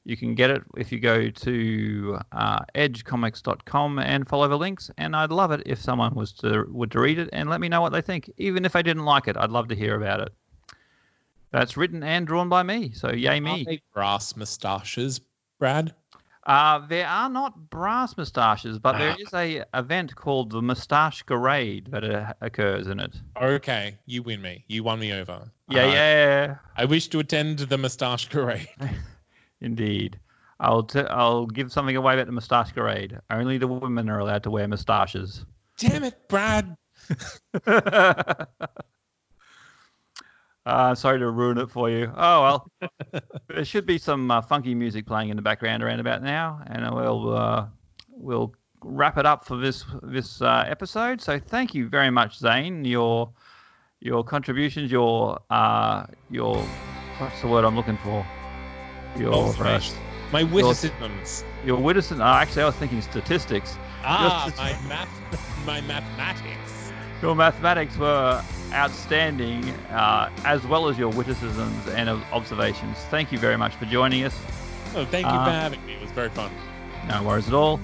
You 0.05 0.17
can 0.17 0.35
get 0.35 0.49
it 0.49 0.61
if 0.75 0.91
you 0.91 0.99
go 0.99 1.29
to 1.29 2.19
uh, 2.33 2.59
edgecomics.com 2.75 3.99
and 3.99 4.27
follow 4.27 4.47
the 4.49 4.57
links. 4.57 4.91
And 4.97 5.15
I'd 5.15 5.31
love 5.31 5.51
it 5.51 5.63
if 5.65 5.79
someone 5.81 6.13
was 6.13 6.33
to 6.33 6.65
would 6.69 6.91
to 6.91 6.99
read 6.99 7.19
it 7.19 7.29
and 7.31 7.49
let 7.49 7.61
me 7.61 7.69
know 7.69 7.81
what 7.81 7.93
they 7.93 8.01
think. 8.01 8.29
Even 8.37 8.65
if 8.65 8.75
I 8.75 8.81
didn't 8.81 9.05
like 9.05 9.27
it, 9.29 9.37
I'd 9.37 9.51
love 9.51 9.69
to 9.69 9.75
hear 9.75 9.95
about 9.95 10.19
it. 10.19 10.33
That's 11.51 11.77
written 11.77 12.03
and 12.03 12.25
drawn 12.27 12.49
by 12.49 12.63
me, 12.63 12.91
so 12.91 13.11
yay 13.13 13.37
Are 13.37 13.41
me. 13.41 13.63
they 13.63 13.81
brass 13.93 14.35
moustaches, 14.35 15.21
Brad? 15.59 15.93
Uh, 16.45 16.85
there 16.87 17.07
are 17.07 17.29
not 17.29 17.69
brass 17.69 18.17
moustaches, 18.17 18.77
but 18.79 18.97
there 18.97 19.11
Ah. 19.11 19.21
is 19.21 19.33
a 19.33 19.63
event 19.73 20.13
called 20.15 20.49
the 20.49 20.61
Moustache 20.61 21.25
Parade 21.25 21.87
that 21.91 22.03
uh, 22.03 22.33
occurs 22.41 22.87
in 22.87 22.99
it. 22.99 23.15
Okay, 23.41 23.97
you 24.05 24.23
win 24.23 24.41
me. 24.41 24.65
You 24.67 24.83
won 24.83 24.99
me 24.99 25.13
over. 25.13 25.49
Yeah, 25.69 25.83
Uh, 25.85 25.91
yeah, 25.93 26.55
I 26.75 26.83
wish 26.85 27.07
to 27.09 27.19
attend 27.19 27.59
the 27.59 27.77
moustache 27.77 28.27
parade. 28.29 28.67
indeed. 29.63 30.19
I'll 30.59 30.83
t- 30.83 31.01
I'll 31.01 31.45
give 31.45 31.71
something 31.71 31.95
away 31.95 32.13
about 32.13 32.27
the 32.27 32.31
Moustache 32.31 32.73
parade. 32.73 33.19
Only 33.29 33.57
the 33.57 33.67
women 33.67 34.09
are 34.09 34.19
allowed 34.19 34.43
to 34.43 34.51
wear 34.51 34.67
moustaches. 34.67 35.45
Damn 35.77 36.03
it, 36.03 36.15
Brad. 36.29 36.77
uh, 40.65 40.95
sorry 40.95 41.19
to 41.19 41.29
ruin 41.29 41.57
it 41.57 41.69
for 41.69 41.89
you. 41.89 42.11
Oh 42.15 42.41
well, 42.41 42.91
there 43.47 43.65
should 43.65 43.85
be 43.85 43.97
some 43.97 44.31
uh, 44.31 44.41
funky 44.41 44.75
music 44.75 45.05
playing 45.05 45.29
in 45.29 45.35
the 45.35 45.41
background 45.41 45.83
around 45.83 45.99
about 45.99 46.21
now, 46.23 46.61
and 46.67 46.89
we'll 46.93 47.35
uh, 47.35 47.65
we'll 48.09 48.53
wrap 48.83 49.17
it 49.17 49.25
up 49.25 49.45
for 49.45 49.57
this 49.57 49.83
this 50.03 50.41
uh, 50.41 50.63
episode. 50.67 51.19
So 51.19 51.39
thank 51.39 51.73
you 51.73 51.89
very 51.89 52.09
much, 52.09 52.37
Zane. 52.37 52.85
Your 52.85 53.31
your 53.99 54.23
contributions, 54.23 54.91
your 54.91 55.39
uh, 55.49 56.05
your 56.29 56.57
what's 57.17 57.41
the 57.41 57.47
word 57.47 57.65
I'm 57.65 57.75
looking 57.75 57.97
for? 57.97 58.25
Your 59.17 59.49
uh, 59.63 59.79
My 60.31 60.43
witticisms. 60.43 61.43
your 61.65 61.77
witticism. 61.79 62.21
Oh, 62.21 62.25
actually, 62.25 62.63
I 62.63 62.65
was 62.65 62.75
thinking 62.75 63.01
statistics. 63.01 63.77
Ah, 64.03 64.45
Your 64.47 64.55
my 64.57 64.87
math, 64.87 65.65
my 65.65 65.81
mathematics. 65.81 66.91
Your 67.21 67.35
mathematics 67.35 67.95
were 67.97 68.43
outstanding, 68.73 69.69
uh, 69.91 70.29
as 70.43 70.65
well 70.67 70.89
as 70.89 70.97
your 70.97 71.09
witticisms 71.09 71.87
and 71.87 72.09
ob- 72.09 72.23
observations. 72.33 72.97
Thank 73.09 73.31
you 73.31 73.37
very 73.37 73.55
much 73.57 73.75
for 73.75 73.85
joining 73.85 74.23
us. 74.25 74.35
Oh, 74.95 75.05
thank 75.05 75.25
you 75.25 75.31
Uh, 75.31 75.45
for 75.45 75.51
having 75.51 75.85
me. 75.85 75.93
It 75.93 76.01
was 76.01 76.11
very 76.11 76.29
fun. 76.29 76.51
No 77.07 77.23
worries 77.23 77.47
at 77.47 77.53
all. 77.53 77.79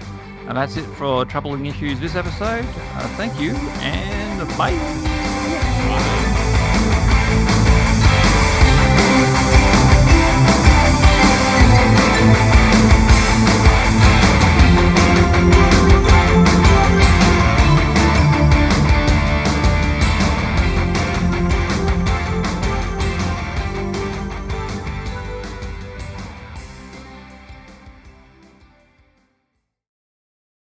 And 0.47 0.57
that's 0.57 0.77
it 0.77 0.83
for 0.95 1.25
Troubling 1.25 1.67
Issues 1.67 1.99
this 1.99 2.15
episode. 2.15 2.65
Uh, 2.65 3.07
thank 3.15 3.39
you, 3.39 3.51
and 3.81 4.39
bye. 4.57 4.71
Bye. 4.73 6.35